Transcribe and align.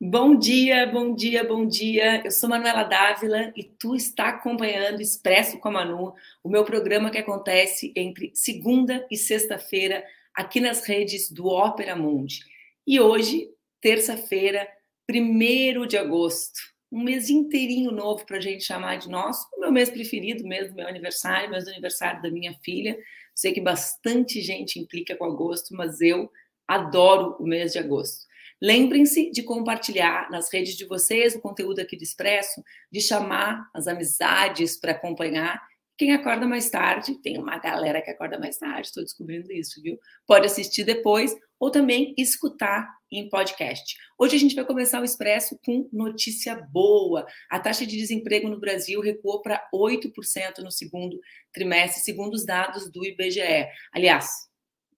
Bom 0.00 0.38
dia, 0.38 0.86
bom 0.86 1.12
dia, 1.12 1.42
bom 1.42 1.66
dia. 1.66 2.22
Eu 2.24 2.30
sou 2.30 2.48
Manuela 2.48 2.84
Dávila 2.84 3.52
e 3.56 3.64
tu 3.64 3.96
está 3.96 4.28
acompanhando 4.28 5.00
Expresso 5.00 5.58
com 5.58 5.68
a 5.70 5.72
Manu, 5.72 6.14
o 6.44 6.48
meu 6.48 6.64
programa 6.64 7.10
que 7.10 7.18
acontece 7.18 7.92
entre 7.96 8.30
segunda 8.32 9.04
e 9.10 9.16
sexta-feira 9.16 10.04
aqui 10.32 10.60
nas 10.60 10.86
redes 10.86 11.32
do 11.32 11.48
Ópera 11.48 11.96
Mundi. 11.96 12.44
E 12.86 13.00
hoje, 13.00 13.50
terça-feira, 13.80 14.68
1 15.10 15.84
de 15.88 15.98
agosto, 15.98 16.77
um 16.90 17.02
mês 17.02 17.28
inteirinho 17.28 17.90
novo 17.90 18.24
para 18.24 18.38
a 18.38 18.40
gente 18.40 18.64
chamar 18.64 18.96
de 18.96 19.08
nosso, 19.08 19.46
o 19.56 19.60
meu 19.60 19.70
mês 19.70 19.90
preferido 19.90 20.46
mesmo, 20.46 20.76
meu 20.76 20.88
aniversário, 20.88 21.50
mês 21.50 21.64
do 21.64 21.70
aniversário 21.70 22.22
da 22.22 22.30
minha 22.30 22.54
filha. 22.62 22.98
Sei 23.34 23.52
que 23.52 23.60
bastante 23.60 24.40
gente 24.40 24.80
implica 24.80 25.14
com 25.14 25.24
agosto, 25.24 25.74
mas 25.74 26.00
eu 26.00 26.30
adoro 26.66 27.36
o 27.38 27.46
mês 27.46 27.72
de 27.72 27.78
agosto. 27.78 28.26
Lembrem-se 28.60 29.30
de 29.30 29.42
compartilhar 29.42 30.28
nas 30.30 30.52
redes 30.52 30.76
de 30.76 30.84
vocês 30.84 31.36
o 31.36 31.40
conteúdo 31.40 31.80
aqui 31.80 31.96
do 31.96 32.02
Expresso, 32.02 32.62
de 32.90 33.00
chamar 33.00 33.70
as 33.72 33.86
amizades 33.86 34.76
para 34.76 34.92
acompanhar. 34.92 35.62
Quem 35.98 36.12
acorda 36.12 36.46
mais 36.46 36.70
tarde, 36.70 37.20
tem 37.20 37.38
uma 37.38 37.58
galera 37.58 38.00
que 38.00 38.08
acorda 38.08 38.38
mais 38.38 38.56
tarde, 38.56 38.86
estou 38.86 39.02
descobrindo 39.02 39.50
isso, 39.50 39.82
viu? 39.82 39.98
Pode 40.24 40.46
assistir 40.46 40.84
depois 40.84 41.34
ou 41.58 41.72
também 41.72 42.14
escutar 42.16 42.88
em 43.10 43.28
podcast. 43.28 43.96
Hoje 44.16 44.36
a 44.36 44.38
gente 44.38 44.54
vai 44.54 44.64
começar 44.64 45.00
o 45.00 45.04
Expresso 45.04 45.58
com 45.64 45.88
notícia 45.92 46.54
boa. 46.70 47.26
A 47.50 47.58
taxa 47.58 47.84
de 47.84 47.96
desemprego 47.96 48.48
no 48.48 48.60
Brasil 48.60 49.00
recuou 49.00 49.42
para 49.42 49.68
8% 49.74 50.58
no 50.62 50.70
segundo 50.70 51.18
trimestre, 51.52 52.00
segundo 52.00 52.34
os 52.34 52.46
dados 52.46 52.88
do 52.92 53.04
IBGE. 53.04 53.66
Aliás, 53.92 54.48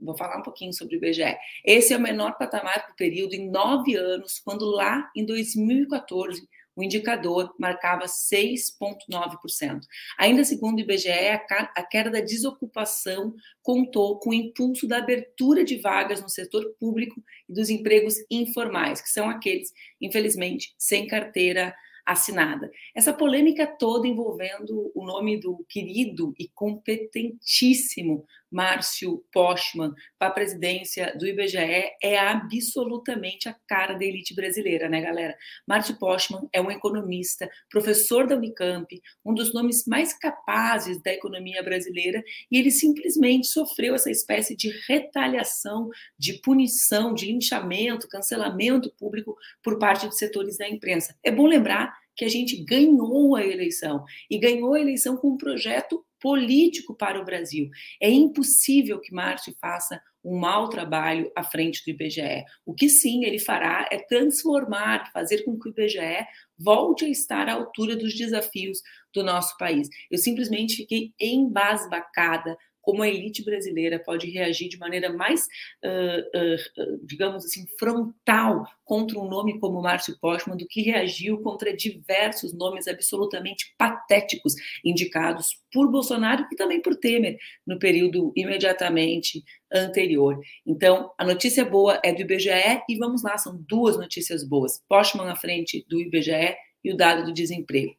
Vou 0.02 0.16
falar 0.16 0.38
um 0.38 0.42
pouquinho 0.42 0.72
sobre 0.72 0.96
o 0.96 0.98
IBGE. 0.98 1.36
Esse 1.62 1.92
é 1.92 1.96
o 1.96 2.00
menor 2.00 2.38
patamar 2.38 2.82
para 2.84 2.92
o 2.92 2.96
período 2.96 3.34
em 3.34 3.50
nove 3.50 3.96
anos, 3.96 4.38
quando 4.38 4.64
lá 4.64 5.10
em 5.14 5.26
2014 5.26 6.40
o 6.80 6.84
indicador 6.84 7.54
marcava 7.58 8.06
6,9%. 8.06 9.80
Ainda 10.18 10.44
segundo 10.44 10.78
o 10.78 10.80
IBGE, 10.80 11.10
a 11.10 11.82
queda 11.82 12.10
da 12.10 12.20
desocupação 12.20 13.34
contou 13.62 14.18
com 14.18 14.30
o 14.30 14.34
impulso 14.34 14.88
da 14.88 14.96
abertura 14.96 15.62
de 15.62 15.76
vagas 15.76 16.22
no 16.22 16.28
setor 16.28 16.74
público 16.80 17.22
e 17.48 17.52
dos 17.52 17.68
empregos 17.68 18.14
informais, 18.30 19.02
que 19.02 19.10
são 19.10 19.28
aqueles, 19.28 19.70
infelizmente, 20.00 20.74
sem 20.78 21.06
carteira 21.06 21.74
assinada. 22.10 22.70
Essa 22.94 23.12
polêmica 23.12 23.66
toda 23.66 24.08
envolvendo 24.08 24.90
o 24.94 25.04
nome 25.04 25.38
do 25.38 25.64
querido 25.68 26.34
e 26.38 26.48
competentíssimo 26.48 28.26
Márcio 28.50 29.24
Postman 29.32 29.94
para 30.18 30.28
a 30.28 30.32
presidência 30.32 31.16
do 31.16 31.26
IBGE 31.26 31.92
é 32.02 32.18
absolutamente 32.18 33.48
a 33.48 33.54
cara 33.66 33.94
da 33.94 34.04
elite 34.04 34.34
brasileira, 34.34 34.88
né, 34.88 35.00
galera? 35.00 35.36
Márcio 35.66 35.96
Postman 35.98 36.48
é 36.52 36.60
um 36.60 36.70
economista, 36.70 37.48
professor 37.70 38.26
da 38.26 38.34
Unicamp, 38.34 39.00
um 39.24 39.32
dos 39.32 39.54
nomes 39.54 39.86
mais 39.86 40.12
capazes 40.12 41.00
da 41.00 41.12
economia 41.12 41.62
brasileira, 41.62 42.22
e 42.50 42.58
ele 42.58 42.72
simplesmente 42.72 43.46
sofreu 43.46 43.94
essa 43.94 44.10
espécie 44.10 44.56
de 44.56 44.72
retaliação, 44.88 45.88
de 46.18 46.34
punição, 46.40 47.14
de 47.14 47.26
linchamento, 47.26 48.08
cancelamento 48.08 48.92
público 48.98 49.36
por 49.62 49.78
parte 49.78 50.08
de 50.08 50.16
setores 50.16 50.58
da 50.58 50.68
imprensa. 50.68 51.16
É 51.22 51.30
bom 51.30 51.46
lembrar 51.46 51.99
que 52.20 52.24
a 52.26 52.28
gente 52.28 52.62
ganhou 52.62 53.34
a 53.34 53.42
eleição 53.42 54.04
e 54.30 54.36
ganhou 54.36 54.74
a 54.74 54.80
eleição 54.80 55.16
com 55.16 55.30
um 55.30 55.36
projeto 55.38 56.04
político 56.20 56.94
para 56.94 57.18
o 57.18 57.24
Brasil. 57.24 57.70
É 57.98 58.10
impossível 58.10 59.00
que 59.00 59.10
Márcio 59.10 59.56
faça 59.58 59.98
um 60.22 60.38
mau 60.38 60.68
trabalho 60.68 61.32
à 61.34 61.42
frente 61.42 61.82
do 61.82 61.90
IBGE. 61.90 62.44
O 62.66 62.74
que 62.74 62.90
sim 62.90 63.24
ele 63.24 63.38
fará 63.38 63.88
é 63.90 63.96
transformar, 63.98 65.10
fazer 65.14 65.44
com 65.44 65.58
que 65.58 65.70
o 65.70 65.72
IBGE 65.72 66.26
volte 66.58 67.06
a 67.06 67.08
estar 67.08 67.48
à 67.48 67.54
altura 67.54 67.96
dos 67.96 68.14
desafios 68.14 68.82
do 69.14 69.24
nosso 69.24 69.56
país. 69.56 69.88
Eu 70.10 70.18
simplesmente 70.18 70.76
fiquei 70.76 71.14
embasbacada 71.18 72.54
como 72.80 73.02
a 73.02 73.08
elite 73.08 73.44
brasileira 73.44 73.98
pode 73.98 74.30
reagir 74.30 74.68
de 74.68 74.78
maneira 74.78 75.12
mais, 75.12 75.46
uh, 75.84 76.82
uh, 76.82 77.06
digamos 77.06 77.44
assim, 77.44 77.66
frontal 77.78 78.64
contra 78.84 79.18
um 79.18 79.28
nome 79.28 79.58
como 79.58 79.82
Márcio 79.82 80.18
Postman 80.20 80.56
do 80.56 80.66
que 80.66 80.82
reagiu 80.82 81.38
contra 81.42 81.76
diversos 81.76 82.52
nomes 82.52 82.88
absolutamente 82.88 83.74
patéticos 83.78 84.54
indicados 84.84 85.60
por 85.72 85.90
Bolsonaro 85.90 86.46
e 86.52 86.56
também 86.56 86.82
por 86.82 86.96
Temer 86.96 87.36
no 87.66 87.78
período 87.78 88.32
imediatamente 88.34 89.44
anterior. 89.72 90.38
Então, 90.66 91.12
a 91.16 91.24
notícia 91.24 91.64
boa 91.64 92.00
é 92.04 92.12
do 92.12 92.22
IBGE 92.22 92.82
e 92.88 92.96
vamos 92.96 93.22
lá, 93.22 93.38
são 93.38 93.56
duas 93.68 93.96
notícias 93.96 94.42
boas. 94.42 94.82
Postman 94.88 95.30
à 95.30 95.36
frente 95.36 95.84
do 95.88 96.00
IBGE 96.00 96.56
e 96.84 96.92
o 96.92 96.96
dado 96.96 97.24
do 97.24 97.32
desemprego. 97.32 97.94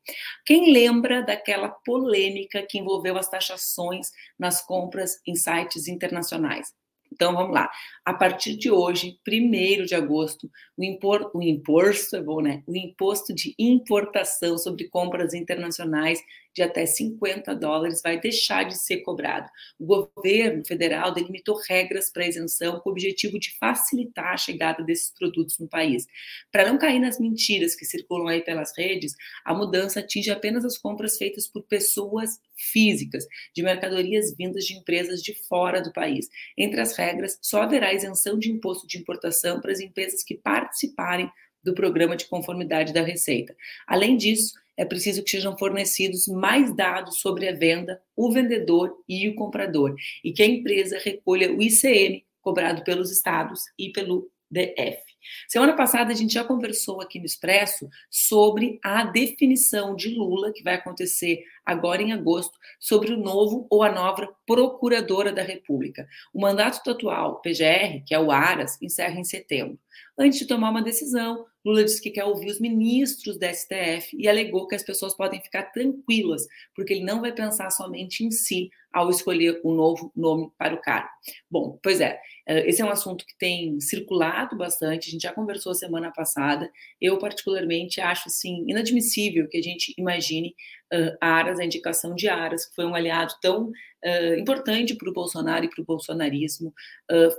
Quem 0.46 0.72
lembra 0.72 1.22
daquela 1.22 1.70
polêmica 1.70 2.66
que 2.68 2.80
envolveu 2.80 3.18
as 3.18 3.30
taxações 3.30 4.10
nas 4.38 4.66
compras 4.66 5.20
em 5.26 5.36
sites 5.36 5.88
internacionais? 5.88 6.74
Então 7.12 7.34
vamos 7.34 7.54
lá. 7.54 7.70
A 8.06 8.14
partir 8.14 8.56
de 8.56 8.72
hoje, 8.72 9.20
1 9.28 9.86
de 9.86 9.94
agosto, 9.94 10.50
o, 10.78 10.84
impor, 10.84 11.30
o 11.34 11.42
imposto 11.42 12.16
é 12.16 12.22
bom, 12.22 12.42
né? 12.42 12.64
O 12.66 12.76
imposto 12.76 13.34
de 13.34 13.54
importação 13.60 14.58
sobre 14.58 14.88
compras 14.88 15.34
internacionais 15.34 16.24
de 16.54 16.62
até 16.62 16.86
50 16.86 17.56
dólares 17.56 18.02
vai 18.02 18.20
deixar 18.20 18.64
de 18.64 18.78
ser 18.78 18.98
cobrado. 18.98 19.50
O 19.80 19.86
governo 19.86 20.66
federal 20.66 21.14
delimitou 21.14 21.60
regras 21.68 22.12
para 22.12 22.28
isenção 22.28 22.80
com 22.80 22.90
o 22.90 22.92
objetivo 22.92 23.40
de 23.40 23.58
facilitar 23.58 24.34
a 24.34 24.38
chegada 24.38 24.84
desses 24.84 25.12
produtos 25.12 25.60
no 25.60 25.68
país. 25.68 26.06
Para 26.52 26.68
não 26.68 26.78
cair 26.78 27.00
nas 27.00 27.20
mentiras 27.20 27.76
que 27.76 27.86
circulam 27.86 28.28
aí 28.28 28.42
pelas 28.42 28.72
redes, 28.78 29.14
a 29.46 29.54
mudança 29.54 30.00
atinge 30.00 30.30
apenas 30.30 30.66
as 30.66 30.78
compras 30.78 31.18
feitas 31.18 31.48
por 31.48 31.64
pessoas 31.64 32.40
físicas 32.56 33.26
de 33.56 33.64
mercadorias 33.64 34.36
vindas 34.36 34.66
de 34.66 34.76
empresas 34.76 35.22
de 35.22 35.34
fora 35.48 35.82
do 35.82 35.92
país. 35.92 36.30
Entre 36.58 36.80
as 36.80 36.96
regras, 36.96 37.38
só 37.42 37.64
haverá 37.64 37.94
isenção 37.94 38.38
de 38.38 38.52
imposto 38.52 38.88
de 38.88 38.98
importação 38.98 39.60
para 39.62 39.72
as 39.72 39.80
empresas 39.80 40.24
que 40.24 40.36
participarem 40.36 41.32
do 41.64 41.74
programa 41.74 42.16
de 42.16 42.26
conformidade 42.26 42.94
da 42.94 43.02
Receita. 43.02 43.56
Além 43.88 44.18
disso, 44.18 44.54
é 44.82 44.86
preciso 44.86 45.24
que 45.24 45.30
sejam 45.30 45.56
fornecidos 45.56 46.28
mais 46.28 46.76
dados 46.76 47.20
sobre 47.20 47.48
a 47.48 47.54
venda, 47.54 48.02
o 48.16 48.32
vendedor 48.32 48.98
e 49.08 49.30
o 49.30 49.36
comprador, 49.36 49.94
e 50.24 50.34
que 50.34 50.42
a 50.42 50.48
empresa 50.48 50.98
recolha 50.98 51.54
o 51.54 51.62
ICM 51.62 52.26
cobrado 52.42 52.84
pelos 52.84 53.12
estados 53.12 53.62
e 53.78 53.92
pelo 53.92 54.28
DF. 54.50 55.00
Semana 55.48 55.76
passada 55.76 56.12
a 56.12 56.16
gente 56.16 56.34
já 56.34 56.44
conversou 56.44 57.02
aqui 57.02 57.20
no 57.20 57.26
Expresso 57.26 57.90
sobre 58.10 58.80
a 58.84 59.04
definição 59.04 59.96
de 59.96 60.10
Lula, 60.10 60.52
que 60.52 60.64
vai 60.64 60.76
acontecer 60.76 61.44
agora 61.66 62.02
em 62.02 62.12
agosto, 62.12 62.58
sobre 62.80 63.14
o 63.14 63.18
novo 63.18 63.68
ou 63.70 63.84
a 63.84 63.92
nova 63.92 64.34
Procuradora 64.46 65.32
da 65.32 65.44
República. 65.44 66.08
O 66.34 66.42
mandato 66.42 66.90
atual, 66.90 67.42
PGR, 67.42 68.04
que 68.06 68.14
é 68.14 68.20
o 68.20 68.32
Aras, 68.32 68.82
encerra 68.82 69.20
em 69.20 69.24
setembro. 69.24 69.80
Antes 70.18 70.40
de 70.40 70.46
tomar 70.46 70.70
uma 70.70 70.82
decisão, 70.82 71.46
Lula 71.66 71.84
disse 71.84 72.02
que 72.02 72.10
quer 72.10 72.26
ouvir 72.26 72.50
os 72.50 72.60
ministros 72.60 73.38
da 73.38 73.54
STF 73.54 74.16
e 74.18 74.28
alegou 74.28 74.68
que 74.68 74.76
as 74.76 74.84
pessoas 74.84 75.16
podem 75.16 75.42
ficar 75.42 75.64
tranquilas, 75.72 76.48
porque 76.76 76.94
ele 76.94 77.06
não 77.06 77.22
vai 77.22 77.32
pensar 77.32 77.70
somente 77.70 78.24
em 78.24 78.32
si 78.32 78.70
ao 78.92 79.10
escolher 79.10 79.62
um 79.64 79.74
novo 79.74 80.12
nome 80.16 80.52
para 80.58 80.74
o 80.74 80.82
cargo. 80.82 81.10
Bom, 81.50 81.80
pois 81.82 82.02
é, 82.02 82.20
eh, 82.46 82.68
esse 82.68 82.82
é 82.82 82.86
um 82.86 82.90
assunto 82.90 83.26
que 83.26 83.38
tem 83.38 83.80
circulado 83.80 84.58
bastante, 84.58 85.11
gente 85.12 85.24
já 85.24 85.34
conversou 85.34 85.74
semana 85.74 86.12
passada. 86.12 86.70
Eu, 87.00 87.18
particularmente, 87.20 88.02
acho 88.02 88.28
assim, 88.28 88.66
inadmissível 88.68 89.48
que 89.48 89.58
a 89.58 89.62
gente 89.62 89.94
imagine 89.98 90.56
uh, 90.94 91.18
Aras, 91.20 91.60
a 91.60 91.66
indicação 91.66 92.16
de 92.16 92.28
Aras, 92.28 92.66
que 92.66 92.76
foi 92.76 92.86
um 92.86 92.96
aliado 92.96 93.34
tão 93.42 93.68
uh, 93.68 94.40
importante 94.40 94.96
para 94.96 95.10
o 95.10 95.14
Bolsonaro 95.14 95.66
e 95.66 95.70
para 95.70 95.82
o 95.82 95.86
bolsonarismo, 95.86 96.74
uh, 97.12 97.36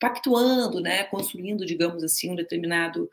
pactuando, 0.00 0.80
né, 0.80 1.04
construindo, 1.04 1.64
digamos 1.64 2.02
assim, 2.02 2.30
um 2.30 2.36
determinado 2.36 3.08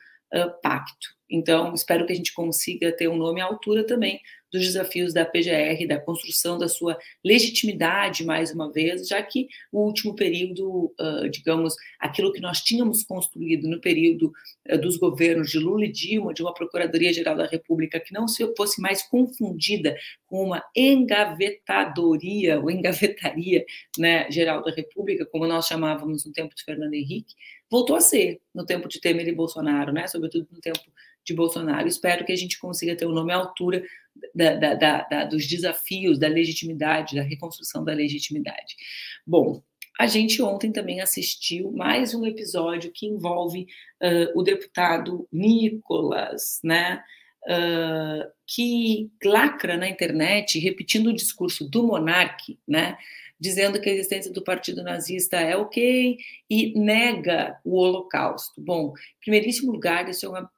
pacto. 0.63 1.09
Então, 1.33 1.73
espero 1.73 2.05
que 2.05 2.13
a 2.13 2.15
gente 2.15 2.31
consiga 2.31 2.95
ter 2.95 3.07
um 3.07 3.17
nome 3.17 3.41
à 3.41 3.45
altura 3.45 3.83
também 3.83 4.21
dos 4.51 4.61
desafios 4.61 5.11
da 5.11 5.25
PGR, 5.25 5.87
da 5.87 5.99
construção 5.99 6.59
da 6.59 6.67
sua 6.67 6.95
legitimidade, 7.25 8.23
mais 8.23 8.53
uma 8.53 8.71
vez, 8.71 9.07
já 9.07 9.19
que 9.23 9.47
o 9.71 9.79
último 9.79 10.15
período, 10.15 10.93
uh, 10.99 11.27
digamos, 11.27 11.73
aquilo 11.99 12.31
que 12.31 12.39
nós 12.39 12.61
tínhamos 12.61 13.03
construído 13.03 13.67
no 13.67 13.81
período 13.81 14.31
uh, 14.69 14.77
dos 14.77 14.95
governos 14.97 15.49
de 15.49 15.57
Lula 15.57 15.85
e 15.85 15.91
Dilma, 15.91 16.35
de 16.35 16.43
uma 16.43 16.53
Procuradoria-Geral 16.53 17.35
da 17.35 17.47
República 17.47 17.99
que 17.99 18.13
não 18.13 18.27
se 18.27 18.45
fosse 18.55 18.79
mais 18.79 19.01
confundida 19.01 19.95
com 20.27 20.43
uma 20.43 20.63
engavetadoria 20.75 22.59
ou 22.61 22.69
engavetaria 22.69 23.65
né, 23.97 24.29
geral 24.29 24.61
da 24.61 24.69
República, 24.69 25.25
como 25.25 25.47
nós 25.47 25.65
chamávamos 25.65 26.25
no 26.25 26.31
tempo 26.31 26.53
de 26.53 26.63
Fernando 26.63 26.93
Henrique, 26.93 27.33
voltou 27.73 27.95
a 27.95 28.01
ser 28.01 28.39
no 28.53 28.63
tempo 28.63 28.87
de 28.87 29.01
Temer 29.01 29.27
e 29.27 29.33
Bolsonaro, 29.33 29.91
né, 29.91 30.05
sobretudo 30.05 30.47
no 30.51 30.61
tempo 30.61 30.79
de 31.25 31.33
Bolsonaro. 31.33 31.87
Espero 31.87 32.23
que 32.23 32.31
a 32.31 32.35
gente 32.35 32.59
consiga 32.59 32.95
ter 32.95 33.07
o 33.07 33.09
um 33.09 33.13
nome 33.13 33.33
à 33.33 33.37
altura 33.37 33.83
da, 34.35 34.75
da, 34.75 35.01
da, 35.01 35.25
dos 35.25 35.47
desafios 35.47 36.19
da 36.19 36.27
legitimidade, 36.27 37.15
da 37.15 37.23
reconstrução 37.23 37.83
da 37.83 37.91
legitimidade. 37.91 38.75
Bom, 39.25 39.63
a 39.99 40.05
gente 40.05 40.39
ontem 40.39 40.71
também 40.71 41.01
assistiu 41.01 41.71
mais 41.71 42.13
um 42.13 42.23
episódio 42.27 42.91
que 42.91 43.07
envolve 43.07 43.63
uh, 43.63 44.39
o 44.39 44.43
deputado 44.43 45.27
Nicolas, 45.31 46.59
né? 46.63 47.03
Uh, 47.45 48.31
que 48.47 49.11
lacra 49.25 49.77
na 49.77 49.89
internet, 49.89 50.59
repetindo 50.59 51.07
o 51.07 51.15
discurso 51.15 51.67
do 51.67 51.87
monarque, 51.87 52.59
né? 52.67 52.97
Dizendo 53.43 53.81
que 53.81 53.89
a 53.89 53.93
existência 53.93 54.31
do 54.31 54.41
partido 54.41 54.81
nazista 54.81 55.35
é 55.35 55.53
ok 55.57 56.17
e 56.49 56.79
nega 56.79 57.59
o 57.65 57.75
Holocausto. 57.77 58.61
Bom, 58.61 58.93
em 58.95 59.19
primeiríssimo 59.19 59.69
lugar, 59.69 60.07
isso 60.07 60.25
é 60.25 60.29
uma, 60.29 60.51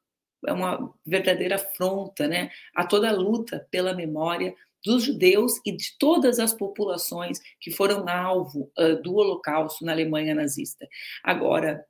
é 0.45 0.53
uma 0.53 0.93
verdadeira 1.03 1.55
afronta 1.55 2.27
né, 2.27 2.51
a 2.75 2.85
toda 2.85 3.09
a 3.09 3.11
luta 3.11 3.67
pela 3.71 3.95
memória 3.95 4.53
dos 4.85 5.03
judeus 5.03 5.53
e 5.65 5.75
de 5.75 5.97
todas 5.97 6.37
as 6.37 6.53
populações 6.53 7.39
que 7.59 7.71
foram 7.71 8.07
alvo 8.07 8.71
uh, 8.77 9.01
do 9.01 9.15
Holocausto 9.15 9.83
na 9.83 9.91
Alemanha 9.91 10.35
nazista. 10.35 10.87
Agora, 11.23 11.83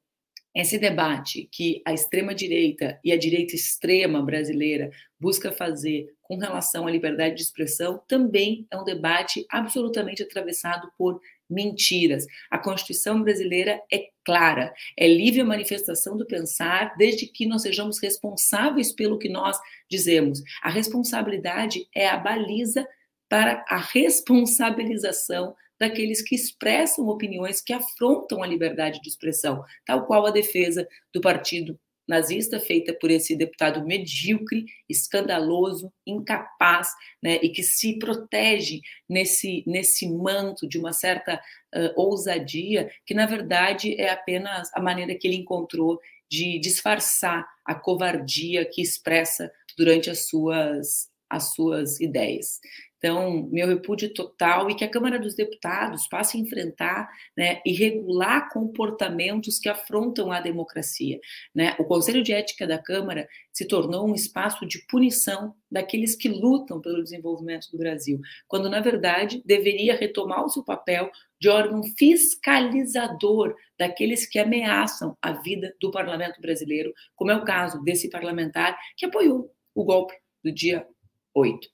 esse 0.56 0.78
debate 0.78 1.50
que 1.52 1.82
a 1.86 1.94
extrema-direita 1.94 2.98
e 3.04 3.12
a 3.12 3.18
direita 3.18 3.54
extrema 3.54 4.24
brasileira 4.24 4.90
busca 5.20 5.52
fazer 5.52 6.15
com 6.26 6.38
relação 6.38 6.88
à 6.88 6.92
liberdade 6.92 7.36
de 7.36 7.42
expressão 7.42 8.02
também 8.08 8.68
é 8.72 8.78
um 8.78 8.84
debate 8.84 9.46
absolutamente 9.50 10.24
atravessado 10.24 10.92
por 10.98 11.22
mentiras. 11.50 12.26
A 12.50 12.58
Constituição 12.58 13.22
brasileira 13.22 13.80
é 13.92 14.10
clara, 14.24 14.74
é 14.98 15.08
livre 15.08 15.42
a 15.42 15.46
manifestação 15.46 16.18
do 16.18 16.26
pensar, 16.26 16.96
desde 16.98 17.28
que 17.28 17.46
nós 17.46 17.62
sejamos 17.62 18.00
responsáveis 18.00 18.92
pelo 18.92 19.20
que 19.20 19.30
nós 19.30 19.58
dizemos. 19.90 20.42
A 20.64 20.70
responsabilidade 20.70 21.88
é 21.94 22.08
a 22.10 22.18
baliza 22.18 22.88
para 23.30 23.64
a 23.68 23.78
responsabilização 23.78 25.56
daqueles 25.80 26.22
que 26.22 26.34
expressam 26.34 27.08
opiniões 27.08 27.62
que 27.62 27.74
afrontam 27.74 28.42
a 28.42 28.48
liberdade 28.48 29.00
de 29.02 29.10
expressão, 29.10 29.64
tal 29.86 30.06
qual 30.06 30.26
a 30.26 30.32
defesa 30.32 30.88
do 31.14 31.22
partido 31.22 31.78
nazista 32.08 32.60
feita 32.60 32.94
por 32.94 33.10
esse 33.10 33.36
deputado 33.36 33.86
medíocre, 33.86 34.66
escandaloso, 34.88 35.92
incapaz, 36.06 36.90
né, 37.22 37.40
e 37.42 37.50
que 37.50 37.64
se 37.64 37.98
protege 37.98 38.82
nesse 39.10 39.64
nesse 39.66 40.10
manto 40.10 40.68
de 40.68 40.78
uma 40.78 40.94
certa 40.94 41.36
uh, 41.36 42.00
ousadia, 42.02 42.90
que 43.06 43.14
na 43.14 43.26
verdade 43.26 44.00
é 44.00 44.10
apenas 44.10 44.70
a 44.74 44.82
maneira 44.82 45.16
que 45.16 45.28
ele 45.28 45.38
encontrou 45.38 46.00
de 46.30 46.60
disfarçar 46.60 47.48
a 47.64 47.76
covardia 47.76 48.66
que 48.66 48.82
expressa 48.82 49.52
durante 49.78 50.10
as 50.10 50.28
suas 50.28 51.10
as 51.30 51.54
suas 51.54 52.00
ideias. 52.00 52.60
Então, 53.06 53.48
meu 53.52 53.68
repúdio 53.68 54.12
total 54.12 54.68
e 54.68 54.74
que 54.74 54.84
a 54.84 54.90
Câmara 54.90 55.20
dos 55.20 55.36
Deputados 55.36 56.08
passe 56.08 56.38
a 56.38 56.40
enfrentar 56.40 57.08
né, 57.38 57.62
e 57.64 57.72
regular 57.72 58.50
comportamentos 58.52 59.60
que 59.60 59.70
afrontam 59.70 60.32
a 60.32 60.42
democracia. 60.42 61.20
Né? 61.54 61.76
O 61.78 61.84
Conselho 61.84 62.24
de 62.24 62.34
Ética 62.34 62.66
da 62.66 62.80
Câmara 62.80 63.28
se 63.54 63.68
tornou 63.68 64.10
um 64.10 64.16
espaço 64.16 64.66
de 64.66 64.84
punição 64.88 65.54
daqueles 65.70 66.16
que 66.16 66.28
lutam 66.28 66.82
pelo 66.82 67.04
desenvolvimento 67.04 67.70
do 67.72 67.78
Brasil, 67.78 68.20
quando, 68.48 68.72
na 68.72 68.80
verdade, 68.80 69.40
deveria 69.46 69.96
retomar 69.96 70.44
o 70.44 70.50
seu 70.50 70.64
papel 70.64 71.12
de 71.40 71.48
órgão 71.48 71.84
fiscalizador 71.84 73.54
daqueles 73.78 74.26
que 74.26 74.40
ameaçam 74.40 75.16
a 75.22 75.32
vida 75.32 75.76
do 75.80 75.92
parlamento 75.92 76.42
brasileiro, 76.42 76.92
como 77.16 77.30
é 77.30 77.36
o 77.36 77.46
caso 77.46 77.84
desse 77.84 78.10
parlamentar 78.10 78.76
que 78.98 79.06
apoiou 79.06 79.52
o 79.76 79.84
golpe 79.84 80.16
do 80.44 80.52
dia 80.52 80.88
8. 81.36 81.70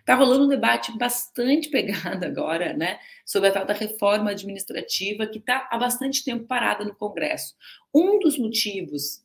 Está 0.00 0.14
rolando 0.14 0.44
um 0.44 0.48
debate 0.48 0.96
bastante 0.98 1.68
pegado 1.70 2.26
agora, 2.26 2.74
né, 2.74 2.98
sobre 3.24 3.48
a 3.48 3.52
tal 3.52 3.64
da 3.64 3.72
reforma 3.72 4.32
administrativa 4.32 5.26
que 5.26 5.38
está 5.38 5.68
há 5.70 5.78
bastante 5.78 6.22
tempo 6.22 6.44
parada 6.46 6.84
no 6.84 6.94
Congresso. 6.94 7.54
Um 7.94 8.18
dos 8.18 8.36
motivos 8.36 9.24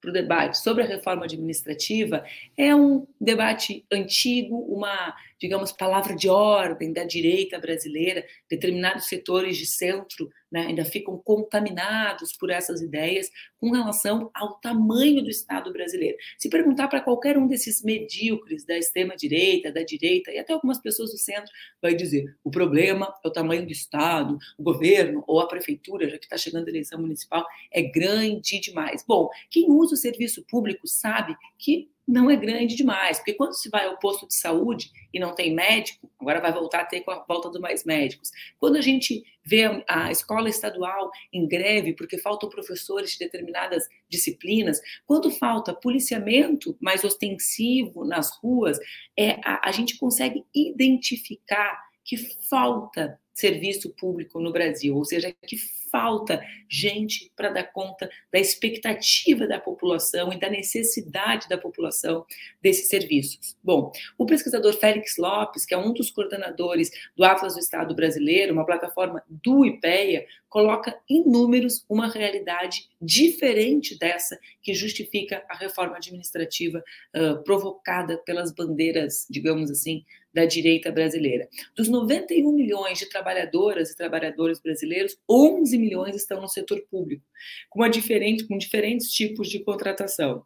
para 0.00 0.10
o 0.10 0.12
debate 0.12 0.58
sobre 0.58 0.82
a 0.82 0.86
reforma 0.86 1.24
administrativa 1.24 2.24
é 2.56 2.74
um 2.74 3.06
debate 3.20 3.84
antigo, 3.92 4.56
uma, 4.56 5.14
digamos, 5.40 5.72
palavra 5.72 6.14
de 6.14 6.28
ordem 6.28 6.92
da 6.92 7.04
direita 7.04 7.58
brasileira, 7.58 8.24
determinados 8.48 9.06
setores 9.06 9.56
de 9.56 9.66
centro 9.66 10.30
né, 10.50 10.66
ainda 10.66 10.84
ficam 10.84 11.16
contaminados 11.16 12.32
por 12.36 12.50
essas 12.50 12.82
ideias 12.82 13.30
com 13.56 13.70
relação 13.70 14.30
ao 14.34 14.58
tamanho 14.60 15.22
do 15.22 15.30
Estado 15.30 15.72
brasileiro. 15.72 16.18
Se 16.38 16.50
perguntar 16.50 16.88
para 16.88 17.00
qualquer 17.00 17.38
um 17.38 17.46
desses 17.46 17.82
medíocres 17.82 18.64
da 18.66 18.76
extrema-direita, 18.76 19.72
da 19.72 19.82
direita 19.82 20.30
e 20.32 20.38
até 20.38 20.52
algumas 20.52 20.78
pessoas 20.78 21.12
do 21.12 21.18
centro, 21.18 21.50
vai 21.80 21.94
dizer: 21.94 22.36
o 22.42 22.50
problema 22.50 23.14
é 23.24 23.28
o 23.28 23.32
tamanho 23.32 23.64
do 23.64 23.72
Estado, 23.72 24.36
o 24.58 24.62
governo 24.62 25.22
ou 25.26 25.40
a 25.40 25.46
prefeitura, 25.46 26.08
já 26.08 26.18
que 26.18 26.24
está 26.24 26.36
chegando 26.36 26.66
a 26.66 26.70
eleição 26.70 27.00
municipal, 27.00 27.46
é 27.70 27.82
grande 27.82 28.60
demais. 28.60 29.04
Bom, 29.06 29.30
quem 29.50 29.70
usa 29.70 29.94
o 29.94 29.98
serviço 29.98 30.44
público 30.46 30.86
sabe 30.86 31.36
que 31.58 31.88
não 32.10 32.28
é 32.28 32.34
grande 32.34 32.74
demais, 32.74 33.18
porque 33.18 33.34
quando 33.34 33.54
se 33.54 33.70
vai 33.70 33.86
ao 33.86 33.98
posto 33.98 34.26
de 34.26 34.34
saúde 34.34 34.90
e 35.14 35.20
não 35.20 35.32
tem 35.32 35.54
médico, 35.54 36.10
agora 36.20 36.40
vai 36.40 36.52
voltar 36.52 36.80
a 36.80 36.84
ter 36.84 37.02
com 37.02 37.12
a 37.12 37.24
volta 37.26 37.48
dos 37.48 37.60
mais 37.60 37.84
médicos. 37.84 38.30
Quando 38.58 38.76
a 38.76 38.80
gente 38.80 39.22
vê 39.44 39.84
a 39.88 40.10
escola 40.10 40.48
estadual 40.48 41.10
em 41.32 41.46
greve 41.46 41.94
porque 41.94 42.18
faltam 42.18 42.48
professores 42.48 43.12
de 43.12 43.18
determinadas 43.20 43.84
disciplinas, 44.08 44.80
quando 45.06 45.30
falta 45.30 45.72
policiamento 45.72 46.76
mais 46.80 47.04
ostensivo 47.04 48.04
nas 48.04 48.36
ruas, 48.42 48.78
é, 49.16 49.40
a, 49.44 49.68
a 49.68 49.72
gente 49.72 49.96
consegue 49.96 50.44
identificar 50.52 51.80
que 52.04 52.16
falta 52.48 53.20
serviço 53.40 53.90
público 53.90 54.38
no 54.40 54.52
Brasil, 54.52 54.96
ou 54.96 55.04
seja, 55.04 55.34
que 55.46 55.56
falta 55.90 56.40
gente 56.68 57.32
para 57.34 57.50
dar 57.50 57.64
conta 57.64 58.08
da 58.32 58.38
expectativa 58.38 59.46
da 59.46 59.58
população 59.58 60.32
e 60.32 60.38
da 60.38 60.48
necessidade 60.48 61.48
da 61.48 61.58
população 61.58 62.24
desses 62.62 62.88
serviços. 62.88 63.56
Bom, 63.62 63.90
o 64.16 64.24
pesquisador 64.24 64.72
Félix 64.74 65.16
Lopes, 65.18 65.66
que 65.66 65.74
é 65.74 65.78
um 65.78 65.92
dos 65.92 66.10
coordenadores 66.10 66.90
do 67.16 67.24
Atlas 67.24 67.54
do 67.54 67.60
Estado 67.60 67.94
Brasileiro, 67.94 68.52
uma 68.52 68.64
plataforma 68.64 69.22
do 69.28 69.64
IPEA, 69.64 70.26
coloca 70.48 70.96
em 71.08 71.24
números 71.24 71.84
uma 71.88 72.08
realidade 72.08 72.88
diferente 73.00 73.98
dessa 73.98 74.38
que 74.62 74.74
justifica 74.74 75.44
a 75.48 75.56
reforma 75.56 75.96
administrativa 75.96 76.82
uh, 77.16 77.42
provocada 77.44 78.18
pelas 78.18 78.52
bandeiras, 78.52 79.26
digamos 79.30 79.70
assim, 79.70 80.04
da 80.32 80.44
direita 80.44 80.90
brasileira. 80.92 81.48
Dos 81.74 81.88
91 81.88 82.52
milhões 82.52 82.98
de 82.98 83.06
trabalhadoras 83.30 83.90
e 83.90 83.96
trabalhadores 83.96 84.60
brasileiros, 84.60 85.16
11 85.28 85.78
milhões 85.78 86.16
estão 86.16 86.40
no 86.40 86.48
setor 86.48 86.82
público, 86.90 87.24
com, 87.68 87.88
diferente, 87.88 88.46
com 88.46 88.58
diferentes 88.58 89.10
tipos 89.10 89.48
de 89.48 89.60
contratação. 89.60 90.44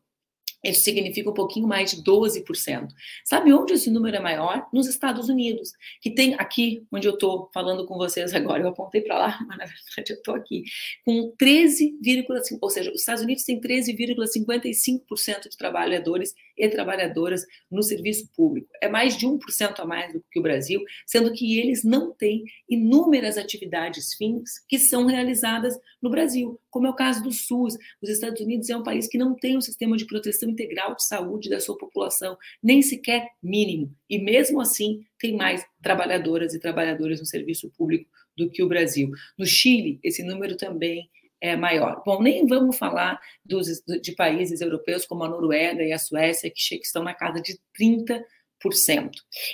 Isso 0.62 0.82
significa 0.82 1.28
um 1.28 1.34
pouquinho 1.34 1.68
mais 1.68 1.90
de 1.90 2.02
12%. 2.02 2.88
Sabe 3.22 3.52
onde 3.52 3.74
esse 3.74 3.90
número 3.90 4.16
é 4.16 4.20
maior? 4.20 4.66
Nos 4.72 4.88
Estados 4.88 5.28
Unidos, 5.28 5.72
que 6.00 6.10
tem 6.10 6.34
aqui, 6.38 6.86
onde 6.90 7.06
eu 7.06 7.12
estou 7.12 7.50
falando 7.52 7.84
com 7.84 7.98
vocês 7.98 8.32
agora, 8.32 8.62
eu 8.62 8.68
apontei 8.68 9.02
para 9.02 9.18
lá, 9.18 9.38
mas 9.46 9.58
na 9.58 9.66
verdade 9.66 10.10
eu 10.10 10.16
estou 10.16 10.34
aqui, 10.34 10.64
com 11.04 11.34
13,5%, 11.36 12.58
ou 12.62 12.70
seja, 12.70 12.90
os 12.90 13.00
Estados 13.00 13.22
Unidos 13.22 13.44
têm 13.44 13.60
13,55% 13.60 15.50
de 15.50 15.56
trabalhadores 15.58 16.34
e 16.56 16.68
trabalhadoras 16.68 17.44
no 17.70 17.82
serviço 17.82 18.28
público. 18.36 18.68
É 18.80 18.88
mais 18.88 19.16
de 19.16 19.26
1% 19.26 19.38
a 19.78 19.84
mais 19.84 20.12
do 20.12 20.24
que 20.30 20.38
o 20.38 20.42
Brasil, 20.42 20.82
sendo 21.06 21.32
que 21.32 21.58
eles 21.58 21.84
não 21.84 22.12
têm 22.12 22.44
inúmeras 22.68 23.36
atividades 23.36 24.14
fins 24.14 24.64
que 24.68 24.78
são 24.78 25.06
realizadas 25.06 25.78
no 26.00 26.10
Brasil, 26.10 26.60
como 26.70 26.86
é 26.86 26.90
o 26.90 26.94
caso 26.94 27.22
do 27.22 27.32
SUS. 27.32 27.76
Os 28.02 28.08
Estados 28.08 28.40
Unidos 28.40 28.70
é 28.70 28.76
um 28.76 28.82
país 28.82 29.08
que 29.08 29.18
não 29.18 29.34
tem 29.34 29.56
um 29.56 29.60
sistema 29.60 29.96
de 29.96 30.06
proteção 30.06 30.48
integral 30.48 30.94
de 30.94 31.06
saúde 31.06 31.48
da 31.48 31.60
sua 31.60 31.76
população, 31.76 32.36
nem 32.62 32.82
sequer 32.82 33.28
mínimo. 33.42 33.94
E 34.08 34.18
mesmo 34.18 34.60
assim, 34.60 35.04
tem 35.18 35.36
mais 35.36 35.64
trabalhadoras 35.82 36.54
e 36.54 36.60
trabalhadores 36.60 37.20
no 37.20 37.26
serviço 37.26 37.70
público 37.76 38.08
do 38.36 38.50
que 38.50 38.62
o 38.62 38.68
Brasil. 38.68 39.10
No 39.38 39.46
Chile, 39.46 39.98
esse 40.02 40.22
número 40.22 40.56
também 40.56 41.08
é 41.44 41.56
maior. 41.56 42.02
Bom, 42.06 42.22
nem 42.22 42.46
vamos 42.46 42.78
falar 42.78 43.20
dos, 43.44 43.66
de 44.00 44.12
países 44.14 44.62
europeus 44.62 45.04
como 45.04 45.24
a 45.24 45.28
Noruega 45.28 45.82
e 45.82 45.92
a 45.92 45.98
Suécia, 45.98 46.50
que, 46.50 46.76
estão 46.76 47.02
na 47.02 47.12
casa 47.12 47.38
de 47.38 47.58
30%. 47.78 48.24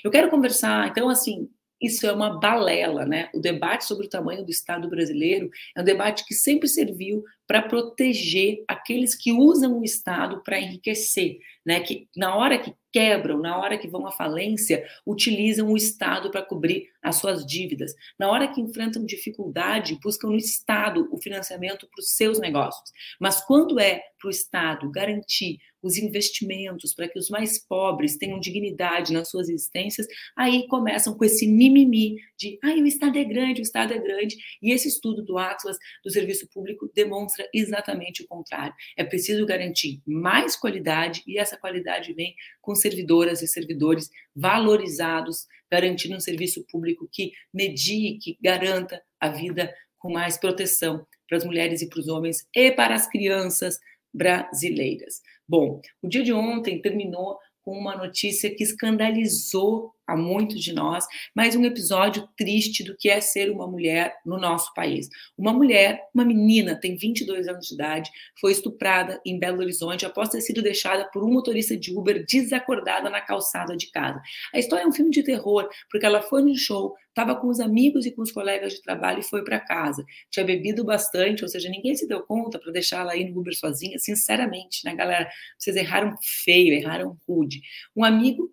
Eu 0.04 0.10
quero 0.10 0.30
conversar, 0.30 0.88
então, 0.88 1.08
assim, 1.08 1.50
isso 1.82 2.06
é 2.06 2.12
uma 2.12 2.38
balela, 2.38 3.04
né? 3.04 3.28
O 3.34 3.40
debate 3.40 3.84
sobre 3.86 4.06
o 4.06 4.08
tamanho 4.08 4.44
do 4.44 4.52
Estado 4.52 4.88
brasileiro 4.88 5.50
é 5.76 5.80
um 5.80 5.84
debate 5.84 6.24
que 6.24 6.34
sempre 6.34 6.68
serviu 6.68 7.24
para 7.50 7.62
proteger 7.62 8.62
aqueles 8.68 9.12
que 9.12 9.32
usam 9.32 9.80
o 9.80 9.84
Estado 9.84 10.40
para 10.44 10.60
enriquecer, 10.60 11.40
né? 11.66 11.80
Que 11.80 12.06
na 12.16 12.36
hora 12.36 12.56
que 12.56 12.72
quebram, 12.92 13.40
na 13.40 13.58
hora 13.58 13.76
que 13.76 13.88
vão 13.88 14.06
à 14.06 14.12
falência, 14.12 14.84
utilizam 15.06 15.68
o 15.68 15.76
Estado 15.76 16.30
para 16.30 16.42
cobrir 16.42 16.88
as 17.02 17.16
suas 17.16 17.44
dívidas. 17.44 17.92
Na 18.18 18.30
hora 18.30 18.48
que 18.48 18.60
enfrentam 18.60 19.04
dificuldade, 19.04 19.98
buscam 20.02 20.28
no 20.28 20.36
Estado 20.36 21.08
o 21.10 21.18
financiamento 21.18 21.88
para 21.88 22.00
os 22.00 22.12
seus 22.12 22.38
negócios. 22.38 22.90
Mas 23.18 23.44
quando 23.44 23.80
é 23.80 24.00
para 24.18 24.28
o 24.28 24.30
Estado 24.30 24.90
garantir 24.90 25.58
os 25.82 25.96
investimentos 25.96 26.92
para 26.92 27.08
que 27.08 27.18
os 27.18 27.30
mais 27.30 27.58
pobres 27.58 28.18
tenham 28.18 28.38
dignidade 28.38 29.14
nas 29.14 29.30
suas 29.30 29.48
existências, 29.48 30.06
aí 30.36 30.66
começam 30.68 31.16
com 31.16 31.24
esse 31.24 31.46
mimimi 31.46 32.16
de 32.36 32.58
ah, 32.62 32.74
o 32.74 32.86
Estado 32.86 33.18
é 33.18 33.24
grande, 33.24 33.60
o 33.60 33.62
Estado 33.62 33.94
é 33.94 33.98
grande. 33.98 34.36
E 34.62 34.72
esse 34.72 34.88
estudo 34.88 35.22
do 35.22 35.38
Atlas 35.38 35.78
do 36.04 36.10
Serviço 36.10 36.46
Público 36.48 36.90
demonstra 36.94 37.39
exatamente 37.52 38.22
o 38.22 38.26
contrário. 38.26 38.74
É 38.96 39.04
preciso 39.04 39.46
garantir 39.46 40.00
mais 40.06 40.56
qualidade 40.56 41.22
e 41.26 41.38
essa 41.38 41.56
qualidade 41.56 42.12
vem 42.12 42.34
com 42.60 42.74
servidoras 42.74 43.42
e 43.42 43.48
servidores 43.48 44.10
valorizados, 44.34 45.46
garantindo 45.70 46.16
um 46.16 46.20
serviço 46.20 46.64
público 46.66 47.08
que 47.10 47.32
medie, 47.52 48.18
que 48.18 48.38
garanta 48.40 49.02
a 49.18 49.28
vida 49.28 49.72
com 49.98 50.12
mais 50.12 50.38
proteção 50.38 51.06
para 51.28 51.38
as 51.38 51.44
mulheres 51.44 51.82
e 51.82 51.88
para 51.88 52.00
os 52.00 52.08
homens 52.08 52.46
e 52.54 52.72
para 52.72 52.94
as 52.94 53.08
crianças 53.08 53.78
brasileiras. 54.12 55.20
Bom, 55.48 55.80
o 56.02 56.08
dia 56.08 56.22
de 56.22 56.32
ontem 56.32 56.80
terminou 56.80 57.38
com 57.62 57.72
uma 57.72 57.96
notícia 57.96 58.54
que 58.54 58.64
escandalizou 58.64 59.94
a 60.10 60.16
muitos 60.16 60.60
de 60.60 60.72
nós, 60.72 61.06
mais 61.32 61.54
um 61.54 61.64
episódio 61.64 62.28
triste 62.36 62.82
do 62.82 62.96
que 62.96 63.08
é 63.08 63.20
ser 63.20 63.48
uma 63.48 63.66
mulher 63.66 64.12
no 64.26 64.38
nosso 64.38 64.74
país. 64.74 65.08
Uma 65.38 65.52
mulher, 65.52 66.02
uma 66.12 66.24
menina, 66.24 66.74
tem 66.74 66.96
22 66.96 67.46
anos 67.46 67.68
de 67.68 67.74
idade, 67.74 68.10
foi 68.40 68.50
estuprada 68.50 69.20
em 69.24 69.38
Belo 69.38 69.60
Horizonte 69.60 70.04
após 70.04 70.28
ter 70.28 70.40
sido 70.40 70.62
deixada 70.62 71.04
por 71.12 71.22
um 71.22 71.32
motorista 71.32 71.76
de 71.76 71.96
Uber 71.96 72.24
desacordada 72.28 73.08
na 73.08 73.20
calçada 73.20 73.76
de 73.76 73.88
casa. 73.92 74.20
A 74.52 74.58
história 74.58 74.82
é 74.82 74.86
um 74.86 74.92
filme 74.92 75.12
de 75.12 75.22
terror, 75.22 75.68
porque 75.88 76.06
ela 76.06 76.20
foi 76.20 76.42
no 76.42 76.56
show, 76.56 76.96
estava 77.08 77.36
com 77.36 77.48
os 77.48 77.60
amigos 77.60 78.04
e 78.04 78.10
com 78.10 78.22
os 78.22 78.32
colegas 78.32 78.72
de 78.72 78.82
trabalho 78.82 79.20
e 79.20 79.22
foi 79.22 79.44
para 79.44 79.60
casa. 79.60 80.04
Tinha 80.28 80.44
bebido 80.44 80.84
bastante, 80.84 81.44
ou 81.44 81.48
seja, 81.48 81.68
ninguém 81.68 81.94
se 81.94 82.08
deu 82.08 82.22
conta 82.22 82.58
para 82.58 82.72
deixar 82.72 83.02
ela 83.02 83.16
ir 83.16 83.30
no 83.30 83.40
Uber 83.40 83.56
sozinha, 83.56 83.96
sinceramente, 83.98 84.84
né, 84.84 84.94
galera? 84.94 85.30
Vocês 85.56 85.76
erraram 85.76 86.16
feio, 86.44 86.74
erraram 86.74 87.16
rude. 87.28 87.60
Um 87.94 88.04
amigo 88.04 88.50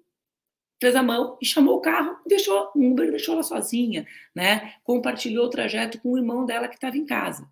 fez 0.79 0.96
a 0.96 1.03
mão 1.03 1.38
e 1.41 1.46
chamou 1.46 1.77
o 1.77 1.81
carro, 1.81 2.17
deixou 2.25 2.72
o 2.75 2.91
Uber, 2.91 3.10
deixou 3.10 3.34
ela 3.34 3.43
sozinha, 3.43 4.05
né? 4.36 4.75
Compartilhou 4.84 5.46
o 5.46 5.50
trajeto 5.50 6.00
com 6.01 6.12
o 6.12 6.17
irmão 6.17 6.46
dela 6.46 6.67
que 6.67 6.75
estava 6.75 6.98
em 6.98 7.05
casa. 7.05 7.48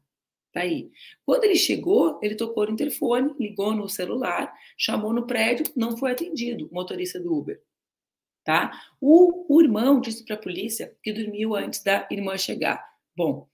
Tá 0.51 0.61
aí. 0.61 0.89
Quando 1.25 1.43
ele 1.43 1.55
chegou, 1.55 2.17
ele 2.23 2.35
tocou 2.35 2.65
no 2.65 2.71
interfone, 2.71 3.35
ligou 3.37 3.73
no 3.73 3.89
celular, 3.89 4.53
chamou 4.77 5.11
no 5.11 5.27
prédio, 5.27 5.65
não 5.75 5.97
foi 5.97 6.11
atendido, 6.11 6.69
o 6.71 6.73
motorista 6.73 7.19
do 7.19 7.33
Uber. 7.33 7.61
Tá? 8.43 8.71
O, 9.01 9.53
o 9.53 9.61
irmão 9.61 9.99
disse 9.99 10.23
para 10.23 10.35
a 10.35 10.39
polícia 10.39 10.95
que 11.03 11.11
dormiu 11.11 11.55
antes 11.55 11.83
da 11.83 12.07
irmã 12.11 12.37
chegar. 12.37 12.85
Bom, 13.17 13.49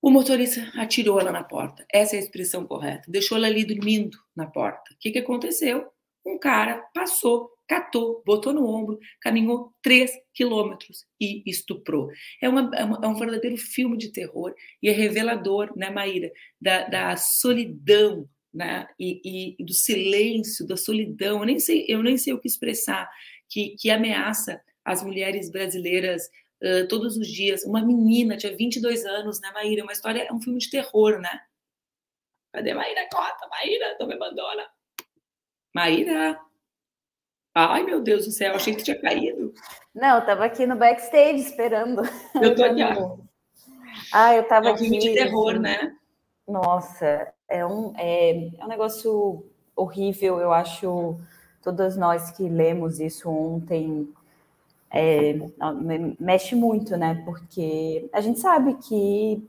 o 0.00 0.10
motorista 0.10 0.72
atirou 0.74 1.20
ela 1.20 1.30
na 1.30 1.44
porta. 1.44 1.86
Essa 1.92 2.16
é 2.16 2.18
a 2.18 2.22
expressão 2.22 2.66
correta. 2.66 3.08
Deixou 3.08 3.38
ela 3.38 3.46
ali 3.46 3.64
dormindo 3.64 4.18
na 4.34 4.46
porta. 4.46 4.92
O 4.92 4.98
que, 4.98 5.12
que 5.12 5.18
aconteceu? 5.20 5.91
Um 6.24 6.38
cara 6.38 6.84
passou 6.94 7.52
catou, 7.72 8.22
botou 8.26 8.52
no 8.52 8.66
ombro, 8.66 8.98
caminhou 9.20 9.72
três 9.80 10.12
quilômetros 10.34 11.06
e 11.18 11.42
estuprou. 11.46 12.10
É, 12.42 12.46
é, 12.46 12.48
uma, 12.48 12.70
é, 12.74 13.06
um 13.06 13.14
verdadeiro 13.14 13.56
filme 13.56 13.96
de 13.96 14.12
terror 14.12 14.54
e 14.82 14.90
é 14.90 14.92
revelador, 14.92 15.72
né, 15.74 15.88
Maíra, 15.88 16.30
da, 16.60 16.86
da 16.86 17.16
solidão 17.16 18.28
né, 18.52 18.86
e, 19.00 19.56
e, 19.58 19.64
do 19.64 19.72
silêncio, 19.72 20.66
da 20.66 20.76
solidão. 20.76 21.40
Eu 21.40 21.46
nem 21.46 21.58
sei, 21.58 21.86
eu 21.88 22.02
nem 22.02 22.18
sei 22.18 22.34
o 22.34 22.38
que 22.38 22.46
expressar 22.46 23.08
que, 23.48 23.74
que 23.78 23.90
ameaça 23.90 24.60
as 24.84 25.02
mulheres 25.02 25.50
brasileiras 25.50 26.28
uh, 26.62 26.86
todos 26.88 27.16
os 27.16 27.26
dias. 27.26 27.64
Uma 27.64 27.84
menina, 27.84 28.36
tinha 28.36 28.54
22 28.54 29.06
anos, 29.06 29.40
né, 29.40 29.50
Maíra? 29.52 29.82
Uma 29.82 29.92
história, 29.92 30.22
é 30.22 30.32
um 30.32 30.42
filme 30.42 30.58
de 30.58 30.68
terror, 30.68 31.18
né? 31.20 31.40
Cadê 32.52 32.74
Maíra 32.74 33.08
Cota? 33.10 33.48
Maíra, 33.48 33.96
não 33.98 34.06
me 34.06 34.14
abandona. 34.14 34.68
Maíra, 35.74 36.38
Ai, 37.54 37.82
meu 37.82 38.00
Deus 38.00 38.24
do 38.24 38.32
céu, 38.32 38.54
achei 38.54 38.74
que 38.74 38.82
tinha 38.82 38.98
caído. 38.98 39.52
Não, 39.94 40.16
eu 40.16 40.24
tava 40.24 40.44
aqui 40.44 40.66
no 40.66 40.74
backstage 40.74 41.40
esperando. 41.40 42.02
Eu 42.40 42.54
tô 42.54 42.64
aqui. 42.64 42.82
Ah, 44.10 44.34
eu 44.34 44.48
tava 44.48 44.70
é 44.70 44.72
um 44.72 44.76
filme 44.76 44.98
de 44.98 45.12
terror, 45.12 45.58
né? 45.58 45.94
Nossa, 46.48 47.30
é 47.48 47.64
um, 47.64 47.92
é, 47.96 48.48
é 48.58 48.64
um 48.64 48.68
negócio 48.68 49.44
horrível, 49.76 50.40
eu 50.40 50.50
acho. 50.50 51.18
Todas 51.62 51.96
nós 51.96 52.30
que 52.30 52.48
lemos 52.48 52.98
isso 53.00 53.30
ontem 53.30 54.08
é, 54.90 55.34
mexe 56.18 56.54
muito, 56.54 56.96
né? 56.96 57.22
Porque 57.24 58.08
a 58.12 58.20
gente 58.20 58.40
sabe 58.40 58.74
que 58.74 59.46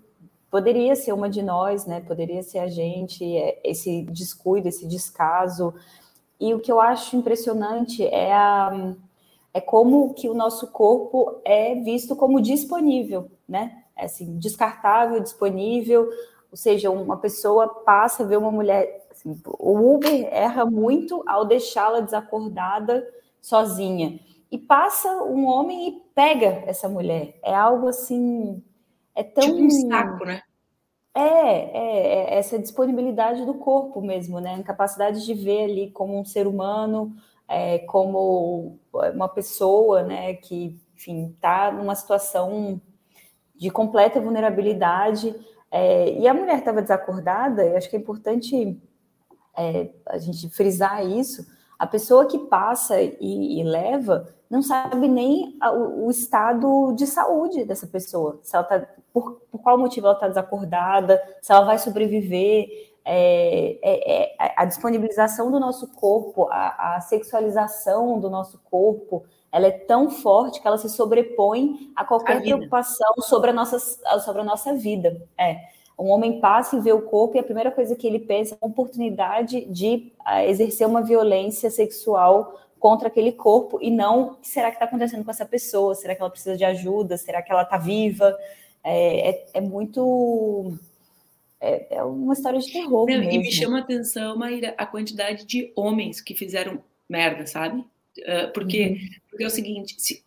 poderia 0.51 0.95
ser 0.95 1.13
uma 1.13 1.29
de 1.29 1.41
nós, 1.41 1.85
né? 1.85 2.01
Poderia 2.01 2.43
ser 2.43 2.59
a 2.59 2.67
gente, 2.67 3.23
é, 3.35 3.59
esse 3.63 4.03
descuido, 4.03 4.67
esse 4.67 4.85
descaso, 4.87 5.73
e 6.39 6.53
o 6.53 6.59
que 6.59 6.71
eu 6.71 6.81
acho 6.81 7.15
impressionante 7.15 8.05
é, 8.05 8.33
a, 8.33 8.93
é 9.53 9.61
como 9.61 10.13
que 10.13 10.29
o 10.29 10.33
nosso 10.33 10.67
corpo 10.71 11.41
é 11.45 11.75
visto 11.75 12.15
como 12.15 12.41
disponível, 12.41 13.29
né? 13.47 13.83
É 13.95 14.05
assim, 14.05 14.37
descartável, 14.37 15.19
disponível, 15.19 16.09
ou 16.51 16.57
seja, 16.57 16.91
uma 16.91 17.17
pessoa 17.17 17.67
passa, 17.67 18.25
vê 18.25 18.35
uma 18.35 18.51
mulher. 18.51 19.07
Assim, 19.11 19.39
o 19.45 19.95
Uber 19.95 20.27
erra 20.31 20.65
muito 20.65 21.23
ao 21.27 21.45
deixá-la 21.45 21.99
desacordada 21.99 23.07
sozinha. 23.41 24.19
E 24.51 24.57
passa 24.57 25.09
um 25.23 25.45
homem 25.47 25.87
e 25.87 26.01
pega 26.13 26.63
essa 26.67 26.87
mulher. 26.87 27.39
É 27.43 27.55
algo 27.55 27.87
assim. 27.87 28.61
É 29.15 29.23
tão. 29.23 29.43
Tipo 29.43 29.63
um 29.63 29.69
saco, 29.69 30.25
né? 30.25 30.41
É, 31.15 31.21
é, 31.21 32.33
é, 32.33 32.37
essa 32.39 32.57
disponibilidade 32.57 33.45
do 33.45 33.53
corpo 33.53 34.01
mesmo, 34.01 34.39
né? 34.39 34.55
A 34.55 34.57
incapacidade 34.57 35.23
de 35.23 35.33
ver 35.33 35.65
ali 35.65 35.91
como 35.91 36.19
um 36.19 36.25
ser 36.25 36.47
humano, 36.47 37.15
é, 37.47 37.79
como 37.79 38.79
uma 39.13 39.29
pessoa, 39.29 40.01
né? 40.03 40.33
Que, 40.33 40.75
enfim, 40.95 41.33
está 41.35 41.71
numa 41.71 41.95
situação 41.95 42.81
de 43.55 43.69
completa 43.69 44.19
vulnerabilidade. 44.19 45.35
É, 45.69 46.17
e 46.19 46.27
a 46.27 46.33
mulher 46.33 46.59
estava 46.59 46.81
desacordada, 46.81 47.63
e 47.63 47.75
acho 47.75 47.89
que 47.89 47.95
é 47.95 47.99
importante 47.99 48.81
é, 49.55 49.89
a 50.07 50.17
gente 50.17 50.49
frisar 50.49 51.05
isso. 51.05 51.45
A 51.77 51.85
pessoa 51.85 52.25
que 52.25 52.39
passa 52.39 52.99
e, 53.01 53.59
e 53.59 53.63
leva 53.63 54.27
não 54.49 54.61
sabe 54.61 55.07
nem 55.07 55.57
o, 55.61 56.05
o, 56.05 56.11
estado 56.11 56.93
de 56.93 57.07
saúde 57.07 57.65
dessa 57.65 57.87
pessoa, 57.87 58.39
se 58.43 58.55
ela 58.55 58.63
tá, 58.63 58.87
por, 59.13 59.41
por 59.51 59.61
qual 59.61 59.77
motivo 59.77 60.07
ela 60.07 60.15
está 60.15 60.27
desacordada, 60.27 61.21
se 61.41 61.51
ela 61.53 61.63
vai 61.63 61.77
sobreviver, 61.77 62.67
é, 63.05 63.77
é, 63.83 64.31
é, 64.31 64.53
a 64.55 64.65
disponibilização 64.65 65.51
do 65.51 65.59
nosso 65.59 65.93
corpo, 65.93 66.47
a, 66.49 66.95
a, 66.95 67.01
sexualização 67.01 68.19
do 68.19 68.29
nosso 68.29 68.59
corpo, 68.71 69.25
ela 69.51 69.67
é 69.67 69.71
tão 69.71 70.09
forte 70.09 70.61
que 70.61 70.67
ela 70.67 70.77
se 70.77 70.89
sobrepõe 70.89 71.91
a 71.95 72.03
qualquer 72.05 72.37
a 72.37 72.41
preocupação 72.41 73.13
sobre 73.19 73.51
a, 73.51 73.53
nossa, 73.53 73.77
sobre 74.19 74.41
a 74.41 74.45
nossa 74.45 74.73
vida. 74.73 75.21
É. 75.37 75.57
Um 75.99 76.09
homem 76.09 76.39
passa 76.39 76.75
e 76.75 76.79
vê 76.79 76.91
o 76.91 77.03
corpo 77.03 77.35
e 77.35 77.39
a 77.39 77.43
primeira 77.43 77.69
coisa 77.71 77.95
que 77.95 78.07
ele 78.07 78.19
pensa 78.19 78.55
é 78.55 78.57
a 78.59 78.67
oportunidade 78.67 79.65
de 79.65 80.11
exercer 80.47 80.87
uma 80.87 81.03
violência 81.03 81.69
sexual 81.69 82.59
contra 82.79 83.09
aquele 83.09 83.31
corpo 83.31 83.77
e 83.79 83.91
não 83.91 84.23
o 84.23 84.35
que 84.35 84.47
será 84.47 84.69
que 84.69 84.77
está 84.77 84.85
acontecendo 84.85 85.23
com 85.23 85.29
essa 85.29 85.45
pessoa? 85.45 85.93
Será 85.93 86.15
que 86.15 86.21
ela 86.21 86.31
precisa 86.31 86.57
de 86.57 86.65
ajuda? 86.65 87.15
Será 87.15 87.41
que 87.41 87.51
ela 87.51 87.61
está 87.61 87.77
viva? 87.77 88.35
É, 88.83 89.29
é, 89.29 89.45
é 89.55 89.61
muito. 89.61 90.77
É, 91.59 91.95
é, 91.95 92.03
uma 92.03 92.33
história 92.33 92.59
de 92.59 92.71
terror. 92.71 93.07
Não, 93.07 93.23
e 93.23 93.37
me 93.37 93.51
chama 93.51 93.77
a 93.77 93.81
atenção, 93.81 94.37
Maíra, 94.37 94.75
a 94.77 94.85
quantidade 94.85 95.45
de 95.45 95.71
homens 95.75 96.19
que 96.19 96.35
fizeram 96.35 96.83
merda, 97.07 97.45
sabe? 97.45 97.79
Uh, 97.79 98.51
porque, 98.53 98.87
uhum. 98.87 99.09
porque 99.29 99.43
é 99.43 99.47
o 99.47 99.49
seguinte: 99.49 99.95
se, 99.97 100.23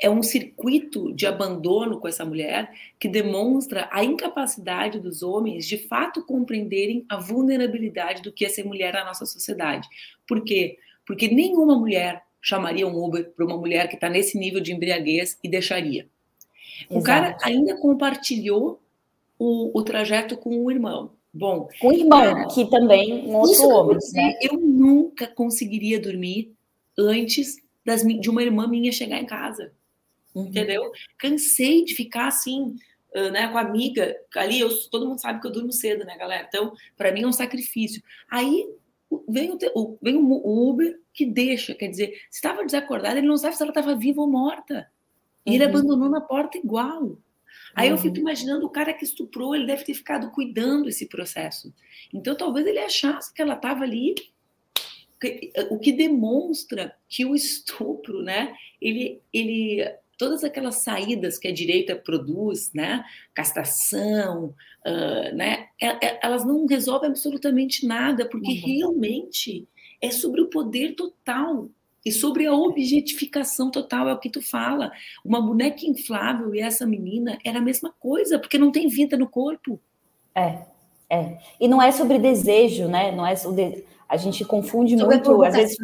é 0.00 0.08
um 0.08 0.22
circuito 0.22 1.12
de 1.12 1.26
abandono 1.26 2.00
com 2.00 2.08
essa 2.08 2.24
mulher 2.24 2.72
que 2.98 3.06
demonstra 3.06 3.88
a 3.92 4.02
incapacidade 4.02 4.98
dos 4.98 5.22
homens 5.22 5.66
de 5.66 5.76
fato 5.76 6.24
compreenderem 6.24 7.04
a 7.08 7.18
vulnerabilidade 7.18 8.22
do 8.22 8.32
que 8.32 8.46
é 8.46 8.48
ser 8.48 8.64
mulher 8.64 8.94
na 8.94 9.04
nossa 9.04 9.26
sociedade. 9.26 9.86
Por 10.26 10.42
quê? 10.42 10.78
Porque 11.06 11.28
nenhuma 11.28 11.78
mulher 11.78 12.22
chamaria 12.40 12.88
um 12.88 13.04
Uber 13.04 13.30
para 13.30 13.44
uma 13.44 13.58
mulher 13.58 13.88
que 13.88 13.94
está 13.94 14.08
nesse 14.08 14.38
nível 14.38 14.60
de 14.60 14.72
embriaguez 14.72 15.38
e 15.44 15.48
deixaria. 15.48 16.08
Exato. 16.82 16.98
O 16.98 17.02
cara 17.02 17.36
ainda 17.42 17.76
compartilhou 17.76 18.80
o, 19.38 19.78
o, 19.78 19.82
trajeto 19.82 20.36
com 20.36 20.64
o 20.64 20.70
irmão. 20.70 21.12
Bom, 21.32 21.68
com 21.80 21.88
o 21.88 21.92
irmão, 21.92 22.34
cara, 22.34 22.46
que 22.48 22.68
também 22.68 23.26
um 23.28 23.36
outro 23.36 23.68
homem. 23.68 23.98
Né? 24.12 24.38
Eu 24.42 24.58
nunca 24.58 25.26
conseguiria 25.26 26.00
dormir 26.00 26.52
antes 26.98 27.56
das, 27.84 28.02
de 28.02 28.28
uma 28.28 28.42
irmã 28.42 28.66
minha 28.66 28.92
chegar 28.92 29.18
em 29.18 29.26
casa. 29.26 29.72
Uhum. 30.34 30.46
Entendeu? 30.46 30.90
Cansei 31.18 31.84
de 31.84 31.94
ficar 31.94 32.28
assim, 32.28 32.76
né, 33.32 33.48
com 33.48 33.58
a 33.58 33.62
amiga, 33.62 34.16
ali 34.36 34.60
eu, 34.60 34.70
todo 34.88 35.08
mundo 35.08 35.20
sabe 35.20 35.40
que 35.40 35.46
eu 35.46 35.52
durmo 35.52 35.72
cedo, 35.72 36.04
né, 36.04 36.16
galera? 36.16 36.46
Então, 36.48 36.72
para 36.96 37.12
mim 37.12 37.22
é 37.22 37.26
um 37.26 37.32
sacrifício. 37.32 38.02
Aí 38.30 38.68
vem 39.28 39.56
o, 39.74 39.98
vem 40.00 40.16
o 40.16 40.70
Uber 40.70 41.00
que 41.12 41.26
deixa, 41.26 41.74
quer 41.74 41.88
dizer, 41.88 42.08
se 42.30 42.36
estava 42.36 42.64
desacordada, 42.64 43.18
ele 43.18 43.26
não 43.26 43.36
sabe 43.36 43.56
se 43.56 43.62
ela 43.62 43.70
estava 43.70 43.96
viva 43.96 44.20
ou 44.20 44.28
morta. 44.28 44.88
E 45.44 45.50
uhum. 45.50 45.54
ele 45.54 45.64
abandonou 45.64 46.08
na 46.08 46.20
porta 46.20 46.58
igual. 46.58 47.18
Aí 47.74 47.88
uhum. 47.88 47.94
eu 47.94 47.98
fico 47.98 48.16
uhum. 48.16 48.22
imaginando 48.22 48.66
o 48.66 48.70
cara 48.70 48.92
que 48.92 49.04
estuprou, 49.04 49.54
ele 49.54 49.66
deve 49.66 49.84
ter 49.84 49.94
ficado 49.94 50.30
cuidando 50.30 50.88
esse 50.88 51.06
processo. 51.06 51.72
Então 52.12 52.34
talvez 52.36 52.66
ele 52.66 52.78
achasse 52.78 53.32
que 53.32 53.42
ela 53.42 53.54
estava 53.54 53.84
ali, 53.84 54.14
o 55.70 55.78
que 55.78 55.92
demonstra 55.92 56.94
que 57.08 57.26
o 57.26 57.34
estupro, 57.34 58.22
né? 58.22 58.54
Ele, 58.80 59.20
ele 59.32 59.84
todas 60.20 60.44
aquelas 60.44 60.82
saídas 60.82 61.38
que 61.38 61.48
a 61.48 61.52
direita 61.52 61.96
produz, 61.96 62.70
né, 62.74 63.02
castração, 63.32 64.54
uh, 64.86 65.34
né, 65.34 65.68
elas 66.22 66.44
não 66.44 66.66
resolvem 66.66 67.08
absolutamente 67.08 67.86
nada, 67.86 68.28
porque 68.28 68.50
uhum. 68.50 68.66
realmente 68.66 69.66
é 69.98 70.10
sobre 70.10 70.42
o 70.42 70.50
poder 70.50 70.94
total 70.94 71.70
e 72.04 72.10
sobre 72.10 72.46
a 72.46 72.54
objetificação 72.54 73.70
total, 73.70 74.08
é 74.08 74.12
o 74.12 74.18
que 74.18 74.30
tu 74.30 74.40
fala. 74.40 74.90
Uma 75.24 75.40
boneca 75.40 75.84
inflável 75.84 76.54
e 76.54 76.60
essa 76.60 76.86
menina 76.86 77.38
era 77.44 77.58
a 77.58 77.62
mesma 77.62 77.92
coisa, 78.00 78.38
porque 78.38 78.58
não 78.58 78.72
tem 78.72 78.88
vida 78.88 79.16
no 79.16 79.28
corpo. 79.28 79.78
É, 80.34 80.58
é. 81.08 81.38
E 81.60 81.68
não 81.68 81.82
é 81.82 81.90
sobre 81.92 82.18
desejo, 82.18 82.88
né? 82.88 83.12
Não 83.12 83.26
é 83.26 83.34
de... 83.34 83.84
A 84.08 84.16
gente 84.16 84.44
confunde 84.44 84.98
sobre 84.98 85.14
muito, 85.14 85.44
às 85.44 85.54
vezes, 85.54 85.76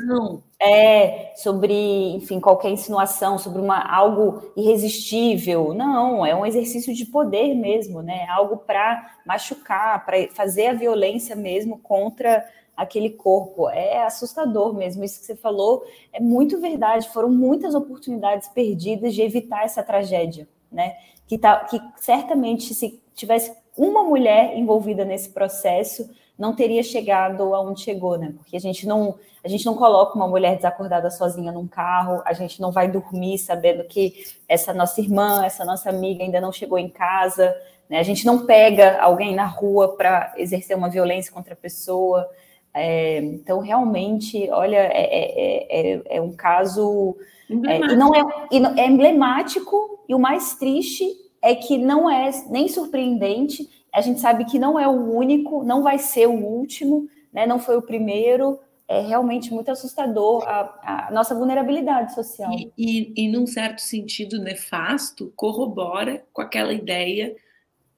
é 0.61 1.32
sobre, 1.37 1.73
enfim, 2.16 2.40
qualquer 2.40 2.70
insinuação, 2.70 3.38
sobre 3.38 3.62
uma, 3.62 3.78
algo 3.78 4.50
irresistível. 4.56 5.73
Não, 5.73 6.26
é 6.26 6.35
um 6.35 6.44
exercício 6.44 6.92
de 6.92 7.06
poder 7.06 7.54
mesmo, 7.54 8.02
né? 8.02 8.26
Algo 8.28 8.56
para 8.56 9.14
machucar, 9.25 10.04
para 10.04 10.26
fazer 10.32 10.66
a 10.66 10.73
violência 10.73 11.37
mesmo 11.37 11.78
contra 11.78 12.44
aquele 12.76 13.11
corpo. 13.11 13.68
É 13.71 14.04
assustador 14.04 14.75
mesmo. 14.75 15.02
Isso 15.02 15.21
que 15.21 15.26
você 15.26 15.37
falou 15.37 15.85
é 16.12 16.21
muito 16.21 16.61
verdade. 16.61 17.09
Foram 17.09 17.30
muitas 17.30 17.75
oportunidades 17.75 18.49
perdidas 18.49 19.14
de 19.14 19.23
evitar 19.23 19.64
essa 19.64 19.83
tragédia, 19.83 20.47
né? 20.71 20.97
Que, 21.26 21.38
tá, 21.38 21.61
que 21.64 21.80
certamente, 21.97 22.75
se 22.75 23.02
tivesse 23.14 23.52
uma 23.76 24.04
mulher 24.04 24.56
envolvida 24.56 25.04
nesse 25.04 25.30
processo, 25.30 26.09
não 26.38 26.54
teria 26.54 26.83
chegado 26.83 27.54
aonde 27.54 27.80
chegou, 27.80 28.18
né? 28.18 28.35
Porque 28.37 28.56
a 28.56 28.61
gente 28.61 28.87
não 28.87 29.16
a 29.42 29.49
gente 29.49 29.64
não 29.64 29.76
coloca 29.76 30.16
uma 30.16 30.26
mulher 30.26 30.56
desacordada 30.56 31.09
sozinha 31.09 31.52
num 31.52 31.68
carro, 31.68 32.21
a 32.25 32.33
gente 32.33 32.61
não 32.61 32.73
vai 32.73 32.90
dormir 32.90 33.38
sabendo 33.38 33.85
que 33.85 34.25
essa 34.49 34.75
nossa 34.75 35.00
irmã, 35.00 35.45
essa 35.45 35.64
nossa 35.64 35.88
amiga 35.88 36.25
ainda 36.25 36.40
não 36.40 36.50
chegou 36.50 36.76
em 36.76 36.88
casa, 36.88 37.54
né? 37.88 38.00
A 38.00 38.02
gente 38.02 38.26
não 38.26 38.45
pega 38.45 39.00
alguém 39.00 39.37
na 39.37 39.47
rua 39.47 39.97
para 39.97 40.35
exercer 40.37 40.76
uma 40.76 40.90
violência 40.90 41.33
contra 41.33 41.54
a 41.54 41.56
pessoa. 41.56 42.28
É, 42.78 43.18
então, 43.21 43.61
realmente, 43.61 44.50
olha, 44.50 44.76
é, 44.76 44.90
é, 44.92 45.95
é, 45.95 46.02
é 46.16 46.21
um 46.21 46.37
caso. 46.37 47.16
É, 47.49 47.78
e 47.78 47.97
não 47.97 48.14
é, 48.14 48.23
e 48.52 48.80
é 48.80 48.87
emblemático, 48.87 50.04
e 50.06 50.14
o 50.14 50.18
mais 50.18 50.54
triste 50.56 51.06
é 51.40 51.54
que 51.54 51.78
não 51.78 52.11
é 52.11 52.30
nem 52.50 52.68
surpreendente, 52.68 53.66
a 53.95 54.02
gente 54.02 54.21
sabe 54.21 54.45
que 54.45 54.59
não 54.59 54.78
é 54.78 54.87
o 54.87 55.11
único, 55.11 55.64
não 55.64 55.83
vai 55.83 55.99
ser 55.99 56.26
o 56.28 56.35
último, 56.35 57.09
né? 57.33 57.47
não 57.47 57.59
foi 57.59 57.78
o 57.78 57.83
primeiro. 57.83 58.61
É 58.88 59.00
realmente 59.00 59.52
muito 59.52 59.68
assustador 59.68 60.45
a, 60.47 61.09
a 61.09 61.11
nossa 61.11 61.35
vulnerabilidade 61.35 62.14
social. 62.14 62.52
E, 62.52 62.73
e, 62.78 63.12
e, 63.16 63.28
num 63.28 63.45
certo 63.45 63.80
sentido 63.80 64.38
nefasto, 64.38 65.33
corrobora 65.35 66.25
com 66.33 66.40
aquela 66.40 66.73
ideia 66.73 67.35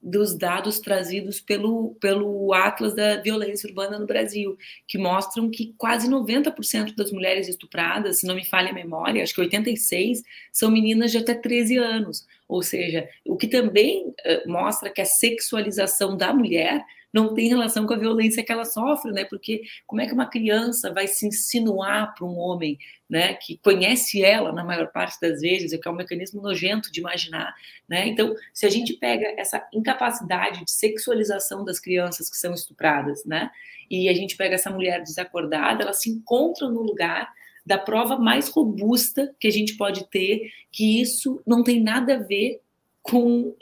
dos 0.01 0.37
dados 0.37 0.79
trazidos 0.79 1.41
pelo, 1.41 1.95
pelo 1.99 2.53
Atlas 2.53 2.95
da 2.95 3.17
Violência 3.17 3.67
Urbana 3.67 3.99
no 3.99 4.05
Brasil, 4.05 4.57
que 4.87 4.97
mostram 4.97 5.49
que 5.49 5.73
quase 5.77 6.09
90% 6.09 6.95
das 6.95 7.11
mulheres 7.11 7.47
estupradas, 7.47 8.19
se 8.19 8.27
não 8.27 8.35
me 8.35 8.45
falha 8.45 8.69
a 8.69 8.73
memória, 8.73 9.21
acho 9.21 9.33
que 9.33 9.41
86, 9.41 10.23
são 10.51 10.71
meninas 10.71 11.11
de 11.11 11.17
até 11.17 11.33
13 11.33 11.77
anos. 11.77 12.25
Ou 12.47 12.63
seja, 12.63 13.07
o 13.25 13.37
que 13.37 13.47
também 13.47 14.07
uh, 14.07 14.49
mostra 14.49 14.89
que 14.89 15.01
a 15.01 15.05
sexualização 15.05 16.17
da 16.17 16.33
mulher 16.33 16.83
não 17.13 17.33
tem 17.33 17.47
relação 17.47 17.85
com 17.85 17.93
a 17.93 17.97
violência 17.97 18.43
que 18.43 18.51
ela 18.51 18.65
sofre, 18.65 19.11
né? 19.11 19.25
Porque 19.25 19.61
como 19.87 20.01
é 20.01 20.07
que 20.07 20.13
uma 20.13 20.29
criança 20.29 20.93
vai 20.93 21.07
se 21.07 21.27
insinuar 21.27 22.13
para 22.13 22.25
um 22.25 22.37
homem, 22.37 22.77
né, 23.09 23.33
que 23.33 23.57
conhece 23.57 24.23
ela 24.23 24.53
na 24.53 24.63
maior 24.63 24.91
parte 24.91 25.19
das 25.19 25.41
vezes, 25.41 25.71
que 25.79 25.87
é 25.87 25.91
um 25.91 25.95
mecanismo 25.95 26.41
nojento 26.41 26.91
de 26.91 26.99
imaginar, 26.99 27.55
né? 27.87 28.07
Então, 28.07 28.35
se 28.53 28.65
a 28.65 28.69
gente 28.69 28.93
pega 28.93 29.25
essa 29.37 29.67
incapacidade 29.73 30.63
de 30.63 30.71
sexualização 30.71 31.65
das 31.65 31.79
crianças 31.79 32.29
que 32.29 32.37
são 32.37 32.53
estupradas, 32.53 33.25
né, 33.25 33.49
e 33.89 34.07
a 34.07 34.13
gente 34.13 34.37
pega 34.37 34.53
essa 34.55 34.69
mulher 34.69 35.01
desacordada, 35.01 35.83
ela 35.83 35.93
se 35.93 36.09
encontra 36.11 36.69
no 36.69 36.81
lugar 36.83 37.33
da 37.65 37.77
prova 37.77 38.17
mais 38.17 38.49
robusta 38.49 39.33
que 39.39 39.47
a 39.47 39.51
gente 39.51 39.75
pode 39.75 40.07
ter 40.09 40.51
que 40.71 41.01
isso 41.01 41.41
não 41.45 41.63
tem 41.63 41.81
nada 41.81 42.15
a 42.15 42.17
ver 42.19 42.61
com 43.09 43.49
uh, 43.49 43.55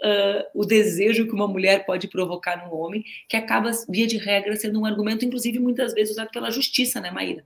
o 0.54 0.66
desejo 0.66 1.26
que 1.26 1.34
uma 1.34 1.48
mulher 1.48 1.86
pode 1.86 2.08
provocar 2.08 2.66
num 2.66 2.76
homem, 2.76 3.04
que 3.30 3.38
acaba, 3.38 3.72
via 3.88 4.08
de 4.08 4.18
regra, 4.18 4.56
sendo 4.56 4.80
um 4.80 4.86
argumento, 4.86 5.26
inclusive, 5.26 5.60
muitas 5.60 5.94
vezes 5.94 6.14
usado 6.14 6.30
pela 6.32 6.52
justiça, 6.52 7.00
né, 7.00 7.12
Maíra? 7.12 7.44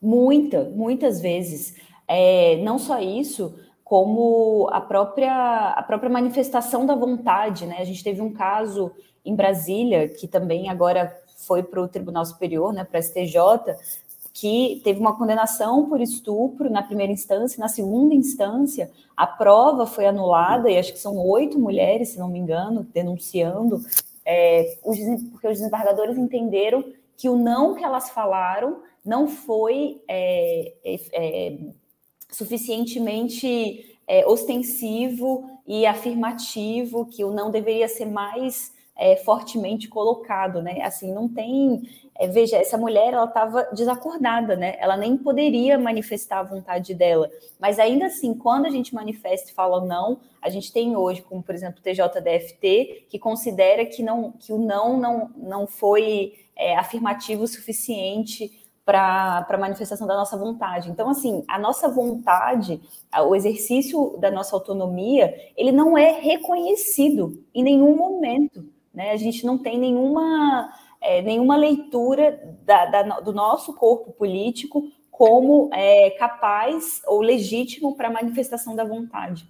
Muita, 0.00 0.64
muitas 0.64 1.20
vezes. 1.20 1.76
É, 2.08 2.56
não 2.56 2.78
só 2.78 3.00
isso, 3.00 3.58
como 3.84 4.68
a 4.72 4.80
própria, 4.80 5.70
a 5.70 5.82
própria 5.82 6.10
manifestação 6.10 6.84
da 6.84 6.94
vontade, 6.94 7.66
né? 7.66 7.76
A 7.78 7.84
gente 7.84 8.02
teve 8.02 8.20
um 8.20 8.32
caso 8.32 8.92
em 9.24 9.34
Brasília, 9.34 10.08
que 10.08 10.26
também 10.26 10.68
agora 10.68 11.16
foi 11.46 11.62
para 11.62 11.82
o 11.82 11.88
Tribunal 11.88 12.24
Superior, 12.24 12.72
né, 12.72 12.84
para 12.84 12.98
a 12.98 13.02
STJ, 13.02 13.36
que 14.32 14.80
teve 14.82 14.98
uma 14.98 15.16
condenação 15.16 15.88
por 15.88 16.00
estupro 16.00 16.70
na 16.70 16.82
primeira 16.82 17.12
instância, 17.12 17.60
na 17.60 17.68
segunda 17.68 18.14
instância, 18.14 18.90
a 19.16 19.26
prova 19.26 19.86
foi 19.86 20.06
anulada, 20.06 20.70
e 20.70 20.78
acho 20.78 20.92
que 20.92 20.98
são 20.98 21.16
oito 21.28 21.58
mulheres, 21.58 22.10
se 22.10 22.18
não 22.18 22.28
me 22.28 22.38
engano, 22.38 22.86
denunciando, 22.94 23.80
é, 24.24 24.78
os, 24.82 24.96
porque 25.30 25.48
os 25.48 25.58
desembargadores 25.58 26.16
entenderam 26.16 26.84
que 27.16 27.28
o 27.28 27.36
não 27.36 27.74
que 27.74 27.84
elas 27.84 28.10
falaram 28.10 28.78
não 29.04 29.28
foi 29.28 30.00
é, 30.08 30.72
é, 30.84 31.00
é 31.12 31.58
suficientemente 32.30 33.96
é, 34.06 34.26
ostensivo 34.26 35.48
e 35.66 35.86
afirmativo, 35.86 37.06
que 37.06 37.24
o 37.24 37.30
não 37.30 37.50
deveria 37.50 37.88
ser 37.88 38.06
mais 38.06 38.72
é, 38.96 39.16
fortemente 39.16 39.88
colocado, 39.88 40.62
né? 40.62 40.82
Assim, 40.82 41.12
não 41.12 41.28
tem 41.28 41.82
é, 42.18 42.28
veja, 42.28 42.56
essa 42.56 42.76
mulher 42.76 43.12
ela 43.12 43.24
estava 43.24 43.64
desacordada, 43.72 44.54
né? 44.54 44.76
Ela 44.78 44.96
nem 44.96 45.16
poderia 45.16 45.78
manifestar 45.78 46.40
a 46.40 46.42
vontade 46.42 46.94
dela. 46.94 47.30
Mas 47.58 47.78
ainda 47.78 48.06
assim, 48.06 48.34
quando 48.34 48.66
a 48.66 48.70
gente 48.70 48.94
manifesta 48.94 49.50
e 49.50 49.54
fala 49.54 49.84
não, 49.84 50.20
a 50.40 50.48
gente 50.50 50.72
tem 50.72 50.94
hoje, 50.94 51.22
como 51.22 51.42
por 51.42 51.54
exemplo 51.54 51.80
o 51.80 51.82
TJDFT, 51.82 53.06
que 53.08 53.18
considera 53.18 53.84
que, 53.86 54.02
não, 54.02 54.32
que 54.32 54.52
o 54.52 54.58
não 54.58 54.98
não, 54.98 55.30
não 55.36 55.66
foi 55.66 56.34
é, 56.54 56.76
afirmativo 56.76 57.44
o 57.44 57.48
suficiente 57.48 58.62
para 58.84 59.46
a 59.48 59.58
manifestação 59.58 60.06
da 60.06 60.14
nossa 60.14 60.36
vontade. 60.36 60.90
Então, 60.90 61.08
assim, 61.08 61.44
a 61.48 61.58
nossa 61.58 61.88
vontade, 61.88 62.80
o 63.26 63.34
exercício 63.34 64.16
da 64.18 64.30
nossa 64.30 64.54
autonomia, 64.56 65.34
ele 65.56 65.72
não 65.72 65.96
é 65.96 66.20
reconhecido 66.20 67.42
em 67.54 67.62
nenhum 67.62 67.96
momento. 67.96 68.64
Né? 68.92 69.10
A 69.10 69.16
gente 69.16 69.44
não 69.44 69.58
tem 69.58 69.78
nenhuma 69.78 70.72
é, 71.00 71.20
nenhuma 71.20 71.56
leitura 71.56 72.56
da, 72.64 72.86
da, 72.86 73.20
do 73.20 73.32
nosso 73.32 73.74
corpo 73.74 74.12
político 74.12 74.90
como 75.10 75.68
é, 75.72 76.10
capaz 76.10 77.02
ou 77.06 77.20
legítimo 77.20 77.96
para 77.96 78.08
a 78.08 78.12
manifestação 78.12 78.74
da 78.74 78.84
vontade. 78.84 79.46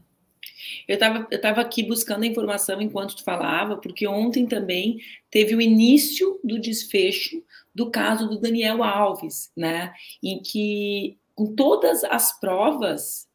Eu 0.88 0.94
estava 0.94 1.26
eu 1.30 1.40
tava 1.40 1.60
aqui 1.60 1.82
buscando 1.82 2.24
a 2.24 2.26
informação 2.26 2.80
enquanto 2.80 3.16
tu 3.16 3.24
falava, 3.24 3.76
porque 3.76 4.06
ontem 4.06 4.46
também 4.46 4.98
teve 5.30 5.54
o 5.54 5.60
início 5.60 6.40
do 6.42 6.60
desfecho 6.60 7.42
do 7.74 7.90
caso 7.90 8.28
do 8.28 8.38
Daniel 8.38 8.82
Alves, 8.82 9.50
né? 9.56 9.92
Em 10.22 10.40
que, 10.42 11.18
com 11.34 11.54
todas 11.54 12.04
as 12.04 12.38
provas, 12.38 13.26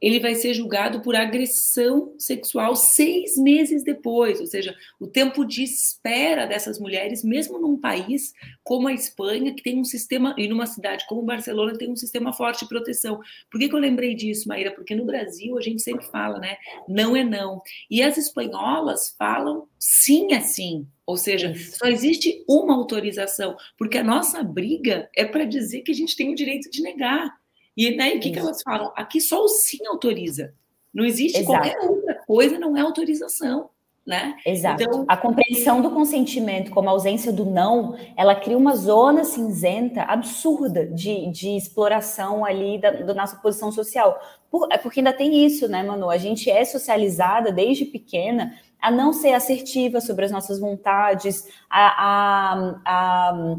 ele 0.00 0.20
vai 0.20 0.34
ser 0.34 0.52
julgado 0.54 1.00
por 1.00 1.16
agressão 1.16 2.14
sexual 2.18 2.76
seis 2.76 3.36
meses 3.36 3.82
depois, 3.82 4.40
ou 4.40 4.46
seja, 4.46 4.76
o 5.00 5.06
tempo 5.06 5.44
de 5.44 5.62
espera 5.62 6.46
dessas 6.46 6.78
mulheres, 6.78 7.24
mesmo 7.24 7.58
num 7.58 7.78
país 7.78 8.32
como 8.62 8.88
a 8.88 8.92
Espanha, 8.92 9.54
que 9.54 9.62
tem 9.62 9.78
um 9.78 9.84
sistema, 9.84 10.34
e 10.36 10.48
numa 10.48 10.66
cidade 10.66 11.06
como 11.08 11.22
Barcelona, 11.22 11.78
tem 11.78 11.90
um 11.90 11.96
sistema 11.96 12.32
forte 12.32 12.60
de 12.60 12.68
proteção. 12.68 13.20
Por 13.50 13.58
que, 13.58 13.68
que 13.68 13.74
eu 13.74 13.78
lembrei 13.78 14.14
disso, 14.14 14.48
Maíra? 14.48 14.72
Porque 14.72 14.94
no 14.94 15.06
Brasil 15.06 15.56
a 15.56 15.62
gente 15.62 15.82
sempre 15.82 16.06
fala, 16.06 16.38
né? 16.38 16.56
Não 16.88 17.16
é 17.16 17.24
não. 17.24 17.62
E 17.90 18.02
as 18.02 18.16
espanholas 18.16 19.14
falam 19.18 19.66
sim 19.78 20.32
é 20.32 20.40
sim. 20.40 20.86
Ou 21.06 21.16
seja, 21.16 21.54
só 21.54 21.86
existe 21.86 22.44
uma 22.48 22.74
autorização, 22.74 23.56
porque 23.78 23.96
a 23.96 24.04
nossa 24.04 24.42
briga 24.42 25.08
é 25.14 25.24
para 25.24 25.44
dizer 25.44 25.82
que 25.82 25.92
a 25.92 25.94
gente 25.94 26.16
tem 26.16 26.30
o 26.30 26.34
direito 26.34 26.68
de 26.68 26.82
negar. 26.82 27.32
E 27.76 27.94
né, 27.94 28.14
o 28.14 28.20
que, 28.20 28.30
que 28.30 28.38
elas 28.38 28.62
falam? 28.62 28.92
Aqui 28.96 29.20
só 29.20 29.42
o 29.44 29.48
sim 29.48 29.86
autoriza. 29.86 30.54
Não 30.94 31.04
existe 31.04 31.38
Exato. 31.40 31.52
qualquer 31.52 31.78
outra 31.90 32.14
coisa, 32.26 32.58
não 32.58 32.76
é 32.76 32.80
autorização. 32.80 33.68
né? 34.06 34.36
Exato. 34.46 34.82
Então, 34.84 35.04
a 35.08 35.16
compreensão 35.16 35.82
do 35.82 35.90
consentimento 35.90 36.70
como 36.70 36.88
ausência 36.88 37.32
do 37.32 37.44
não, 37.44 37.96
ela 38.16 38.36
cria 38.36 38.56
uma 38.56 38.76
zona 38.76 39.24
cinzenta 39.24 40.02
absurda 40.02 40.86
de, 40.86 41.28
de 41.32 41.56
exploração 41.56 42.44
ali 42.44 42.80
da, 42.80 42.92
da 42.92 43.12
nossa 43.12 43.36
posição 43.36 43.72
social. 43.72 44.18
Por, 44.48 44.68
é 44.70 44.78
porque 44.78 45.00
ainda 45.00 45.12
tem 45.12 45.44
isso, 45.44 45.66
né, 45.66 45.82
Manu? 45.82 46.08
A 46.08 46.18
gente 46.18 46.48
é 46.48 46.64
socializada 46.64 47.50
desde 47.50 47.84
pequena 47.84 48.54
a 48.80 48.92
não 48.92 49.12
ser 49.12 49.32
assertiva 49.32 50.00
sobre 50.00 50.24
as 50.24 50.30
nossas 50.30 50.60
vontades, 50.60 51.44
a, 51.68 52.04
a, 52.06 52.80
a 52.84 53.56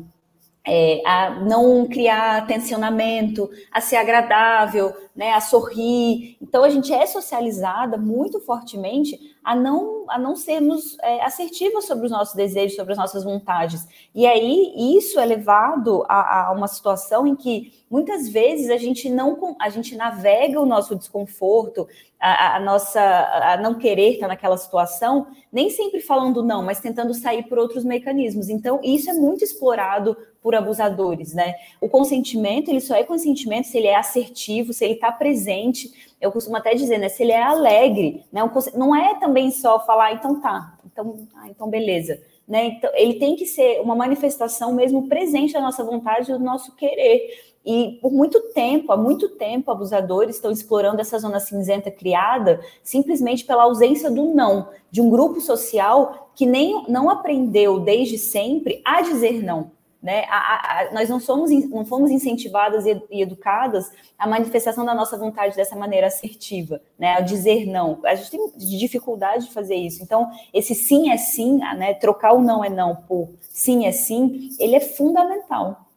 é, 0.67 1.01
a 1.05 1.29
não 1.39 1.87
criar 1.87 2.45
tensionamento, 2.45 3.49
a 3.71 3.79
ser 3.79 3.95
agradável, 3.95 4.93
né, 5.15 5.31
a 5.31 5.39
sorrir. 5.39 6.37
Então 6.41 6.63
a 6.63 6.69
gente 6.69 6.93
é 6.93 7.05
socializada 7.05 7.97
muito 7.97 8.39
fortemente 8.41 9.17
a 9.43 9.55
não, 9.55 10.03
a 10.09 10.19
não 10.19 10.35
sermos 10.35 10.97
é, 11.01 11.23
assertivas 11.23 11.85
sobre 11.85 12.05
os 12.05 12.11
nossos 12.11 12.35
desejos, 12.35 12.75
sobre 12.75 12.91
as 12.91 12.99
nossas 12.99 13.23
vontades. 13.23 13.87
E 14.13 14.27
aí 14.27 14.73
isso 14.97 15.17
é 15.19 15.25
levado 15.25 16.03
a, 16.09 16.49
a, 16.49 16.51
uma 16.51 16.67
situação 16.67 17.25
em 17.25 17.33
que 17.33 17.71
muitas 17.89 18.27
vezes 18.27 18.69
a 18.69 18.75
gente 18.75 19.09
não 19.09 19.55
a 19.61 19.69
gente 19.69 19.95
navega 19.95 20.59
o 20.59 20.65
nosso 20.65 20.97
desconforto, 20.97 21.87
a, 22.19 22.57
a 22.57 22.59
nossa 22.59 23.01
a 23.01 23.57
não 23.57 23.75
querer 23.75 24.15
estar 24.15 24.27
naquela 24.27 24.57
situação, 24.57 25.27
nem 25.51 25.69
sempre 25.69 26.01
falando 26.01 26.43
não, 26.43 26.61
mas 26.61 26.81
tentando 26.81 27.13
sair 27.13 27.43
por 27.43 27.57
outros 27.57 27.85
mecanismos. 27.85 28.49
Então 28.49 28.81
isso 28.83 29.09
é 29.09 29.13
muito 29.13 29.45
explorado 29.45 30.17
por 30.47 30.55
abusadores, 30.55 31.33
né? 31.33 31.55
O 31.81 31.89
consentimento 31.89 32.69
ele 32.69 32.79
só 32.79 32.95
é 32.95 33.03
consentimento 33.03 33.65
se 33.65 33.77
ele 33.77 33.87
é 33.87 33.97
assertivo, 33.97 34.71
se 34.71 34.85
ele 34.85 34.93
está 34.93 35.11
presente 35.11 35.91
eu 36.21 36.31
costumo 36.31 36.55
até 36.55 36.73
dizer, 36.73 36.97
né? 36.97 37.09
Se 37.09 37.21
ele 37.21 37.33
é 37.33 37.43
alegre, 37.43 38.23
né? 38.31 38.41
Não 38.73 38.95
é 38.95 39.19
também 39.19 39.51
só 39.51 39.85
falar, 39.85 40.13
então 40.13 40.39
tá, 40.39 40.77
então, 40.85 41.27
ah, 41.35 41.49
então 41.49 41.69
beleza. 41.69 42.17
Né? 42.47 42.67
Então, 42.67 42.89
ele 42.93 43.15
tem 43.15 43.35
que 43.35 43.45
ser 43.45 43.81
uma 43.81 43.93
manifestação 43.93 44.73
mesmo 44.73 45.09
presente 45.09 45.51
da 45.51 45.59
nossa 45.59 45.83
vontade, 45.83 46.31
do 46.31 46.39
nosso 46.39 46.73
querer. 46.77 47.29
E 47.65 47.99
por 48.01 48.09
muito 48.09 48.39
tempo, 48.53 48.93
há 48.93 48.97
muito 48.97 49.27
tempo, 49.27 49.69
abusadores 49.69 50.37
estão 50.37 50.49
explorando 50.49 51.01
essa 51.01 51.19
zona 51.19 51.41
cinzenta 51.41 51.91
criada 51.91 52.61
simplesmente 52.81 53.43
pela 53.43 53.63
ausência 53.63 54.09
do 54.09 54.33
não, 54.33 54.69
de 54.89 55.01
um 55.01 55.09
grupo 55.09 55.41
social 55.41 56.31
que 56.33 56.45
nem 56.45 56.85
não 56.87 57.09
aprendeu 57.09 57.81
desde 57.81 58.17
sempre 58.17 58.81
a 58.85 59.01
dizer 59.01 59.43
não. 59.43 59.76
Né? 60.01 60.25
A, 60.29 60.81
a, 60.81 60.93
nós 60.93 61.09
não 61.09 61.19
somos 61.19 61.49
não 61.69 61.83
fomos 61.83 62.11
incentivadas 62.11 62.85
e, 62.85 63.01
e, 63.09 63.21
educadas 63.21 63.91
a 64.17 64.27
manifestação 64.27 64.85
da 64.85 64.93
nossa 64.93 65.17
vontade 65.17 65.55
dessa 65.55 65.75
maneira 65.75 66.07
assertiva, 66.07 66.79
né? 66.99 67.13
A 67.13 67.19
dizer 67.19 67.65
não. 67.65 67.99
A 68.05 68.13
gente 68.13 68.31
tem 68.31 68.51
dificuldade 68.57 69.45
de 69.45 69.53
fazer 69.53 69.75
isso. 69.75 70.03
Então, 70.03 70.31
esse 70.53 70.75
sim 70.75 71.09
é 71.09 71.17
sim, 71.17 71.57
né? 71.57 71.95
Trocar 71.95 72.33
o 72.33 72.41
não 72.41 72.63
é 72.63 72.69
não 72.69 72.95
por 72.95 73.29
sim 73.41 73.85
é 73.85 73.91
sim, 73.91 74.51
ele 74.59 74.75
é 74.75 74.79
fundamental. 74.79 75.87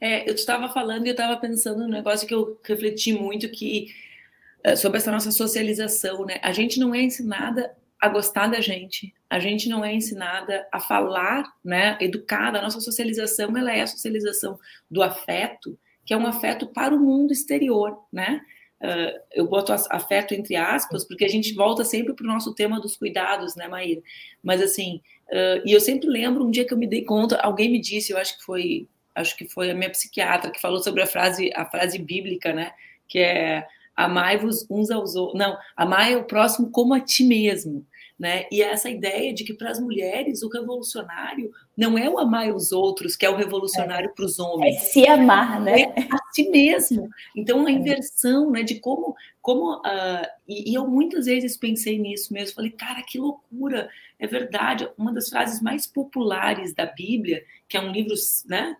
É, 0.00 0.28
eu 0.28 0.34
estava 0.34 0.68
falando 0.68 1.06
e 1.06 1.08
eu 1.08 1.12
estava 1.12 1.36
pensando 1.36 1.80
num 1.80 1.88
negócio 1.88 2.26
que 2.26 2.34
eu 2.34 2.58
refleti 2.64 3.12
muito 3.12 3.48
que 3.50 3.88
eh, 4.62 4.76
sobre 4.76 4.98
essa 4.98 5.10
nossa 5.10 5.30
socialização, 5.30 6.24
né? 6.24 6.38
A 6.42 6.52
gente 6.52 6.80
não 6.80 6.94
é 6.94 7.02
ensinada 7.02 7.76
a 8.00 8.08
gostar 8.08 8.48
da 8.48 8.60
gente. 8.60 9.14
A 9.28 9.38
gente 9.38 9.68
não 9.68 9.84
é 9.84 9.92
ensinada 9.92 10.66
a 10.72 10.80
falar, 10.80 11.44
né, 11.64 11.98
educada. 12.00 12.58
A 12.58 12.62
nossa 12.62 12.80
socialização, 12.80 13.56
ela 13.56 13.74
é 13.74 13.82
a 13.82 13.86
socialização 13.86 14.58
do 14.90 15.02
afeto, 15.02 15.78
que 16.04 16.14
é 16.14 16.16
um 16.16 16.26
afeto 16.26 16.66
para 16.66 16.94
o 16.94 16.98
mundo 16.98 17.32
exterior, 17.32 18.02
né? 18.12 18.40
Uh, 18.80 19.18
eu 19.32 19.46
boto 19.48 19.72
afeto 19.72 20.34
entre 20.34 20.54
aspas, 20.54 21.04
porque 21.04 21.24
a 21.24 21.28
gente 21.28 21.52
volta 21.52 21.84
sempre 21.84 22.14
para 22.14 22.24
o 22.24 22.28
nosso 22.28 22.54
tema 22.54 22.80
dos 22.80 22.96
cuidados, 22.96 23.56
né, 23.56 23.66
Maíra? 23.66 24.00
Mas 24.42 24.62
assim, 24.62 25.02
uh, 25.28 25.60
e 25.64 25.72
eu 25.72 25.80
sempre 25.80 26.08
lembro 26.08 26.44
um 26.44 26.50
dia 26.50 26.64
que 26.64 26.72
eu 26.72 26.78
me 26.78 26.86
dei 26.86 27.04
conta, 27.04 27.36
alguém 27.38 27.70
me 27.70 27.80
disse, 27.80 28.12
eu 28.12 28.18
acho 28.18 28.38
que 28.38 28.44
foi, 28.44 28.88
acho 29.16 29.36
que 29.36 29.48
foi 29.48 29.70
a 29.70 29.74
minha 29.74 29.90
psiquiatra 29.90 30.50
que 30.50 30.60
falou 30.60 30.80
sobre 30.80 31.02
a 31.02 31.06
frase, 31.06 31.50
a 31.54 31.66
frase 31.66 31.98
bíblica, 31.98 32.52
né? 32.52 32.72
Que 33.08 33.18
é 33.18 33.66
amai-vos 33.96 34.64
uns 34.70 34.92
aos 34.92 35.16
outros. 35.16 35.36
Não, 35.36 35.58
amai 35.76 36.14
o 36.14 36.22
próximo 36.22 36.70
como 36.70 36.94
a 36.94 37.00
ti 37.00 37.24
mesmo. 37.24 37.84
Né? 38.18 38.46
E 38.50 38.60
essa 38.60 38.90
ideia 38.90 39.32
de 39.32 39.44
que 39.44 39.54
para 39.54 39.70
as 39.70 39.78
mulheres 39.78 40.42
o 40.42 40.48
revolucionário 40.48 41.52
não 41.76 41.96
é 41.96 42.10
o 42.10 42.18
amar 42.18 42.52
os 42.52 42.72
outros, 42.72 43.14
que 43.14 43.24
é 43.24 43.30
o 43.30 43.36
revolucionário 43.36 44.10
é. 44.10 44.12
para 44.12 44.24
os 44.24 44.40
homens. 44.40 44.74
É 44.74 44.78
se 44.80 45.06
amar, 45.06 45.60
né? 45.60 45.82
É 45.82 46.00
a 46.10 46.18
si 46.32 46.48
mesmo. 46.48 47.08
Então 47.36 47.64
a 47.64 47.70
é. 47.70 47.74
inversão, 47.74 48.50
né, 48.50 48.64
de 48.64 48.80
como, 48.80 49.14
como 49.40 49.76
uh, 49.76 50.26
e, 50.48 50.72
e, 50.72 50.74
eu 50.74 50.84
muitas 50.88 51.26
vezes 51.26 51.56
pensei 51.56 51.96
nisso 51.96 52.32
mesmo. 52.32 52.56
Falei, 52.56 52.72
cara, 52.72 53.02
que 53.02 53.18
loucura! 53.18 53.88
É 54.18 54.26
verdade. 54.26 54.90
Uma 54.98 55.12
das 55.12 55.28
frases 55.28 55.62
mais 55.62 55.86
populares 55.86 56.74
da 56.74 56.86
Bíblia, 56.86 57.44
que 57.68 57.76
é 57.76 57.80
um 57.80 57.92
livro, 57.92 58.14
né, 58.46 58.76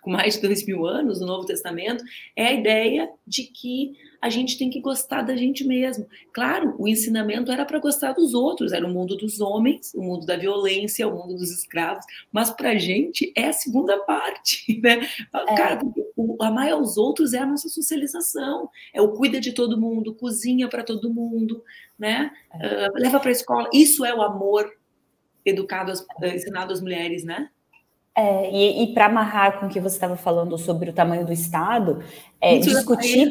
com 0.00 0.10
mais 0.10 0.34
de 0.34 0.42
dois 0.42 0.64
mil 0.64 0.86
anos, 0.86 1.20
no 1.20 1.26
Novo 1.26 1.46
Testamento, 1.46 2.04
é 2.36 2.46
a 2.46 2.52
ideia 2.52 3.10
de 3.26 3.44
que 3.44 3.92
a 4.20 4.28
gente 4.28 4.58
tem 4.58 4.68
que 4.68 4.80
gostar 4.80 5.22
da 5.22 5.34
gente 5.34 5.64
mesmo. 5.64 6.06
Claro, 6.32 6.74
o 6.78 6.86
ensinamento 6.86 7.50
era 7.50 7.64
para 7.64 7.78
gostar 7.78 8.12
dos 8.12 8.34
outros, 8.34 8.72
era 8.72 8.86
o 8.86 8.90
mundo 8.90 9.16
dos 9.16 9.40
homens, 9.40 9.94
o 9.94 10.02
mundo 10.02 10.26
da 10.26 10.36
violência, 10.36 11.08
o 11.08 11.16
mundo 11.16 11.36
dos 11.36 11.50
escravos, 11.50 12.04
mas 12.30 12.50
para 12.50 12.70
a 12.70 12.78
gente 12.78 13.32
é 13.34 13.46
a 13.48 13.52
segunda 13.52 13.98
parte, 13.98 14.78
né? 14.82 15.08
É. 15.32 15.54
Cara, 15.54 15.80
o 16.16 16.42
amar 16.42 16.70
aos 16.70 16.98
outros 16.98 17.32
é 17.32 17.38
a 17.38 17.46
nossa 17.46 17.68
socialização, 17.68 18.68
é 18.92 19.00
o 19.00 19.12
cuida 19.12 19.40
de 19.40 19.52
todo 19.52 19.80
mundo, 19.80 20.14
cozinha 20.14 20.68
para 20.68 20.82
todo 20.82 21.12
mundo, 21.12 21.64
né? 21.98 22.30
É. 22.60 22.88
Uh, 22.88 22.92
leva 22.94 23.18
para 23.18 23.30
a 23.30 23.32
escola. 23.32 23.70
Isso 23.72 24.04
é 24.04 24.14
o 24.14 24.20
amor 24.20 24.70
educado, 25.44 25.92
ensinado 26.22 26.72
às 26.72 26.82
mulheres, 26.82 27.24
né? 27.24 27.48
É, 28.20 28.50
e, 28.52 28.82
e 28.82 28.86
para 28.92 29.06
amarrar 29.06 29.58
com 29.58 29.64
o 29.64 29.68
que 29.70 29.80
você 29.80 29.96
estava 29.96 30.14
falando 30.14 30.58
sobre 30.58 30.90
o 30.90 30.92
tamanho 30.92 31.24
do 31.24 31.32
Estado, 31.32 32.04
é, 32.38 32.58
discutir, 32.58 33.30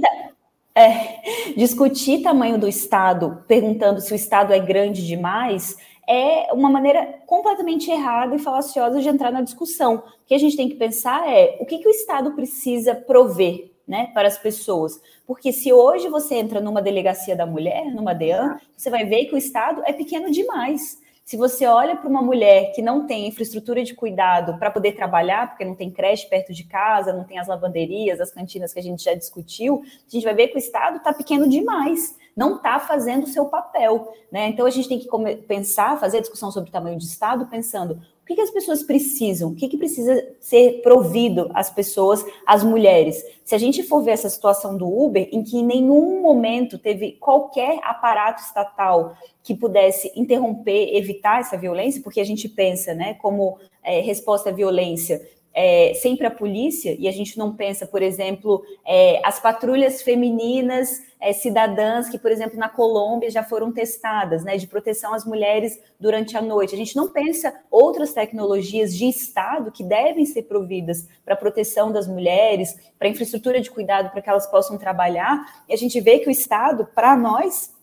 é, 0.73 1.53
discutir 1.55 2.23
tamanho 2.23 2.57
do 2.57 2.67
Estado, 2.67 3.43
perguntando 3.47 4.01
se 4.01 4.11
o 4.11 4.15
Estado 4.15 4.51
é 4.51 4.57
grande 4.57 5.05
demais, 5.05 5.77
é 6.07 6.51
uma 6.53 6.71
maneira 6.71 7.19
completamente 7.27 7.91
errada 7.91 8.35
e 8.35 8.39
falaciosa 8.39 8.99
de 8.99 9.07
entrar 9.07 9.31
na 9.31 9.43
discussão. 9.43 9.97
O 9.97 10.25
que 10.25 10.33
a 10.33 10.39
gente 10.39 10.57
tem 10.57 10.67
que 10.67 10.75
pensar 10.75 11.29
é 11.31 11.59
o 11.59 11.67
que, 11.67 11.77
que 11.77 11.87
o 11.87 11.91
Estado 11.91 12.31
precisa 12.31 12.95
prover 12.95 13.69
né, 13.87 14.09
para 14.11 14.27
as 14.27 14.39
pessoas. 14.39 14.99
Porque 15.27 15.51
se 15.51 15.71
hoje 15.71 16.09
você 16.09 16.33
entra 16.33 16.59
numa 16.59 16.81
delegacia 16.81 17.35
da 17.35 17.45
mulher, 17.45 17.93
numa 17.93 18.15
DEAN, 18.15 18.57
você 18.75 18.89
vai 18.89 19.05
ver 19.05 19.25
que 19.25 19.35
o 19.35 19.37
Estado 19.37 19.83
é 19.85 19.93
pequeno 19.93 20.31
demais. 20.31 20.97
Se 21.29 21.37
você 21.37 21.67
olha 21.67 21.95
para 21.95 22.09
uma 22.09 22.23
mulher 22.23 22.71
que 22.73 22.81
não 22.81 23.05
tem 23.05 23.27
infraestrutura 23.27 23.83
de 23.83 23.93
cuidado 23.93 24.57
para 24.57 24.71
poder 24.71 24.93
trabalhar, 24.93 25.49
porque 25.49 25.63
não 25.63 25.75
tem 25.75 25.91
creche 25.91 26.27
perto 26.27 26.51
de 26.51 26.63
casa, 26.63 27.13
não 27.13 27.23
tem 27.23 27.37
as 27.37 27.47
lavanderias, 27.47 28.19
as 28.19 28.31
cantinas 28.31 28.73
que 28.73 28.79
a 28.79 28.81
gente 28.81 29.03
já 29.03 29.13
discutiu, 29.13 29.83
a 29.85 30.09
gente 30.09 30.23
vai 30.23 30.33
ver 30.33 30.47
que 30.47 30.55
o 30.55 30.57
Estado 30.57 30.97
está 30.97 31.13
pequeno 31.13 31.47
demais, 31.47 32.17
não 32.35 32.55
está 32.55 32.79
fazendo 32.79 33.25
o 33.25 33.27
seu 33.27 33.45
papel. 33.45 34.11
Né? 34.31 34.47
Então 34.47 34.65
a 34.65 34.71
gente 34.71 34.89
tem 34.89 34.97
que 34.97 35.07
pensar, 35.43 35.99
fazer 35.99 36.17
a 36.17 36.21
discussão 36.21 36.49
sobre 36.49 36.69
o 36.69 36.73
tamanho 36.73 36.97
de 36.97 37.05
Estado, 37.05 37.45
pensando 37.45 38.01
que, 38.29 38.35
que 38.35 38.41
as 38.41 38.51
pessoas 38.51 38.83
precisam? 38.83 39.49
O 39.49 39.55
que, 39.55 39.67
que 39.67 39.77
precisa 39.77 40.23
ser 40.39 40.81
provido 40.83 41.49
às 41.51 41.71
pessoas, 41.71 42.23
às 42.45 42.63
mulheres? 42.63 43.23
Se 43.43 43.55
a 43.55 43.57
gente 43.57 43.81
for 43.81 44.03
ver 44.03 44.11
essa 44.11 44.29
situação 44.29 44.77
do 44.77 44.87
Uber, 44.87 45.27
em 45.31 45.43
que 45.43 45.57
em 45.57 45.65
nenhum 45.65 46.21
momento 46.21 46.77
teve 46.77 47.13
qualquer 47.13 47.79
aparato 47.81 48.43
estatal 48.43 49.15
que 49.41 49.55
pudesse 49.55 50.11
interromper, 50.15 50.95
evitar 50.95 51.39
essa 51.39 51.57
violência, 51.57 52.03
porque 52.03 52.21
a 52.21 52.23
gente 52.23 52.47
pensa, 52.47 52.93
né, 52.93 53.15
como 53.15 53.57
é, 53.83 53.99
resposta 53.99 54.49
à 54.49 54.53
violência, 54.53 55.27
é, 55.53 55.93
sempre 55.95 56.27
a 56.27 56.31
polícia, 56.31 56.95
e 56.97 57.07
a 57.07 57.11
gente 57.11 57.37
não 57.37 57.55
pensa, 57.55 57.85
por 57.85 58.01
exemplo, 58.01 58.63
é, 58.85 59.21
as 59.25 59.39
patrulhas 59.39 60.01
femininas 60.01 61.01
é, 61.19 61.33
cidadãs 61.33 62.07
que, 62.07 62.17
por 62.17 62.31
exemplo, 62.31 62.57
na 62.57 62.69
Colômbia 62.69 63.29
já 63.29 63.43
foram 63.43 63.71
testadas, 63.71 64.43
né, 64.43 64.57
de 64.57 64.67
proteção 64.67 65.13
às 65.13 65.25
mulheres 65.25 65.79
durante 65.99 66.37
a 66.37 66.41
noite. 66.41 66.75
A 66.75 66.77
gente 66.77 66.95
não 66.95 67.09
pensa 67.09 67.53
outras 67.69 68.13
tecnologias 68.13 68.95
de 68.95 69.05
Estado 69.09 69.71
que 69.71 69.83
devem 69.83 70.25
ser 70.25 70.43
providas 70.43 71.07
para 71.25 71.35
proteção 71.35 71.91
das 71.91 72.07
mulheres, 72.07 72.75
para 72.97 73.09
infraestrutura 73.09 73.59
de 73.59 73.69
cuidado 73.69 74.11
para 74.11 74.21
que 74.21 74.29
elas 74.29 74.47
possam 74.47 74.77
trabalhar, 74.77 75.63
e 75.67 75.73
a 75.73 75.77
gente 75.77 75.99
vê 75.99 76.19
que 76.19 76.29
o 76.29 76.31
Estado, 76.31 76.87
para 76.95 77.17
nós, 77.17 77.73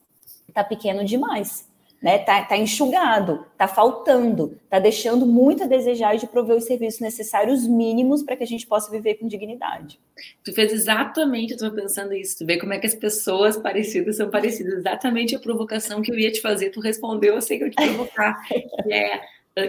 está 0.48 0.64
pequeno 0.64 1.04
demais 1.04 1.66
né? 2.06 2.18
Tá, 2.18 2.40
tá 2.44 2.56
enxugado, 2.56 3.44
tá 3.58 3.66
faltando, 3.66 4.60
tá 4.70 4.78
deixando 4.78 5.26
muito 5.26 5.64
a 5.64 5.66
desejar 5.66 6.16
de 6.16 6.28
prover 6.28 6.56
os 6.56 6.62
serviços 6.62 7.00
necessários 7.00 7.66
mínimos 7.66 8.22
para 8.22 8.36
que 8.36 8.44
a 8.44 8.46
gente 8.46 8.64
possa 8.64 8.88
viver 8.88 9.14
com 9.14 9.26
dignidade. 9.26 9.98
Tu 10.44 10.52
fez 10.52 10.72
exatamente, 10.72 11.50
eu 11.50 11.56
estou 11.56 11.72
pensando 11.72 12.14
isso, 12.14 12.38
tu 12.38 12.46
vê 12.46 12.60
como 12.60 12.72
é 12.72 12.78
que 12.78 12.86
as 12.86 12.94
pessoas 12.94 13.56
parecidas 13.56 14.18
são 14.18 14.30
parecidas, 14.30 14.74
exatamente 14.74 15.34
a 15.34 15.40
provocação 15.40 16.00
que 16.00 16.12
eu 16.12 16.16
ia 16.16 16.30
te 16.30 16.40
fazer, 16.40 16.70
tu 16.70 16.78
respondeu, 16.78 17.34
eu 17.34 17.42
sei 17.42 17.58
que 17.58 17.64
eu 17.64 17.70
te 17.70 17.74
provocar, 17.74 18.40
é 18.88 19.20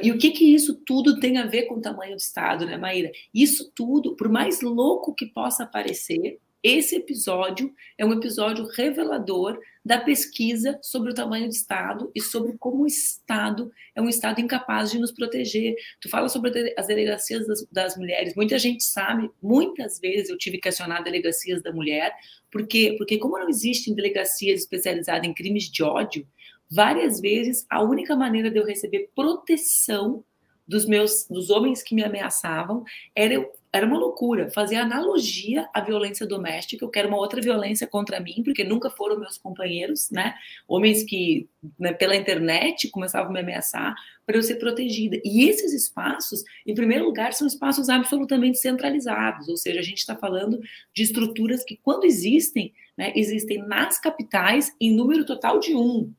e 0.03 0.11
o 0.11 0.17
que 0.19 0.29
que 0.29 0.53
isso 0.53 0.75
tudo 0.85 1.19
tem 1.19 1.39
a 1.39 1.47
ver 1.47 1.63
com 1.63 1.75
o 1.75 1.81
tamanho 1.81 2.15
do 2.15 2.19
Estado, 2.19 2.67
né, 2.67 2.77
Maíra? 2.77 3.09
Isso 3.33 3.71
tudo, 3.73 4.15
por 4.15 4.29
mais 4.29 4.61
louco 4.61 5.15
que 5.15 5.25
possa 5.25 5.65
parecer, 5.65 6.37
esse 6.61 6.97
episódio 6.97 7.73
é 7.97 8.05
um 8.05 8.11
episódio 8.11 8.65
revelador 8.65 9.57
da 9.87 9.97
pesquisa 9.97 10.77
sobre 10.83 11.11
o 11.11 11.13
tamanho 11.13 11.47
do 11.47 11.53
Estado 11.53 12.11
e 12.13 12.21
sobre 12.21 12.57
como 12.59 12.83
o 12.83 12.87
Estado 12.87 13.71
é 13.95 14.01
um 14.01 14.09
Estado 14.09 14.41
incapaz 14.41 14.91
de 14.91 14.99
nos 14.99 15.13
proteger. 15.13 15.75
Tu 16.01 16.09
fala 16.09 16.27
sobre 16.27 16.73
as 16.77 16.87
delegacias 16.87 17.47
das, 17.47 17.65
das 17.71 17.97
mulheres. 17.97 18.35
Muita 18.35 18.59
gente 18.59 18.83
sabe, 18.83 19.31
muitas 19.41 19.97
vezes 19.97 20.29
eu 20.29 20.37
tive 20.37 20.57
que 20.57 20.67
acionar 20.67 21.05
delegacias 21.05 21.63
da 21.63 21.71
mulher, 21.71 22.13
porque, 22.51 22.95
porque 22.97 23.17
como 23.17 23.39
não 23.39 23.47
existem 23.47 23.95
delegacias 23.95 24.59
especializadas 24.59 25.25
em 25.25 25.33
crimes 25.33 25.71
de 25.71 25.81
ódio, 25.81 26.27
várias 26.69 27.21
vezes 27.21 27.65
a 27.69 27.81
única 27.81 28.13
maneira 28.13 28.51
de 28.51 28.59
eu 28.59 28.65
receber 28.65 29.09
proteção 29.15 30.21
dos 30.67 30.85
meus 30.85 31.25
dos 31.29 31.49
homens 31.49 31.81
que 31.81 31.95
me 31.95 32.03
ameaçavam 32.03 32.83
era 33.15 33.35
eu 33.35 33.49
era 33.71 33.85
uma 33.85 33.97
loucura 33.97 34.49
fazer 34.49 34.75
analogia 34.77 35.67
à 35.73 35.81
violência 35.81 36.25
doméstica. 36.25 36.83
Eu 36.83 36.89
quero 36.89 37.07
uma 37.07 37.17
outra 37.17 37.41
violência 37.41 37.85
contra 37.85 38.19
mim, 38.19 38.41
porque 38.43 38.63
nunca 38.63 38.89
foram 38.89 39.19
meus 39.19 39.37
companheiros, 39.37 40.09
né? 40.09 40.33
Homens 40.67 41.03
que 41.03 41.47
né, 41.77 41.93
pela 41.93 42.15
internet 42.15 42.89
começavam 42.89 43.29
a 43.29 43.33
me 43.33 43.39
ameaçar 43.39 43.93
para 44.25 44.37
eu 44.37 44.43
ser 44.43 44.55
protegida. 44.55 45.19
E 45.23 45.47
esses 45.47 45.73
espaços, 45.73 46.43
em 46.65 46.73
primeiro 46.73 47.05
lugar, 47.05 47.33
são 47.33 47.47
espaços 47.47 47.89
absolutamente 47.89 48.57
centralizados, 48.57 49.47
ou 49.47 49.57
seja, 49.57 49.79
a 49.79 49.83
gente 49.83 49.99
está 49.99 50.15
falando 50.15 50.59
de 50.93 51.03
estruturas 51.03 51.63
que, 51.63 51.77
quando 51.77 52.05
existem, 52.05 52.73
né, 52.97 53.11
existem 53.15 53.59
nas 53.59 53.99
capitais 53.99 54.73
em 54.79 54.93
número 54.93 55.25
total 55.25 55.59
de 55.59 55.75
um. 55.75 56.11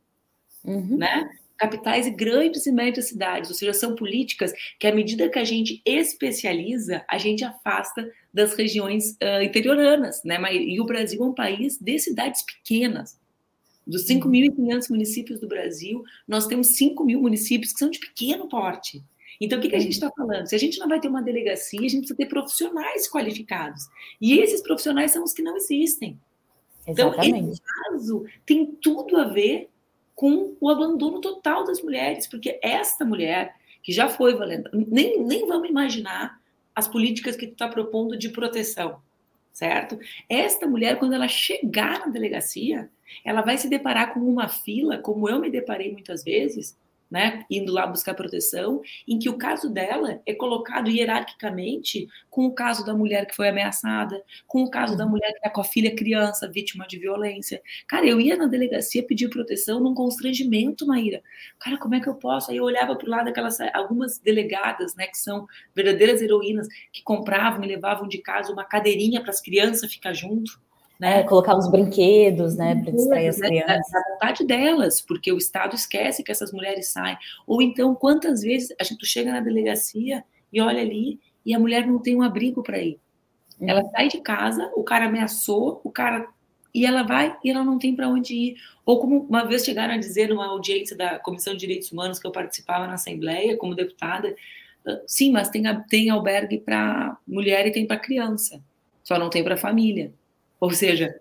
Uhum. 0.65 0.97
Né? 0.99 1.31
Capitais 1.59 2.07
e 2.07 2.11
grandes 2.11 2.67
e 2.67 2.73
médias 2.73 3.09
cidades, 3.09 3.51
ou 3.51 3.57
seja, 3.57 3.73
são 3.73 3.95
políticas 3.95 4.53
que, 4.79 4.87
à 4.87 4.95
medida 4.95 5.29
que 5.29 5.39
a 5.39 5.45
gente 5.45 5.83
especializa, 5.85 7.05
a 7.09 7.19
gente 7.19 7.45
afasta 7.45 8.09
das 8.33 8.55
regiões 8.55 9.19
uh, 9.23 9.43
interioranas, 9.43 10.23
né? 10.25 10.39
E 10.55 10.81
o 10.81 10.85
Brasil 10.85 11.23
é 11.23 11.27
um 11.27 11.35
país 11.35 11.77
de 11.79 11.99
cidades 11.99 12.43
pequenas. 12.43 13.19
Dos 13.85 14.07
5.500 14.07 14.59
uhum. 14.59 14.81
municípios 14.91 15.41
do 15.41 15.49
Brasil, 15.49 16.05
nós 16.27 16.47
temos 16.47 16.69
5 16.77 17.05
mil 17.05 17.21
municípios 17.21 17.73
que 17.73 17.79
são 17.79 17.91
de 17.91 17.99
pequeno 17.99 18.49
porte. 18.49 19.03
Então, 19.41 19.59
o 19.59 19.63
que, 19.63 19.69
que 19.69 19.77
a 19.77 19.81
gente 19.81 19.93
está 19.93 20.11
falando? 20.11 20.47
Se 20.47 20.55
a 20.55 20.59
gente 20.59 20.79
não 20.79 20.89
vai 20.89 21.01
ter 21.01 21.09
uma 21.09 21.23
delegacia, 21.23 21.81
a 21.81 21.89
gente 21.89 22.01
precisa 22.01 22.17
ter 22.17 22.27
profissionais 22.27 23.09
qualificados. 23.09 23.85
E 24.21 24.39
esses 24.39 24.63
profissionais 24.63 25.13
são 25.13 25.25
os 25.25 25.33
que 25.33 25.43
não 25.43 25.57
existem. 25.57 26.21
Exatamente. 26.87 27.29
Então, 27.29 27.51
esse 27.51 27.63
caso 27.63 28.25
tem 28.45 28.67
tudo 28.67 29.17
a 29.17 29.25
ver 29.25 29.71
com 30.19 30.57
o 30.61 30.69
abandono 30.69 31.21
total 31.21 31.63
das 31.63 31.81
mulheres, 31.81 32.27
porque 32.27 32.59
esta 32.61 33.05
mulher, 33.05 33.55
que 33.81 33.93
já 33.93 34.09
foi 34.09 34.35
valendo, 34.35 34.69
nem, 34.73 35.23
nem 35.23 35.47
vamos 35.47 35.69
imaginar 35.69 36.41
as 36.75 36.89
políticas 36.89 37.37
que 37.37 37.47
tu 37.47 37.53
está 37.53 37.69
propondo 37.69 38.19
de 38.19 38.29
proteção, 38.29 39.01
certo? 39.53 39.97
Esta 40.29 40.67
mulher, 40.67 40.99
quando 40.99 41.13
ela 41.13 41.29
chegar 41.29 42.01
na 42.01 42.09
delegacia, 42.09 42.91
ela 43.25 43.43
vai 43.43 43.59
se 43.59 43.69
deparar 43.69 44.13
com 44.13 44.19
uma 44.19 44.49
fila, 44.49 44.99
como 44.99 45.29
eu 45.29 45.39
me 45.39 45.49
deparei 45.49 45.93
muitas 45.93 46.25
vezes, 46.25 46.77
né, 47.11 47.45
indo 47.51 47.73
lá 47.73 47.87
buscar 47.87 48.15
proteção, 48.15 48.83
em 49.07 49.19
que 49.19 49.29
o 49.29 49.39
caso 49.39 49.71
dela 49.71 50.21
é 50.27 50.35
colocado 50.35 50.91
hierarquicamente 50.91 52.07
com 52.31 52.47
o 52.47 52.55
caso 52.55 52.85
da 52.85 52.95
mulher 52.95 53.27
que 53.27 53.35
foi 53.35 53.49
ameaçada, 53.49 54.23
com 54.47 54.63
o 54.63 54.71
caso 54.71 54.97
da 54.97 55.05
uhum. 55.05 55.11
mulher 55.11 55.31
que 55.31 55.39
está 55.39 55.51
com 55.51 55.61
a 55.61 55.65
filha 55.65 55.95
criança, 55.95 56.51
vítima 56.51 56.87
de 56.87 56.99
violência. 56.99 57.63
Cara, 57.87 58.07
eu 58.07 58.21
ia 58.21 58.37
na 58.37 58.47
delegacia 58.47 59.03
pedir 59.03 59.29
proteção 59.29 59.81
num 59.81 59.95
constrangimento, 59.95 60.87
Maíra. 60.87 61.23
Cara, 61.59 61.79
como 61.79 61.95
é 61.95 62.01
que 62.01 62.09
eu 62.09 62.15
posso? 62.15 62.51
Aí 62.51 62.59
eu 62.59 62.65
olhava 62.65 62.95
para 62.95 63.07
o 63.07 63.11
lado 63.11 63.25
daquelas 63.27 63.59
algumas 63.75 64.19
delegadas, 64.19 64.95
né, 64.95 65.07
que 65.07 65.19
são 65.19 65.47
verdadeiras 65.75 66.21
heroínas, 66.21 66.69
que 66.93 67.03
compravam 67.03 67.65
e 67.65 67.69
levavam 67.69 68.07
de 68.07 68.19
casa 68.19 68.53
uma 68.53 68.65
cadeirinha 68.65 69.21
para 69.21 69.31
as 69.31 69.41
crianças 69.41 69.93
ficar 69.93 70.13
junto 70.13 70.61
né? 70.99 71.21
É, 71.21 71.23
colocar 71.23 71.57
uns 71.57 71.71
brinquedos, 71.71 72.57
né, 72.57 72.75
para 72.75 72.93
distrair 72.93 73.29
as 73.29 73.39
né? 73.39 73.49
crianças. 73.49 73.95
A 73.95 74.13
vontade 74.13 74.45
delas, 74.45 75.01
porque 75.01 75.33
o 75.33 75.39
Estado 75.39 75.75
esquece 75.75 76.23
que 76.23 76.33
essas 76.33 76.53
mulheres 76.53 76.89
saem. 76.89 77.17
Ou 77.47 77.63
então, 77.63 77.95
quantas 77.95 78.43
vezes 78.43 78.75
a 78.81 78.85
gente 78.85 79.07
chega 79.07 79.33
na 79.33 79.41
delegacia 79.41 80.25
e 80.53 80.61
olha 80.61 80.81
ali 80.81 81.21
e 81.45 81.55
a 81.55 81.59
mulher 81.59 81.87
não 81.87 81.99
tem 81.99 82.17
um 82.17 82.23
abrigo 82.23 82.63
para 82.63 82.79
ir. 82.79 82.99
Uhum. 83.61 83.69
Ela 83.69 83.85
sai 83.91 84.09
de 84.09 84.21
casa, 84.21 84.71
o 84.75 84.83
cara 84.83 85.07
ameaçou, 85.07 85.81
o 85.85 85.91
cara 85.91 86.27
e 86.75 86.85
ela 86.85 87.03
vai 87.03 87.37
e 87.43 87.51
ela 87.51 87.65
não 87.65 87.79
tem 87.79 87.95
para 87.95 88.09
onde 88.09 88.35
ir. 88.35 88.57
Ou 88.85 89.01
como 89.01 89.21
uma 89.21 89.45
vez 89.45 89.65
chegaram 89.65 89.95
a 89.95 89.99
dizer 89.99 90.29
numa 90.29 90.47
audiência 90.47 90.97
da 90.97 91.19
Comissão 91.19 91.55
de 91.55 91.61
Direitos 91.61 91.91
Humanos 91.93 92.19
que 92.19 92.27
eu 92.27 92.33
participava 92.33 92.87
na 92.87 92.95
Assembleia 92.95 93.57
como 93.57 93.75
deputada, 93.75 94.35
ah, 94.87 95.01
sim, 95.07 95.31
mas 95.33 95.49
tem, 95.49 95.63
tem 95.89 96.11
albergue 96.11 96.59
para 96.59 97.17
mulher 97.27 97.67
e 97.67 97.73
tem 97.73 97.87
para 97.87 97.99
criança, 97.99 98.63
só 99.03 99.19
não 99.19 99.31
tem 99.31 99.43
para 99.43 99.57
família. 99.57 100.13
Ou 100.61 100.71
seja, 100.71 101.21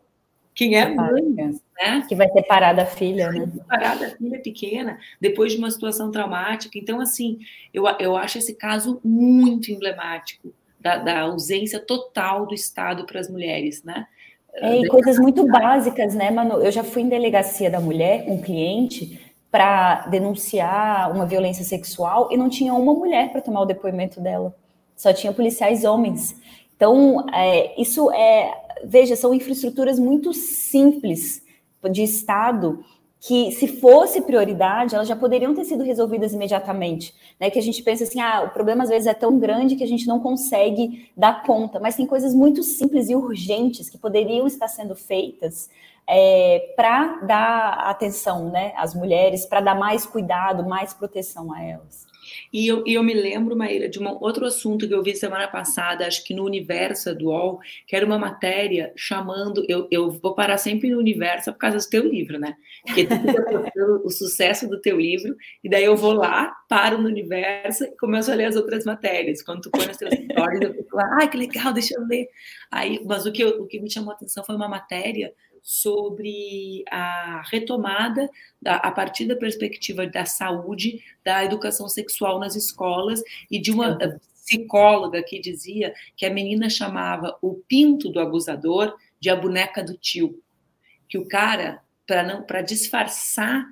quem 0.57 0.75
é 0.75 0.89
mãe, 0.89 1.23
né? 1.23 2.03
Que 2.09 2.15
vai 2.15 2.27
separar 2.29 2.73
da 2.73 2.85
filha, 2.85 3.31
né? 3.31 3.47
Separar 3.53 3.99
da 3.99 4.09
filha 4.09 4.39
pequena, 4.41 4.97
depois 5.21 5.51
de 5.51 5.59
uma 5.59 5.69
situação 5.69 6.09
traumática. 6.09 6.77
Então, 6.79 6.99
assim, 6.99 7.37
eu, 7.71 7.83
eu 7.99 8.17
acho 8.17 8.39
esse 8.39 8.55
caso 8.55 8.99
muito 9.03 9.71
emblemático 9.71 10.51
da, 10.79 10.97
da 10.97 11.21
ausência 11.21 11.79
total 11.79 12.47
do 12.47 12.55
Estado 12.55 13.05
para 13.05 13.19
as 13.19 13.29
mulheres, 13.29 13.83
né? 13.83 14.07
É, 14.55 14.79
e 14.79 14.87
coisas 14.87 15.19
muito 15.19 15.45
básicas, 15.45 16.15
né, 16.15 16.31
Manu? 16.31 16.55
Eu 16.55 16.71
já 16.71 16.83
fui 16.83 17.03
em 17.03 17.09
delegacia 17.09 17.69
da 17.69 17.79
mulher, 17.79 18.25
um 18.27 18.41
cliente, 18.41 19.21
para 19.51 20.07
denunciar 20.07 21.11
uma 21.11 21.27
violência 21.27 21.63
sexual 21.63 22.29
e 22.31 22.37
não 22.37 22.49
tinha 22.49 22.73
uma 22.73 22.93
mulher 22.93 23.31
para 23.31 23.41
tomar 23.41 23.61
o 23.61 23.65
depoimento 23.65 24.19
dela. 24.19 24.55
Só 24.95 25.13
tinha 25.13 25.31
policiais 25.31 25.83
homens. 25.83 26.35
Então, 26.77 27.25
é, 27.33 27.81
isso 27.81 28.09
é 28.11 28.67
veja, 28.83 29.15
são 29.15 29.33
infraestruturas 29.33 29.99
muito 29.99 30.33
simples 30.33 31.43
de 31.91 32.03
Estado 32.03 32.83
que, 33.19 33.51
se 33.51 33.67
fosse 33.67 34.21
prioridade, 34.21 34.93
elas 34.93 35.07
já 35.07 35.15
poderiam 35.15 35.53
ter 35.53 35.65
sido 35.65 35.83
resolvidas 35.83 36.33
imediatamente. 36.33 37.13
Né? 37.39 37.49
Que 37.49 37.59
a 37.59 37.61
gente 37.61 37.81
pensa 37.81 38.03
assim, 38.03 38.21
ah, 38.21 38.43
o 38.43 38.49
problema 38.51 38.83
às 38.83 38.89
vezes 38.89 39.07
é 39.07 39.13
tão 39.13 39.39
grande 39.39 39.75
que 39.75 39.83
a 39.83 39.87
gente 39.87 40.07
não 40.07 40.19
consegue 40.19 41.09
dar 41.15 41.43
conta, 41.43 41.79
mas 41.79 41.95
tem 41.95 42.05
coisas 42.05 42.33
muito 42.33 42.61
simples 42.63 43.09
e 43.09 43.15
urgentes 43.15 43.89
que 43.89 43.97
poderiam 43.97 44.45
estar 44.45 44.67
sendo 44.67 44.95
feitas 44.95 45.69
é, 46.07 46.73
para 46.75 47.19
dar 47.25 47.73
atenção 47.89 48.49
né, 48.49 48.73
às 48.77 48.93
mulheres, 48.93 49.45
para 49.45 49.61
dar 49.61 49.75
mais 49.75 50.05
cuidado, 50.05 50.67
mais 50.67 50.93
proteção 50.93 51.51
a 51.51 51.61
elas. 51.61 52.06
E 52.51 52.67
eu, 52.67 52.83
eu 52.85 53.03
me 53.03 53.13
lembro, 53.13 53.55
Maíra, 53.55 53.89
de 53.89 53.99
um 53.99 54.07
outro 54.21 54.45
assunto 54.45 54.87
que 54.87 54.93
eu 54.93 55.03
vi 55.03 55.15
semana 55.15 55.47
passada, 55.47 56.05
acho 56.05 56.23
que 56.23 56.33
no 56.33 56.43
Universo 56.43 57.13
do 57.15 57.27
UOL, 57.27 57.59
que 57.85 57.95
era 57.95 58.05
uma 58.05 58.17
matéria 58.17 58.91
chamando. 58.95 59.65
Eu, 59.67 59.87
eu 59.91 60.11
vou 60.11 60.33
parar 60.33 60.57
sempre 60.57 60.89
no 60.89 60.97
Universo 60.97 61.51
por 61.51 61.59
causa 61.59 61.77
do 61.77 61.89
teu 61.89 62.07
livro, 62.07 62.39
né? 62.39 62.55
Porque 62.85 63.05
tu 63.05 64.01
o 64.03 64.09
sucesso 64.09 64.67
do 64.67 64.79
teu 64.79 64.99
livro, 64.99 65.35
e 65.63 65.69
daí 65.69 65.83
eu 65.83 65.95
vou 65.95 66.13
lá, 66.13 66.55
paro 66.69 66.97
no 66.97 67.07
Universo 67.07 67.83
e 67.83 67.97
começo 67.97 68.31
a 68.31 68.35
ler 68.35 68.45
as 68.45 68.55
outras 68.55 68.85
matérias. 68.85 69.41
Quando 69.41 69.61
tu 69.61 69.71
põe 69.71 69.85
nas 69.85 69.97
tuas 69.97 70.13
histórias, 70.13 70.61
eu 70.61 70.73
fico 70.73 70.95
lá, 70.95 71.17
ai, 71.19 71.29
que 71.29 71.37
legal, 71.37 71.73
deixa 71.73 71.95
eu 71.95 72.05
ler. 72.05 72.27
Aí, 72.71 73.01
mas 73.05 73.25
o 73.25 73.31
que, 73.31 73.43
eu, 73.43 73.61
o 73.61 73.67
que 73.67 73.79
me 73.79 73.91
chamou 73.91 74.11
a 74.11 74.15
atenção 74.15 74.43
foi 74.43 74.55
uma 74.55 74.67
matéria 74.67 75.33
sobre 75.69 76.85
a 76.89 77.43
retomada, 77.51 78.29
da, 78.61 78.77
a 78.77 78.89
partir 78.89 79.25
da 79.25 79.35
perspectiva 79.35 80.07
da 80.07 80.25
saúde, 80.25 81.03
da 81.25 81.43
educação 81.43 81.89
sexual 81.89 82.39
nas 82.39 82.55
escolas 82.55 83.21
e 83.51 83.59
de 83.59 83.69
uma 83.69 83.97
psicóloga 84.45 85.21
que 85.21 85.41
dizia 85.41 85.93
que 86.15 86.25
a 86.25 86.29
menina 86.29 86.69
chamava 86.69 87.37
o 87.41 87.55
pinto 87.67 88.07
do 88.09 88.21
abusador 88.21 88.95
de 89.19 89.29
a 89.29 89.35
boneca 89.35 89.83
do 89.83 89.97
tio, 89.97 90.41
que 91.05 91.17
o 91.17 91.27
cara 91.27 91.81
para 92.07 92.23
não 92.23 92.43
para 92.43 92.61
disfarçar 92.61 93.67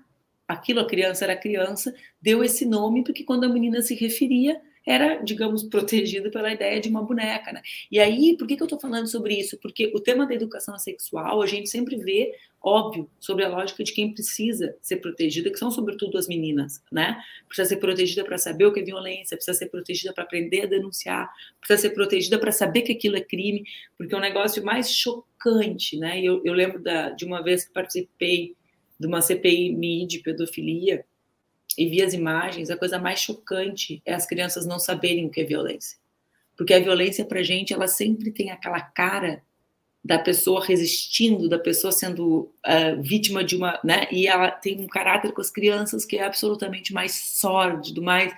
aquilo 0.46 0.82
a 0.82 0.88
criança 0.88 1.24
era 1.24 1.38
criança 1.38 1.96
deu 2.22 2.44
esse 2.44 2.66
nome 2.66 3.06
porque 3.06 3.24
quando 3.24 3.46
a 3.46 3.50
menina 3.50 3.82
se 3.82 3.96
referia 3.96 4.62
era, 4.86 5.16
digamos, 5.24 5.64
protegido 5.64 6.30
pela 6.30 6.54
ideia 6.54 6.80
de 6.80 6.90
uma 6.90 7.02
boneca, 7.02 7.52
né? 7.52 7.62
E 7.92 8.00
aí, 8.00 8.38
por 8.38 8.48
que, 8.48 8.56
que 8.56 8.62
eu 8.62 8.66
estou 8.66 8.80
falando 8.80 9.08
sobre 9.08 9.34
isso? 9.34 9.58
Porque 9.58 9.92
o 9.96 10.00
tema 10.00 10.28
da 10.28 10.36
educação 10.36 10.78
sexual, 10.78 11.42
a 11.42 11.48
gente 11.48 11.70
sempre 11.70 11.96
vê, 11.98 12.34
óbvio, 12.62 13.10
sobre 13.20 13.44
a 13.44 13.50
lógica 13.50 13.84
de 13.84 13.92
quem 13.92 14.14
precisa 14.14 14.76
ser 14.82 14.98
protegida, 14.98 15.50
que 15.50 15.58
são 15.58 15.72
sobretudo 15.72 16.18
as 16.18 16.28
meninas, 16.28 16.84
né? 16.92 17.20
Precisa 17.48 17.70
ser 17.70 17.78
protegida 17.78 18.24
para 18.24 18.38
saber 18.38 18.66
o 18.66 18.74
que 18.74 18.80
é 18.82 18.84
violência, 18.84 19.36
precisa 19.36 19.58
ser 19.58 19.70
protegida 19.70 20.14
para 20.14 20.24
aprender 20.24 20.62
a 20.64 20.68
denunciar, 20.68 21.32
precisa 21.60 21.90
ser 21.90 21.96
protegida 21.96 22.38
para 22.38 22.52
saber 22.52 22.84
que 22.84 22.92
aquilo 22.92 23.16
é 23.16 23.22
crime, 23.22 23.64
porque 23.98 24.14
é 24.14 24.18
um 24.18 24.22
negócio 24.22 24.64
mais 24.64 24.92
chocante, 24.92 25.98
né? 25.98 26.22
Eu, 26.22 26.42
eu 26.46 26.54
lembro 26.54 26.82
da, 26.82 27.10
de 27.10 27.26
uma 27.26 27.42
vez 27.42 27.66
que 27.66 27.74
participei 27.74 28.56
de 29.00 29.08
uma 29.08 29.22
CPI 29.22 30.06
de 30.08 30.20
pedofilia, 30.20 31.06
e 31.78 31.88
vi 31.88 32.02
as 32.02 32.14
imagens, 32.14 32.70
a 32.70 32.78
coisa 32.78 33.00
mais 33.00 33.20
chocante 33.20 34.02
é 34.06 34.14
as 34.14 34.26
crianças 34.26 34.66
não 34.66 34.80
saberem 34.80 35.26
o 35.26 35.30
que 35.30 35.42
é 35.42 35.44
violência. 35.44 35.98
Porque 36.58 36.74
a 36.74 36.80
violência 36.80 37.26
para 37.26 37.44
gente, 37.44 37.74
ela 37.74 37.88
sempre 37.88 38.32
tem 38.32 38.50
aquela 38.50 38.80
cara 38.80 39.42
da 40.04 40.20
pessoa 40.20 40.64
resistindo, 40.64 41.50
da 41.50 41.58
pessoa 41.58 41.92
sendo 41.92 42.52
uh, 42.66 43.02
vítima 43.02 43.44
de 43.44 43.56
uma, 43.56 43.80
né? 43.84 44.08
E 44.12 44.28
ela 44.28 44.52
tem 44.52 44.80
um 44.80 44.88
caráter 44.88 45.32
com 45.34 45.42
as 45.42 45.50
crianças 45.50 46.06
que 46.06 46.18
é 46.18 46.24
absolutamente 46.24 46.94
mais 46.94 47.14
sórdido, 47.14 48.02
mais 48.02 48.34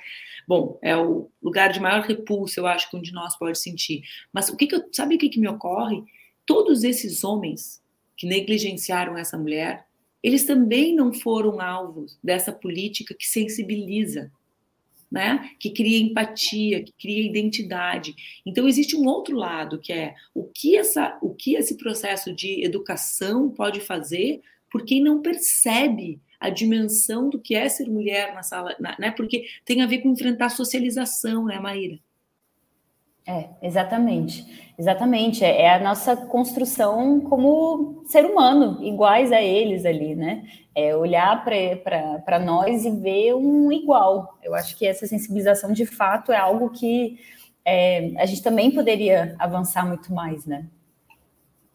Bom, 0.47 0.79
é 0.81 0.95
o 0.95 1.29
lugar 1.43 1.73
de 1.73 1.79
maior 1.81 2.01
repulso, 2.03 2.57
eu 2.57 2.65
acho, 2.65 2.89
que 2.89 2.95
um 2.95 3.01
de 3.01 3.11
nós 3.11 3.37
pode 3.37 3.59
sentir. 3.59 4.03
Mas 4.31 4.47
o 4.47 4.55
que, 4.55 4.65
que 4.65 4.75
eu, 4.75 4.89
sabe 4.93 5.15
o 5.15 5.17
que, 5.17 5.27
que 5.27 5.41
me 5.41 5.47
ocorre? 5.49 6.05
todos 6.47 6.83
esses 6.83 7.23
homens 7.23 7.83
que 8.15 8.25
negligenciaram 8.25 9.15
essa 9.15 9.37
mulher, 9.37 9.85
eles 10.23 10.45
também 10.45 10.95
não 10.95 11.13
foram 11.13 11.61
alvos 11.61 12.17
dessa 12.23 12.51
política 12.51 13.13
que 13.13 13.25
sensibiliza, 13.25 14.31
né? 15.11 15.51
que 15.59 15.69
cria 15.69 15.99
empatia, 15.99 16.83
que 16.83 16.93
cria 16.93 17.25
identidade. 17.25 18.15
Então 18.45 18.67
existe 18.67 18.95
um 18.95 19.05
outro 19.05 19.35
lado 19.35 19.79
que 19.79 19.93
é 19.93 20.15
o 20.33 20.43
que 20.43 20.75
essa, 20.75 21.17
o 21.21 21.33
que 21.33 21.55
esse 21.55 21.77
processo 21.77 22.33
de 22.33 22.63
educação 22.63 23.49
pode 23.49 23.79
fazer 23.79 24.41
por 24.69 24.83
quem 24.83 25.01
não 25.01 25.21
percebe 25.21 26.19
a 26.39 26.49
dimensão 26.49 27.29
do 27.29 27.39
que 27.39 27.55
é 27.55 27.67
ser 27.67 27.89
mulher 27.89 28.33
na 28.33 28.43
sala, 28.43 28.75
né? 28.99 29.11
Porque 29.11 29.45
tem 29.65 29.81
a 29.81 29.87
ver 29.87 29.99
com 29.99 30.11
enfrentar 30.11 30.49
socialização, 30.49 31.45
né, 31.45 31.59
Maíra? 31.59 31.99
É, 33.27 33.49
exatamente. 33.61 34.71
Exatamente. 34.79 35.43
É, 35.43 35.63
é 35.63 35.73
a 35.73 35.79
nossa 35.79 36.15
construção 36.15 37.19
como 37.19 38.03
ser 38.05 38.25
humano, 38.25 38.81
iguais 38.81 39.33
a 39.33 39.41
eles 39.41 39.85
ali, 39.85 40.15
né? 40.15 40.43
É 40.73 40.95
olhar 40.95 41.43
para 41.43 42.39
nós 42.39 42.85
e 42.85 42.91
ver 42.91 43.33
um 43.35 43.69
igual. 43.71 44.37
Eu 44.41 44.55
acho 44.55 44.77
que 44.77 44.87
essa 44.87 45.05
sensibilização, 45.05 45.73
de 45.73 45.85
fato, 45.85 46.31
é 46.31 46.37
algo 46.37 46.69
que 46.69 47.19
é, 47.65 48.13
a 48.17 48.25
gente 48.25 48.41
também 48.41 48.71
poderia 48.71 49.35
avançar 49.39 49.85
muito 49.85 50.13
mais, 50.13 50.45
né? 50.45 50.65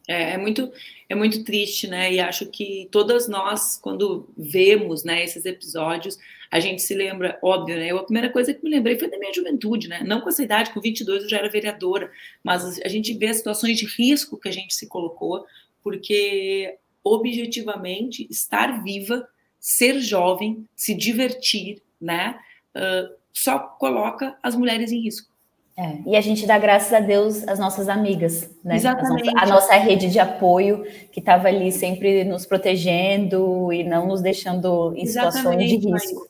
É, 0.08 0.32
é, 0.32 0.36
muito, 0.36 0.72
é 1.08 1.14
muito 1.14 1.44
triste, 1.44 1.86
né? 1.86 2.12
E 2.12 2.20
acho 2.20 2.46
que 2.46 2.88
todas 2.90 3.28
nós, 3.28 3.76
quando 3.76 4.28
vemos 4.36 5.04
né, 5.04 5.22
esses 5.22 5.44
episódios, 5.44 6.18
a 6.50 6.60
gente 6.60 6.82
se 6.82 6.94
lembra, 6.94 7.38
óbvio, 7.42 7.76
né? 7.76 7.90
Eu, 7.90 7.98
a 7.98 8.04
primeira 8.04 8.30
coisa 8.30 8.52
que 8.52 8.62
me 8.62 8.70
lembrei 8.70 8.98
foi 8.98 9.10
da 9.10 9.18
minha 9.18 9.32
juventude, 9.32 9.88
né? 9.88 10.02
Não 10.04 10.20
com 10.20 10.28
essa 10.28 10.42
idade, 10.42 10.70
com 10.72 10.80
22 10.80 11.22
eu 11.22 11.28
já 11.28 11.38
era 11.38 11.48
vereadora, 11.48 12.10
mas 12.44 12.80
a 12.82 12.88
gente 12.88 13.14
vê 13.14 13.28
as 13.28 13.38
situações 13.38 13.78
de 13.78 13.86
risco 13.86 14.36
que 14.36 14.48
a 14.48 14.52
gente 14.52 14.74
se 14.74 14.86
colocou, 14.86 15.46
porque 15.82 16.76
objetivamente 17.04 18.26
estar 18.30 18.82
viva, 18.82 19.26
ser 19.58 19.98
jovem, 20.00 20.68
se 20.76 20.94
divertir, 20.94 21.82
né? 22.00 22.38
Uh, 22.76 23.14
só 23.32 23.58
coloca 23.58 24.36
as 24.42 24.54
mulheres 24.54 24.92
em 24.92 25.00
risco. 25.00 25.31
É, 25.76 25.96
e 26.06 26.16
a 26.16 26.20
gente 26.20 26.46
dá 26.46 26.58
graças 26.58 26.92
a 26.92 27.00
Deus 27.00 27.48
às 27.48 27.58
nossas 27.58 27.88
amigas, 27.88 28.50
né? 28.62 28.76
Exatamente. 28.76 29.30
A 29.30 29.32
nossa, 29.32 29.44
a 29.44 29.46
nossa 29.46 29.74
rede 29.76 30.10
de 30.10 30.18
apoio 30.18 30.84
que 31.10 31.18
estava 31.18 31.48
ali 31.48 31.72
sempre 31.72 32.24
nos 32.24 32.44
protegendo 32.44 33.72
e 33.72 33.82
não 33.82 34.06
nos 34.06 34.20
deixando 34.20 34.92
em 34.94 35.06
situações 35.06 35.68
de 35.68 35.76
risco. 35.76 36.28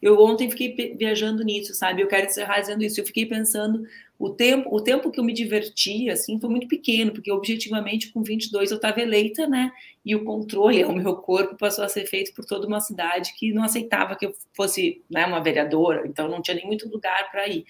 Eu 0.00 0.20
ontem 0.20 0.48
fiquei 0.48 0.94
viajando 0.96 1.42
nisso, 1.42 1.74
sabe? 1.74 2.02
Eu 2.02 2.06
quero 2.06 2.26
encerrar 2.26 2.60
dizendo 2.60 2.84
isso. 2.84 3.00
Eu 3.00 3.04
fiquei 3.04 3.26
pensando 3.26 3.84
o 4.16 4.30
tempo, 4.30 4.72
o 4.72 4.80
tempo 4.80 5.10
que 5.10 5.18
eu 5.18 5.24
me 5.24 5.32
diverti, 5.32 6.08
assim, 6.08 6.38
foi 6.38 6.48
muito 6.48 6.68
pequeno, 6.68 7.12
porque 7.12 7.32
objetivamente 7.32 8.12
com 8.12 8.22
22 8.22 8.70
eu 8.70 8.76
estava 8.76 9.00
eleita, 9.00 9.48
né? 9.48 9.72
E 10.04 10.14
o 10.14 10.24
controle 10.24 10.82
ao 10.84 10.92
meu 10.92 11.16
corpo 11.16 11.56
passou 11.56 11.84
a 11.84 11.88
ser 11.88 12.06
feito 12.06 12.32
por 12.32 12.44
toda 12.44 12.66
uma 12.66 12.80
cidade 12.80 13.34
que 13.36 13.52
não 13.52 13.64
aceitava 13.64 14.14
que 14.14 14.26
eu 14.26 14.34
fosse, 14.52 15.02
né, 15.10 15.26
uma 15.26 15.40
vereadora, 15.40 16.06
então 16.06 16.28
não 16.28 16.42
tinha 16.42 16.56
nem 16.56 16.66
muito 16.66 16.88
lugar 16.88 17.30
para 17.30 17.46
ir. 17.48 17.64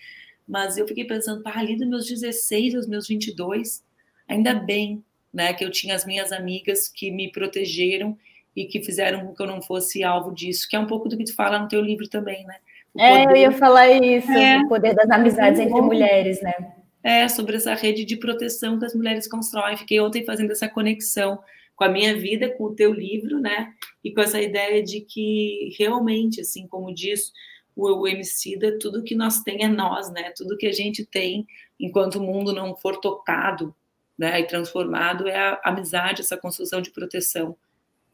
Mas 0.49 0.79
eu 0.79 0.89
fiquei 0.89 1.05
pensando, 1.05 1.43
pá, 1.43 1.53
ali 1.57 1.77
dos 1.77 1.87
meus 1.87 2.07
16 2.07 2.75
aos 2.75 2.87
meus 2.89 3.07
22, 3.07 3.85
ainda 4.27 4.55
bem, 4.55 5.05
né, 5.33 5.53
que 5.53 5.65
eu 5.65 5.71
tinha 5.71 5.95
as 5.95 6.07
minhas 6.07 6.33
amigas 6.33 6.89
que 6.89 7.11
me 7.11 7.31
protegeram 7.31 8.17
e 8.57 8.65
que 8.65 8.83
fizeram 8.83 9.27
com 9.27 9.35
que 9.35 9.43
eu 9.43 9.47
não 9.47 9.61
fosse 9.61 10.03
alvo 10.03 10.35
disso, 10.35 10.67
que 10.69 10.75
é 10.75 10.79
um 10.79 10.87
pouco 10.87 11.09
do 11.09 11.17
que 11.17 11.25
tu 11.25 11.35
fala 11.35 11.59
no 11.59 11.69
teu 11.69 11.81
livro 11.81 12.09
também, 12.09 12.45
né? 12.45 12.57
O 12.95 13.01
é, 13.01 13.25
poder... 13.25 13.31
eu 13.31 13.37
ia 13.43 13.53
falar 13.53 13.91
isso, 13.91 14.33
é, 14.33 14.59
o 14.59 14.69
poder 14.69 14.95
das 14.95 15.11
amizades 15.11 15.61
entre 15.61 15.81
mulheres, 15.81 16.41
né? 16.41 16.55
É, 17.03 17.29
sobre 17.29 17.57
essa 17.57 17.75
rede 17.75 18.05
de 18.05 18.17
proteção 18.17 18.79
que 18.79 18.85
as 18.85 18.95
mulheres 18.95 19.29
constroem. 19.29 19.77
Fiquei 19.77 20.01
ontem 20.01 20.25
fazendo 20.25 20.51
essa 20.51 20.69
conexão 20.69 21.39
com 21.77 21.85
a 21.85 21.89
minha 21.89 22.17
vida, 22.17 22.49
com 22.49 22.65
o 22.65 22.75
teu 22.75 22.93
livro, 22.93 23.39
né? 23.39 23.73
E 24.03 24.13
com 24.13 24.21
essa 24.21 24.41
ideia 24.41 24.83
de 24.83 25.03
que 25.03 25.73
realmente, 25.79 26.41
assim 26.41 26.67
como 26.67 26.93
diz 26.93 27.31
o, 27.79 28.09
Emicida, 28.09 28.77
tudo 28.79 29.05
que 29.05 29.15
nós 29.15 29.41
tem 29.41 29.65
é 29.65 29.69
nós, 29.69 30.11
né? 30.11 30.33
Tudo 30.37 30.57
que 30.57 30.67
a 30.67 30.73
gente 30.73 31.07
tem, 31.07 31.47
enquanto 31.79 32.17
o 32.17 32.23
mundo 32.23 32.53
não 32.53 32.75
for 32.75 32.97
tocado 32.97 33.75
né, 34.19 34.41
e 34.41 34.47
transformado, 34.47 35.29
é 35.29 35.37
a 35.39 35.61
amizade, 35.65 36.23
essa 36.23 36.37
construção 36.37 36.83
de 36.83 36.91
proteção 36.91 37.57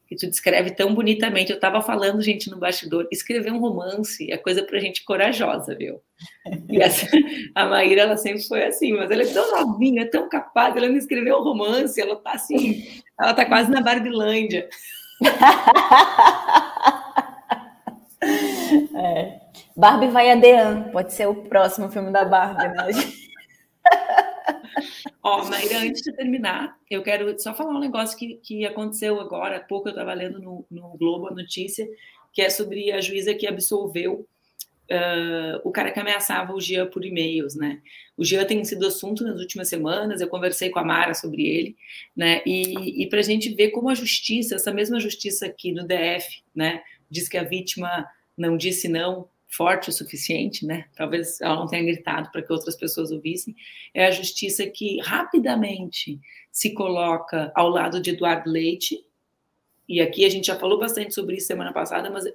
que 0.07 0.15
tu 0.15 0.27
descreve 0.27 0.69
tão 0.69 0.93
bonitamente. 0.93 1.49
Eu 1.49 1.55
estava 1.55 1.81
falando, 1.81 2.21
gente, 2.21 2.47
no 2.47 2.57
bastidor, 2.57 3.07
escrever 3.11 3.51
um 3.51 3.57
romance 3.57 4.31
é 4.31 4.37
coisa 4.37 4.61
para 4.61 4.77
gente 4.77 5.03
corajosa, 5.03 5.75
viu? 5.75 5.99
E 6.69 6.79
essa, 6.79 7.07
a 7.55 7.65
Maíra, 7.65 8.01
ela 8.01 8.17
sempre 8.17 8.43
foi 8.43 8.63
assim, 8.65 8.93
mas 8.93 9.09
ela 9.09 9.23
é 9.23 9.33
tão 9.33 9.51
novinha, 9.51 10.07
tão 10.07 10.29
capaz, 10.29 10.75
ela 10.75 10.87
não 10.87 10.97
escreveu 10.97 11.37
um 11.39 11.43
romance, 11.43 11.99
ela 11.99 12.15
tá 12.17 12.33
assim, 12.33 13.01
ela 13.19 13.33
tá 13.33 13.45
quase 13.45 13.71
na 13.71 13.81
Barbilândia. 13.81 14.69
É. 18.95 19.44
Barbie 19.75 20.07
vai 20.07 20.31
a 20.31 20.35
Dean, 20.35 20.83
pode 20.91 21.13
ser 21.13 21.27
o 21.27 21.35
próximo 21.35 21.89
filme 21.89 22.09
da 22.11 22.23
Barbie, 22.23 22.67
né? 22.67 22.87
Ó, 25.21 25.41
oh, 25.41 25.45
Maíra, 25.45 25.79
antes 25.79 26.01
de 26.01 26.13
terminar, 26.13 26.77
eu 26.89 27.03
quero 27.03 27.37
só 27.39 27.53
falar 27.53 27.71
um 27.71 27.79
negócio 27.79 28.17
que, 28.17 28.35
que 28.35 28.65
aconteceu 28.65 29.19
agora, 29.19 29.57
há 29.57 29.59
pouco 29.59 29.89
eu 29.89 29.91
estava 29.91 30.13
lendo 30.13 30.39
no, 30.39 30.65
no, 30.69 30.97
Globo 30.97 31.27
a 31.27 31.33
notícia, 31.33 31.85
que 32.31 32.41
é 32.41 32.49
sobre 32.49 32.91
a 32.91 33.01
juíza 33.01 33.33
que 33.33 33.47
absolveu 33.47 34.27
uh, 34.91 35.59
o 35.63 35.71
cara 35.71 35.91
que 35.91 35.99
ameaçava 35.99 36.53
o 36.53 36.61
Jean 36.61 36.87
por 36.87 37.03
e-mails, 37.03 37.55
né? 37.55 37.81
O 38.15 38.23
Jean 38.23 38.45
tem 38.45 38.63
sido 38.63 38.85
assunto 38.85 39.23
nas 39.23 39.39
últimas 39.39 39.67
semanas, 39.67 40.21
eu 40.21 40.27
conversei 40.27 40.69
com 40.69 40.79
a 40.79 40.85
Mara 40.85 41.13
sobre 41.13 41.47
ele, 41.47 41.75
né? 42.15 42.41
E, 42.45 43.03
e 43.03 43.09
para 43.09 43.19
a 43.19 43.23
gente 43.23 43.53
ver 43.53 43.71
como 43.71 43.89
a 43.89 43.95
justiça, 43.95 44.55
essa 44.55 44.71
mesma 44.71 44.99
justiça 44.99 45.45
aqui 45.47 45.71
no 45.71 45.85
DF, 45.85 46.43
né, 46.55 46.81
diz 47.09 47.27
que 47.27 47.37
a 47.37 47.43
vítima 47.43 48.07
não 48.37 48.57
disse 48.57 48.87
não, 48.87 49.27
forte 49.55 49.89
o 49.89 49.93
suficiente, 49.93 50.65
né? 50.65 50.85
Talvez 50.95 51.39
ela 51.41 51.55
não 51.55 51.67
tenha 51.67 51.83
gritado 51.83 52.31
para 52.31 52.41
que 52.41 52.51
outras 52.51 52.75
pessoas 52.75 53.11
ouvissem. 53.11 53.55
É 53.93 54.05
a 54.05 54.11
justiça 54.11 54.65
que 54.67 54.99
rapidamente 55.01 56.19
se 56.51 56.73
coloca 56.73 57.51
ao 57.55 57.69
lado 57.69 58.01
de 58.01 58.11
Eduardo 58.11 58.49
Leite. 58.49 59.05
E 59.87 60.01
aqui 60.01 60.25
a 60.25 60.29
gente 60.29 60.47
já 60.47 60.55
falou 60.55 60.79
bastante 60.79 61.13
sobre 61.13 61.37
isso 61.37 61.47
semana 61.47 61.71
passada, 61.71 62.09
mas 62.09 62.25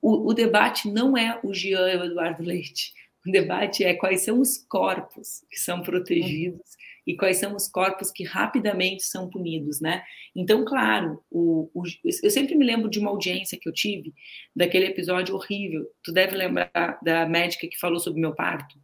o, 0.00 0.28
o 0.28 0.34
debate 0.34 0.90
não 0.90 1.16
é 1.16 1.38
o 1.42 1.54
Jean 1.54 1.90
e 1.90 1.96
o 1.96 2.04
Eduardo 2.04 2.42
Leite. 2.42 2.92
O 3.26 3.30
debate 3.30 3.84
é 3.84 3.94
quais 3.94 4.22
são 4.22 4.40
os 4.40 4.58
corpos 4.58 5.44
que 5.50 5.58
são 5.58 5.82
protegidos 5.82 6.76
e 7.08 7.16
quais 7.16 7.38
são 7.38 7.56
os 7.56 7.66
corpos 7.66 8.10
que 8.10 8.22
rapidamente 8.22 9.02
são 9.02 9.30
punidos, 9.30 9.80
né? 9.80 10.02
Então, 10.36 10.62
claro, 10.62 11.24
o, 11.30 11.70
o, 11.72 11.82
eu 12.22 12.30
sempre 12.30 12.54
me 12.54 12.66
lembro 12.66 12.90
de 12.90 12.98
uma 12.98 13.08
audiência 13.08 13.58
que 13.58 13.66
eu 13.66 13.72
tive 13.72 14.12
daquele 14.54 14.84
episódio 14.84 15.34
horrível. 15.34 15.86
Tu 16.04 16.12
deve 16.12 16.36
lembrar 16.36 16.98
da 17.02 17.24
médica 17.24 17.66
que 17.66 17.80
falou 17.80 17.98
sobre 17.98 18.20
meu 18.20 18.34
parto. 18.34 18.78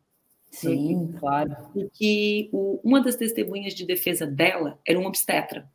Sim, 0.50 1.12
claro. 1.20 1.54
E 1.76 1.90
que 1.90 2.48
o, 2.50 2.80
uma 2.82 3.02
das 3.02 3.16
testemunhas 3.16 3.74
de 3.74 3.84
defesa 3.84 4.26
dela 4.26 4.80
era 4.88 4.98
um 4.98 5.04
obstetra. 5.04 5.70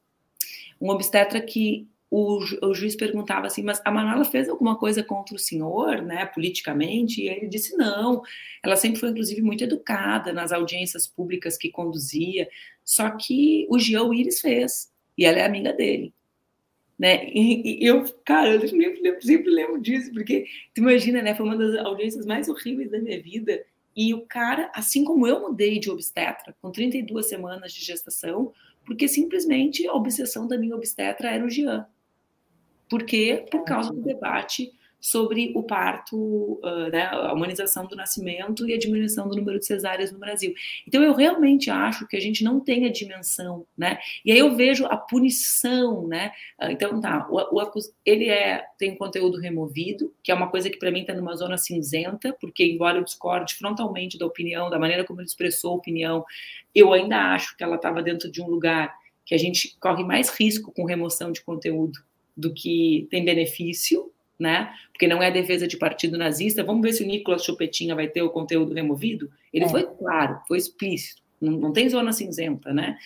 Um 0.81 0.89
obstetra 0.89 1.39
que 1.39 1.87
o, 2.11 2.39
o, 2.63 2.73
juiz 2.73 2.95
perguntava 2.95 3.45
assim, 3.45 3.61
mas 3.61 3.79
a 3.85 3.91
Manuela 3.91 4.25
fez 4.25 4.49
alguma 4.49 4.75
coisa 4.75 5.03
contra 5.03 5.35
o 5.35 5.39
senhor, 5.39 6.01
né, 6.01 6.25
politicamente? 6.25 7.21
E 7.21 7.29
ele 7.29 7.47
disse 7.47 7.77
não. 7.77 8.23
Ela 8.63 8.75
sempre 8.75 8.99
foi, 8.99 9.09
inclusive, 9.09 9.41
muito 9.41 9.63
educada 9.63 10.33
nas 10.33 10.51
audiências 10.51 11.07
públicas 11.07 11.55
que 11.55 11.69
conduzia. 11.69 12.49
Só 12.83 13.11
que 13.11 13.67
o 13.69 13.77
Gio 13.77 14.11
Iris 14.13 14.41
fez, 14.41 14.91
e 15.15 15.23
ela 15.23 15.37
é 15.37 15.45
amiga 15.45 15.71
dele. 15.71 16.11
Né? 16.97 17.29
E, 17.29 17.83
e 17.83 17.85
eu, 17.85 18.03
cara, 18.25 18.55
eu 18.55 18.67
sempre, 18.67 19.21
sempre 19.21 19.51
lembro 19.51 19.79
disso, 19.79 20.11
porque 20.11 20.47
tu 20.73 20.81
imagina, 20.81 21.21
né? 21.21 21.35
Foi 21.35 21.45
uma 21.45 21.55
das 21.55 21.77
audiências 21.85 22.25
mais 22.25 22.49
horríveis 22.49 22.89
da 22.89 22.99
minha 22.99 23.21
vida. 23.21 23.63
E 23.95 24.13
o 24.13 24.25
cara, 24.25 24.71
assim 24.73 25.03
como 25.03 25.27
eu 25.27 25.41
mudei 25.41 25.79
de 25.79 25.91
obstetra, 25.91 26.55
com 26.61 26.71
32 26.71 27.27
semanas 27.27 27.71
de 27.71 27.85
gestação, 27.85 28.51
porque 28.83 29.07
simplesmente 29.07 29.87
a 29.87 29.93
obsessão 29.93 30.47
da 30.47 30.57
minha 30.57 30.75
obstetra 30.75 31.29
era 31.29 31.45
o 31.45 31.49
Jean. 31.49 31.87
Por 32.89 33.03
quê? 33.03 33.45
Por 33.51 33.63
causa 33.63 33.93
do 33.93 34.01
debate 34.01 34.71
sobre 35.01 35.51
o 35.55 35.63
parto, 35.63 36.59
uh, 36.63 36.89
né, 36.91 37.05
a 37.05 37.33
humanização 37.33 37.85
do 37.87 37.95
nascimento 37.95 38.67
e 38.67 38.73
a 38.73 38.77
diminuição 38.77 39.29
do 39.29 39.35
número 39.35 39.59
de 39.59 39.65
cesáreas 39.65 40.11
no 40.11 40.19
Brasil. 40.19 40.53
Então 40.85 41.01
eu 41.01 41.13
realmente 41.13 41.69
acho 41.69 42.07
que 42.07 42.17
a 42.17 42.19
gente 42.19 42.43
não 42.43 42.59
tem 42.59 42.85
a 42.85 42.91
dimensão, 42.91 43.65
né? 43.77 43.97
E 44.25 44.31
aí 44.31 44.39
eu 44.39 44.55
vejo 44.55 44.85
a 44.85 44.97
punição, 44.97 46.07
né? 46.07 46.31
Uh, 46.61 46.71
então 46.71 46.99
tá, 46.99 47.27
o, 47.29 47.37
o, 47.37 47.71
ele 48.05 48.29
é 48.29 48.65
tem 48.77 48.95
conteúdo 48.95 49.39
removido, 49.39 50.13
que 50.21 50.31
é 50.31 50.35
uma 50.35 50.49
coisa 50.49 50.69
que 50.69 50.77
para 50.77 50.91
mim 50.91 51.01
está 51.01 51.13
numa 51.13 51.35
zona 51.35 51.57
cinzenta, 51.57 52.35
porque 52.39 52.65
embora 52.65 52.97
eu 52.97 53.03
discorde 53.03 53.55
frontalmente 53.55 54.17
da 54.17 54.25
opinião, 54.25 54.69
da 54.69 54.79
maneira 54.79 55.05
como 55.05 55.21
ele 55.21 55.27
expressou 55.27 55.71
a 55.71 55.75
opinião, 55.75 56.25
eu 56.75 56.91
ainda 56.91 57.33
acho 57.33 57.55
que 57.55 57.63
ela 57.63 57.77
estava 57.77 58.01
dentro 58.01 58.29
de 58.29 58.41
um 58.41 58.47
lugar 58.47 58.93
que 59.25 59.35
a 59.35 59.37
gente 59.37 59.77
corre 59.79 60.03
mais 60.03 60.29
risco 60.29 60.73
com 60.73 60.83
remoção 60.83 61.31
de 61.31 61.41
conteúdo 61.41 61.99
do 62.39 62.53
que 62.53 63.07
tem 63.11 63.25
benefício, 63.25 64.11
né? 64.39 64.73
Porque 64.91 65.07
não 65.07 65.21
é 65.21 65.29
defesa 65.29 65.67
de 65.67 65.77
partido 65.77 66.17
nazista. 66.17 66.63
Vamos 66.63 66.81
ver 66.81 66.93
se 66.93 67.03
o 67.03 67.07
Nicolas 67.07 67.43
Chupetinha 67.43 67.93
vai 67.93 68.07
ter 68.07 68.21
o 68.21 68.29
conteúdo 68.29 68.73
removido. 68.73 69.29
Ele 69.53 69.65
é. 69.65 69.69
foi 69.69 69.83
claro, 69.83 70.39
foi 70.47 70.57
explícito, 70.57 71.21
não, 71.41 71.53
não, 71.53 71.73
tem 71.73 71.89
zona 71.89 72.13
cinzenta, 72.13 72.73
né? 72.73 72.97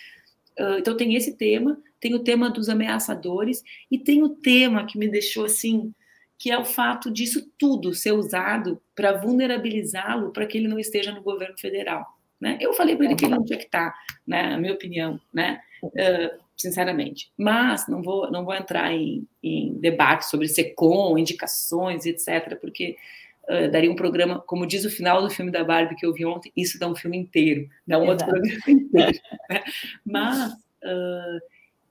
uh, 0.58 0.78
então 0.78 0.96
tem 0.96 1.14
esse 1.14 1.36
tema, 1.36 1.78
tem 2.00 2.14
o 2.14 2.20
tema 2.20 2.50
dos 2.50 2.68
ameaçadores 2.68 3.62
e 3.90 3.98
tem 3.98 4.22
o 4.22 4.28
tema 4.28 4.86
que 4.86 4.98
me 4.98 5.08
deixou 5.08 5.44
assim, 5.44 5.92
que 6.38 6.50
é 6.50 6.58
o 6.58 6.64
fato 6.64 7.10
disso 7.10 7.50
tudo 7.58 7.94
ser 7.94 8.12
usado 8.12 8.80
para 8.94 9.12
vulnerabilizá-lo 9.12 10.30
para 10.32 10.46
que 10.46 10.58
ele 10.58 10.68
não 10.68 10.78
esteja 10.78 11.12
no 11.12 11.22
governo 11.22 11.58
federal. 11.58 12.06
Né? 12.40 12.58
Eu 12.60 12.74
falei 12.74 12.96
para 12.96 13.06
ele 13.06 13.14
que 13.14 13.24
ele 13.24 13.34
não 13.34 13.44
tinha 13.44 13.58
que 13.58 13.64
estar, 13.64 13.94
né, 14.26 14.50
na 14.50 14.58
minha 14.58 14.74
opinião, 14.74 15.18
né? 15.32 15.60
Uh, 15.82 16.43
sinceramente. 16.56 17.30
Mas 17.36 17.88
não 17.88 18.02
vou, 18.02 18.30
não 18.30 18.44
vou 18.44 18.54
entrar 18.54 18.92
em, 18.92 19.26
em 19.42 19.74
debate 19.74 20.28
sobre 20.28 20.48
SECOM, 20.48 21.18
indicações, 21.18 22.06
etc., 22.06 22.58
porque 22.60 22.96
uh, 23.48 23.70
daria 23.70 23.90
um 23.90 23.96
programa, 23.96 24.40
como 24.40 24.66
diz 24.66 24.84
o 24.84 24.90
final 24.90 25.22
do 25.22 25.30
filme 25.30 25.50
da 25.50 25.64
Barbie 25.64 25.96
que 25.96 26.06
eu 26.06 26.12
vi 26.12 26.24
ontem, 26.24 26.52
isso 26.56 26.78
dá 26.78 26.88
um 26.88 26.96
filme 26.96 27.16
inteiro, 27.16 27.68
dá 27.86 27.98
um 27.98 28.04
Exato. 28.04 28.24
outro 28.24 28.26
programa 28.26 28.64
inteiro. 28.68 29.18
Né? 29.50 29.64
Mas 30.04 30.52
uh, 30.52 31.40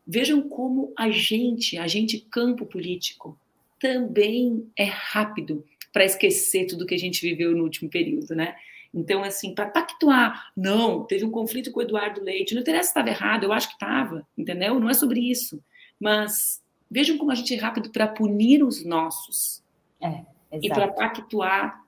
vejam 0.06 0.42
como 0.42 0.94
a 0.98 1.10
gente, 1.10 1.78
a 1.78 1.88
gente 1.88 2.20
campo 2.20 2.66
político, 2.66 3.38
também 3.80 4.66
é 4.78 4.86
rápido 4.86 5.66
para 5.92 6.06
esquecer 6.06 6.66
tudo 6.68 6.86
que 6.86 6.96
a 6.96 7.00
gente 7.00 7.22
viveu 7.22 7.52
no 7.52 7.64
último 7.64 7.90
período, 7.90 8.34
né? 8.34 8.56
Então, 8.94 9.24
assim, 9.24 9.56
para 9.56 9.66
pactuar, 9.66 10.52
não, 10.56 11.04
teve 11.04 11.26
um 11.26 11.32
conflito 11.32 11.72
com 11.72 11.80
o 11.80 11.84
Eduardo 11.84 12.22
Leite, 12.22 12.54
não 12.54 12.62
interessa 12.62 12.84
se 12.84 12.90
estava 12.90 13.10
errado, 13.10 13.44
eu 13.44 13.54
acho 13.54 13.68
que 13.70 13.74
estava, 13.74 14.28
entendeu? 14.38 14.80
Não 14.80 14.90
é 14.90 14.94
sobre 14.94 15.20
isso. 15.20 15.60
Mas 16.00 16.62
vejam 16.92 17.18
como 17.18 17.32
a 17.32 17.36
gente 17.36 17.56
é 17.56 17.58
rápido 17.58 17.90
para 17.90 18.08
punir 18.08 18.64
os 18.64 18.86
nossos. 18.86 19.64
É, 20.00 20.22
e 20.62 20.70
para 20.70 20.90
pactuar 20.90 21.82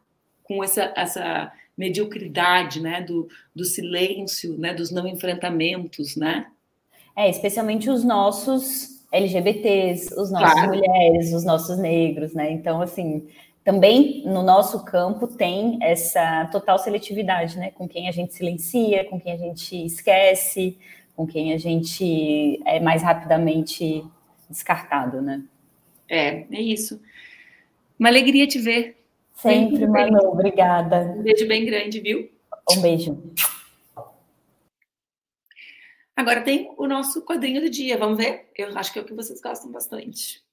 com 0.43 0.64
essa, 0.64 0.91
essa 0.95 1.51
mediocridade, 1.78 2.82
né, 2.82 3.01
do, 3.01 3.28
do 3.53 3.66
silêncio, 3.66 4.58
né, 4.58 4.74
dos 4.74 4.89
não 4.89 5.08
enfrentamentos, 5.08 6.16
né? 6.16 6.47
É, 7.16 7.30
especialmente 7.30 7.89
os 7.89 8.03
nossos 8.03 9.03
LGBTs, 9.12 10.14
os 10.20 10.32
nossos 10.32 10.53
claro. 10.53 10.68
mulheres, 10.70 11.34
os 11.34 11.43
nossos 11.43 11.78
negros, 11.78 12.34
né? 12.34 12.51
Então, 12.51 12.82
assim, 12.82 13.28
também 13.66 14.22
no 14.28 14.43
nosso 14.43 14.86
campo 14.86 15.28
tem 15.28 15.80
essa 15.82 16.45
total 16.51 16.78
seletividade, 16.78 17.57
né? 17.57 17.72
Com 17.72 17.88
quem 17.88 18.07
a 18.07 18.11
gente 18.11 18.36
silencia, 18.36 19.03
com 19.09 19.20
quem 19.20 19.34
a 19.34 19.38
gente 19.38 19.84
esquece, 19.84 20.78
com 21.16 21.26
quem 21.26 21.51
a 21.51 21.57
gente 21.57 22.61
é 22.63 22.80
mais 22.80 23.01
rapidamente 23.01 24.05
descartado, 24.47 25.20
né? 25.20 25.43
É, 26.07 26.45
é 26.55 26.61
isso. 26.61 27.01
Uma 27.97 28.09
alegria 28.09 28.45
te 28.45 28.59
ver. 28.59 29.03
Sempre, 29.34 29.88
Manu, 29.88 30.20
obrigada. 30.30 31.16
Um 31.18 31.24
beijo 31.24 31.47
bem 31.47 31.66
grande, 31.66 31.99
viu? 31.99 32.30
Um 32.72 32.82
beijo. 32.82 33.34
Agora 36.16 36.41
tem 36.41 36.72
o 36.78 36.86
nosso 36.86 37.26
quadrinho 37.26 37.61
do 37.61 37.70
dia, 37.70 37.97
vamos 37.97 38.18
ver? 38.18 38.47
Eu 38.55 38.78
acho 38.78 38.93
que 38.93 38.99
é 38.99 39.01
o 39.01 39.05
que 39.05 39.13
vocês 39.13 39.41
gostam 39.41 39.72
bastante. 39.72 40.45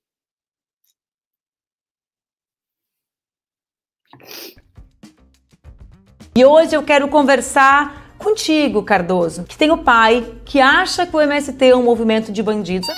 E 6.34 6.44
hoje 6.44 6.74
eu 6.74 6.82
quero 6.82 7.08
conversar 7.08 8.14
contigo, 8.18 8.82
Cardoso, 8.82 9.44
que 9.44 9.58
tem 9.58 9.70
o 9.70 9.78
pai 9.78 10.24
que 10.44 10.60
acha 10.60 11.06
que 11.06 11.14
o 11.14 11.20
MST 11.20 11.64
é 11.66 11.76
um 11.76 11.82
movimento 11.82 12.32
de 12.32 12.42
bandidos. 12.42 12.88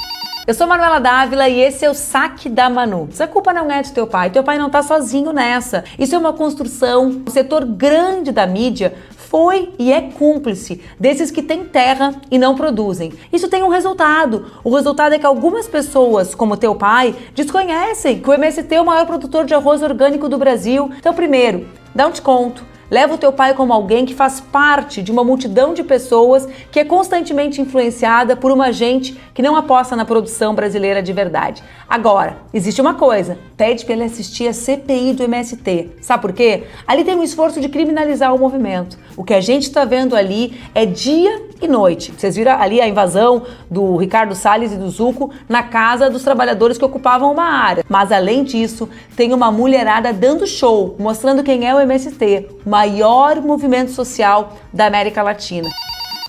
Eu 0.46 0.52
sou 0.52 0.66
Manuela 0.66 0.98
Dávila 0.98 1.48
e 1.48 1.58
esse 1.58 1.86
é 1.86 1.90
o 1.90 1.94
Saque 1.94 2.50
da 2.50 2.68
Manu. 2.68 3.08
Essa 3.10 3.26
culpa 3.26 3.50
não 3.50 3.70
é 3.70 3.82
do 3.82 3.90
teu 3.92 4.06
pai, 4.06 4.28
teu 4.28 4.44
pai 4.44 4.58
não 4.58 4.68
tá 4.68 4.82
sozinho 4.82 5.32
nessa. 5.32 5.84
Isso 5.98 6.14
é 6.14 6.18
uma 6.18 6.34
construção, 6.34 7.24
um 7.26 7.30
setor 7.30 7.64
grande 7.64 8.30
da 8.30 8.46
mídia 8.46 8.94
foi 9.35 9.72
e 9.80 9.93
é 9.93 10.01
cúmplice 10.01 10.80
desses 10.97 11.28
que 11.28 11.43
têm 11.43 11.64
terra 11.64 12.14
e 12.30 12.39
não 12.39 12.55
produzem. 12.55 13.12
Isso 13.32 13.49
tem 13.49 13.64
um 13.64 13.68
resultado. 13.68 14.47
O 14.62 14.72
resultado 14.72 15.12
é 15.12 15.18
que 15.18 15.26
algumas 15.26 15.66
pessoas, 15.66 16.37
como 16.37 16.57
teu 16.57 16.76
pai, 16.76 17.12
desconhecem 17.35 18.20
que 18.20 18.30
o 18.30 18.32
MST 18.32 18.72
é 18.72 18.80
o 18.80 18.87
maior 18.87 19.05
produtor 19.07 19.45
de 19.45 19.53
arroz 19.53 19.82
orgânico 19.82 20.28
do 20.28 20.39
Brasil. 20.39 20.89
Então, 20.97 21.12
primeiro, 21.12 21.66
dá 21.93 22.07
um 22.07 22.12
desconto 22.12 22.64
Leva 22.95 23.14
o 23.14 23.18
teu 23.18 23.32
pai 23.32 23.55
como 23.55 23.72
alguém 23.72 24.07
que 24.07 24.14
faz 24.14 24.38
parte 24.38 25.03
de 25.03 25.11
uma 25.11 25.24
multidão 25.24 25.74
de 25.74 25.82
pessoas 25.82 26.47
que 26.70 26.78
é 26.78 26.84
constantemente 26.84 27.61
influenciada 27.61 28.36
por 28.36 28.53
uma 28.53 28.72
gente 28.72 29.20
que 29.34 29.42
não 29.42 29.57
aposta 29.57 29.97
na 29.97 30.05
produção 30.05 30.55
brasileira 30.55 31.03
de 31.03 31.12
verdade. 31.12 31.61
Agora, 31.88 32.36
existe 32.53 32.80
uma 32.80 32.95
coisa: 32.95 33.36
pede 33.57 33.84
para 33.84 33.95
ele 33.95 34.05
assistir 34.05 34.47
a 34.47 34.53
CPI 34.53 35.12
do 35.14 35.24
MST. 35.24 35.90
Sabe 36.01 36.22
por 36.22 36.32
quê? 36.32 36.68
Ali 36.86 37.03
tem 37.03 37.16
um 37.16 37.24
esforço 37.24 37.61
de 37.61 37.68
criminalizar 37.68 38.32
o 38.32 38.38
movimento. 38.38 38.97
O 39.16 39.24
que 39.24 39.34
a 39.34 39.40
gente 39.40 39.64
está 39.64 39.84
vendo 39.84 40.14
ali 40.14 40.61
é 40.72 40.86
dia 40.86 41.49
e 41.61 41.68
noite. 41.68 42.12
Vocês 42.16 42.36
viram 42.36 42.61
ali 42.61 42.80
a 42.80 42.88
invasão 42.88 43.42
do 43.70 43.97
Ricardo 43.97 44.34
Salles 44.34 44.72
e 44.72 44.76
do 44.76 44.88
Zuco 44.88 45.30
na 45.49 45.62
casa 45.62 46.11
dos 46.11 46.22
trabalhadores 46.22 46.78
que 46.78 46.84
ocupavam 46.84 47.32
uma 47.32 47.45
área. 47.45 47.84
Mas 47.88 48.12
além 48.12 48.45
disso, 48.45 48.88
tem 49.16 49.32
uma 49.32 49.51
mulherada 49.51 50.12
dando 50.12 50.47
show, 50.47 50.97
mostrando 50.99 51.42
quem 51.42 51.66
é 51.66 51.74
o 51.74 51.80
MST, 51.80 52.49
o 52.64 52.70
maior 52.85 53.41
movimento 53.41 53.93
social 53.93 54.59
da 54.70 54.85
América 54.87 55.22
Latina. 55.22 55.70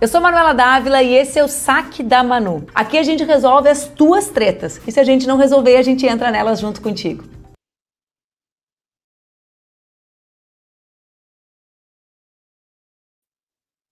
Eu 0.01 0.07
sou 0.07 0.21
Manuela 0.21 0.53
Dávila 0.53 1.03
e 1.03 1.13
esse 1.13 1.37
é 1.37 1.43
o 1.43 1.49
Saque 1.49 2.01
da 2.01 2.23
Manu. 2.23 2.65
Aqui 2.73 2.97
a 2.97 3.03
gente 3.03 3.25
resolve 3.25 3.67
as 3.67 3.89
tuas 3.89 4.29
tretas. 4.29 4.79
E 4.87 4.91
se 4.91 4.99
a 4.99 5.03
gente 5.03 5.27
não 5.27 5.35
resolver, 5.35 5.75
a 5.75 5.81
gente 5.81 6.05
entra 6.05 6.31
nelas 6.31 6.61
junto 6.61 6.81
contigo. 6.81 7.25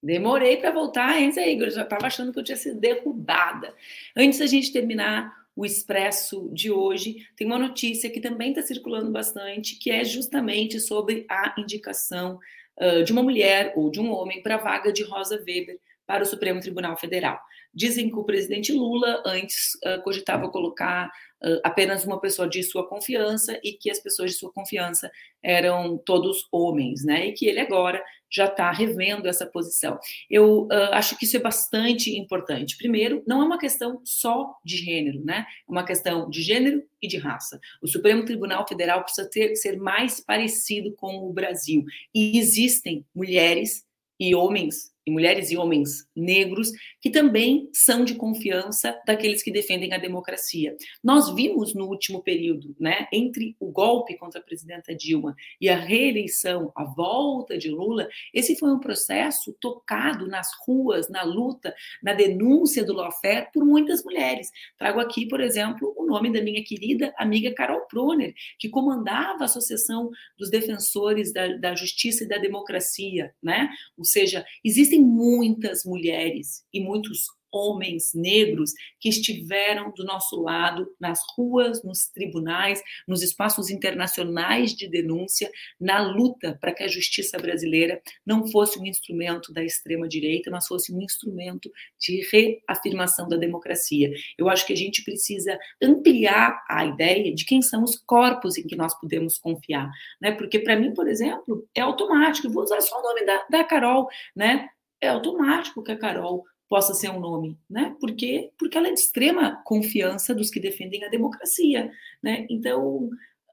Demorei 0.01 0.57
para 0.57 0.71
voltar, 0.71 1.19
hein, 1.19 1.31
Zé 1.31 1.49
Igor? 1.49 1.67
Eu 1.67 1.71
já 1.71 1.83
estava 1.83 2.07
achando 2.07 2.31
que 2.31 2.39
eu 2.39 2.43
tinha 2.43 2.57
sido 2.57 2.79
derrubada. 2.79 3.73
Antes 4.15 4.39
da 4.39 4.45
gente 4.45 4.71
terminar 4.71 5.42
o 5.55 5.65
expresso 5.65 6.49
de 6.51 6.71
hoje, 6.71 7.27
tem 7.35 7.45
uma 7.45 7.59
notícia 7.59 8.09
que 8.09 8.19
também 8.19 8.49
está 8.49 8.61
circulando 8.61 9.11
bastante, 9.11 9.77
que 9.77 9.91
é 9.91 10.03
justamente 10.03 10.79
sobre 10.79 11.25
a 11.29 11.53
indicação 11.57 12.39
uh, 12.81 13.03
de 13.03 13.11
uma 13.11 13.21
mulher 13.21 13.73
ou 13.75 13.91
de 13.91 13.99
um 13.99 14.11
homem 14.11 14.41
para 14.41 14.55
a 14.55 14.59
vaga 14.59 14.91
de 14.91 15.03
Rosa 15.03 15.35
Weber 15.37 15.79
para 16.05 16.23
o 16.23 16.25
Supremo 16.25 16.59
Tribunal 16.59 16.97
Federal. 16.97 17.39
Dizem 17.73 18.09
que 18.09 18.15
o 18.15 18.23
presidente 18.23 18.71
Lula 18.71 19.21
antes 19.25 19.75
uh, 19.85 20.01
cogitava 20.03 20.49
colocar 20.49 21.07
uh, 21.07 21.59
apenas 21.63 22.05
uma 22.05 22.19
pessoa 22.19 22.47
de 22.47 22.61
sua 22.63 22.87
confiança 22.87 23.59
e 23.63 23.73
que 23.73 23.89
as 23.89 23.99
pessoas 23.99 24.31
de 24.31 24.37
sua 24.37 24.51
confiança 24.51 25.11
eram 25.41 25.97
todos 25.97 26.47
homens, 26.51 27.03
né? 27.03 27.27
E 27.27 27.33
que 27.33 27.47
ele 27.47 27.59
agora 27.59 28.03
já 28.31 28.45
está 28.45 28.71
revendo 28.71 29.27
essa 29.27 29.45
posição. 29.45 29.99
Eu 30.29 30.63
uh, 30.63 30.91
acho 30.91 31.17
que 31.17 31.25
isso 31.25 31.37
é 31.37 31.39
bastante 31.39 32.17
importante. 32.17 32.77
Primeiro, 32.77 33.23
não 33.27 33.41
é 33.41 33.45
uma 33.45 33.59
questão 33.59 34.01
só 34.03 34.55
de 34.63 34.77
gênero, 34.77 35.23
né? 35.23 35.45
É 35.67 35.71
uma 35.71 35.85
questão 35.85 36.29
de 36.29 36.41
gênero 36.41 36.83
e 37.01 37.07
de 37.07 37.17
raça. 37.17 37.59
O 37.81 37.87
Supremo 37.87 38.25
Tribunal 38.25 38.67
Federal 38.67 39.03
precisa 39.03 39.29
ter, 39.29 39.55
ser 39.55 39.77
mais 39.77 40.19
parecido 40.19 40.93
com 40.93 41.27
o 41.27 41.33
Brasil. 41.33 41.83
E 42.13 42.37
existem 42.37 43.05
mulheres 43.13 43.85
e 44.19 44.33
homens 44.33 44.92
e 45.05 45.11
mulheres 45.11 45.51
e 45.51 45.57
homens 45.57 46.07
negros 46.15 46.71
que 47.01 47.09
também 47.09 47.69
são 47.73 48.05
de 48.05 48.15
confiança 48.15 48.99
daqueles 49.05 49.43
que 49.43 49.51
defendem 49.51 49.93
a 49.93 49.97
democracia. 49.97 50.75
Nós 51.03 51.33
vimos 51.33 51.73
no 51.73 51.85
último 51.87 52.21
período, 52.21 52.75
né, 52.79 53.07
entre 53.11 53.55
o 53.59 53.71
golpe 53.71 54.17
contra 54.17 54.39
a 54.39 54.43
presidenta 54.43 54.95
Dilma 54.95 55.35
e 55.59 55.69
a 55.69 55.75
reeleição, 55.77 56.71
a 56.75 56.83
volta 56.83 57.57
de 57.57 57.69
Lula, 57.69 58.07
esse 58.33 58.55
foi 58.55 58.71
um 58.71 58.79
processo 58.79 59.55
tocado 59.59 60.27
nas 60.27 60.49
ruas, 60.65 61.09
na 61.09 61.23
luta, 61.23 61.73
na 62.01 62.13
denúncia 62.13 62.83
do 62.83 62.93
lawfare 62.93 63.49
por 63.53 63.65
muitas 63.65 64.03
mulheres. 64.03 64.49
Trago 64.77 64.99
aqui, 64.99 65.27
por 65.27 65.41
exemplo, 65.41 65.93
o 65.97 66.05
nome 66.05 66.31
da 66.31 66.41
minha 66.41 66.63
querida 66.63 67.13
amiga 67.17 67.53
Carol 67.53 67.81
Proner, 67.87 68.33
que 68.57 68.69
comandava 68.69 69.43
a 69.43 69.45
Associação 69.45 70.09
dos 70.37 70.49
Defensores 70.49 71.33
da, 71.33 71.47
da 71.57 71.75
Justiça 71.75 72.23
e 72.23 72.27
da 72.27 72.37
Democracia, 72.37 73.33
né? 73.41 73.69
Ou 73.97 74.05
seja, 74.05 74.45
existe 74.63 74.92
existem 74.93 75.01
muitas 75.01 75.83
mulheres 75.83 76.63
e 76.71 76.79
muitos 76.79 77.25
homens 77.53 78.13
negros 78.15 78.71
que 78.99 79.07
estiveram 79.07 79.91
do 79.91 80.03
nosso 80.03 80.41
lado 80.41 80.87
nas 80.99 81.19
ruas, 81.37 81.83
nos 81.83 82.07
tribunais, 82.07 82.81
nos 83.07 83.21
espaços 83.21 83.69
internacionais 83.69 84.73
de 84.73 84.89
denúncia, 84.89 85.51
na 85.79 86.01
luta 86.01 86.57
para 86.59 86.73
que 86.73 86.81
a 86.81 86.87
justiça 86.87 87.37
brasileira 87.37 88.01
não 88.25 88.47
fosse 88.47 88.79
um 88.79 88.85
instrumento 88.85 89.53
da 89.53 89.63
extrema 89.63 90.07
direita, 90.07 90.49
mas 90.49 90.65
fosse 90.65 90.91
um 90.91 90.99
instrumento 90.99 91.71
de 91.99 92.27
reafirmação 92.31 93.27
da 93.27 93.37
democracia. 93.37 94.11
Eu 94.35 94.49
acho 94.49 94.65
que 94.65 94.73
a 94.73 94.77
gente 94.77 95.03
precisa 95.03 95.57
ampliar 95.81 96.59
a 96.67 96.85
ideia 96.85 97.33
de 97.35 97.45
quem 97.45 97.61
são 97.61 97.83
os 97.83 97.97
corpos 97.97 98.57
em 98.57 98.65
que 98.65 98.75
nós 98.75 98.99
podemos 98.99 99.37
confiar, 99.37 99.91
né? 100.19 100.31
Porque 100.31 100.57
para 100.57 100.75
mim, 100.75 100.91
por 100.91 101.07
exemplo, 101.07 101.67
é 101.75 101.81
automático. 101.81 102.49
vou 102.49 102.63
usar 102.63 102.81
só 102.81 102.99
o 102.99 103.03
nome 103.03 103.25
da, 103.25 103.45
da 103.49 103.63
Carol, 103.63 104.07
né? 104.35 104.69
É 105.03 105.09
automático 105.09 105.83
que 105.83 105.91
a 105.91 105.97
Carol 105.97 106.43
possa 106.69 106.93
ser 106.93 107.09
um 107.09 107.19
nome, 107.19 107.57
né? 107.69 107.95
Porque 107.99 108.51
porque 108.57 108.77
ela 108.77 108.87
é 108.87 108.93
de 108.93 108.99
extrema 108.99 109.61
confiança 109.63 110.33
dos 110.33 110.49
que 110.49 110.59
defendem 110.59 111.03
a 111.03 111.09
democracia, 111.09 111.91
né? 112.21 112.47
Então, 112.49 113.09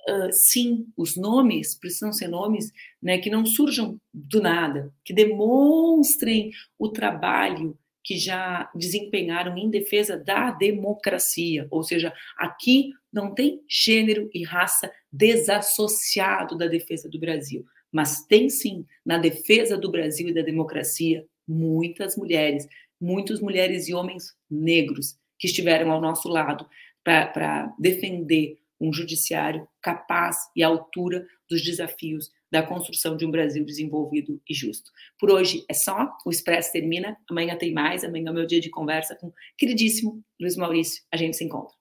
uh, 0.09 0.33
sim, 0.33 0.87
os 0.97 1.17
nomes 1.17 1.75
precisam 1.79 2.13
ser 2.13 2.29
nomes, 2.29 2.73
né, 3.03 3.19
que 3.19 3.29
não 3.29 3.45
surjam 3.45 4.01
do 4.13 4.41
nada, 4.41 4.93
que 5.05 5.13
demonstrem 5.13 6.51
o 6.79 6.89
trabalho 6.89 7.77
que 8.03 8.17
já 8.17 8.71
desempenharam 8.75 9.57
em 9.59 9.69
defesa 9.69 10.17
da 10.17 10.51
democracia, 10.51 11.69
ou 11.71 11.83
seja, 11.83 12.13
aqui 12.39 12.93
não 13.13 13.35
tem 13.35 13.63
gênero 13.69 14.31
e 14.33 14.43
raça 14.43 14.91
desassociado 15.13 16.57
da 16.57 16.67
defesa 16.67 17.09
do 17.09 17.19
Brasil, 17.19 17.67
mas 17.93 18.25
tem 18.25 18.49
sim 18.49 18.87
na 19.05 19.19
defesa 19.19 19.77
do 19.77 19.91
Brasil 19.91 20.29
e 20.29 20.35
da 20.35 20.43
democracia 20.43 21.25
muitas 21.51 22.17
mulheres, 22.17 22.69
muitas 23.01 23.41
mulheres 23.41 23.89
e 23.89 23.95
homens 23.95 24.35
negros 24.51 25.17
que 25.39 25.47
estiveram 25.47 25.91
ao 25.91 26.01
nosso 26.01 26.29
lado 26.29 26.67
para 27.03 27.75
defender 27.79 28.59
um 28.81 28.93
judiciário 28.93 29.67
capaz 29.83 30.37
e 30.55 30.63
à 30.63 30.69
altura 30.69 31.27
dos 31.49 31.63
desafios 31.63 32.31
da 32.51 32.63
construção 32.63 33.17
de 33.17 33.25
um 33.25 33.31
Brasil 33.31 33.65
desenvolvido 33.65 34.41
e 34.49 34.55
justo. 34.55 34.91
Por 35.19 35.31
hoje 35.31 35.65
é 35.69 35.75
só, 35.75 36.09
o 36.25 36.31
Expresso 36.31 36.73
termina, 36.73 37.17
amanhã 37.29 37.57
tem 37.57 37.73
mais, 37.73 38.05
amanhã 38.05 38.29
é 38.29 38.31
o 38.31 38.35
meu 38.35 38.47
dia 38.47 38.61
de 38.61 38.71
conversa 38.71 39.15
com 39.15 39.29
o 39.29 39.35
queridíssimo 39.57 40.23
Luiz 40.41 40.57
Maurício. 40.57 41.03
A 41.13 41.17
gente 41.17 41.37
se 41.37 41.45
encontra. 41.45 41.80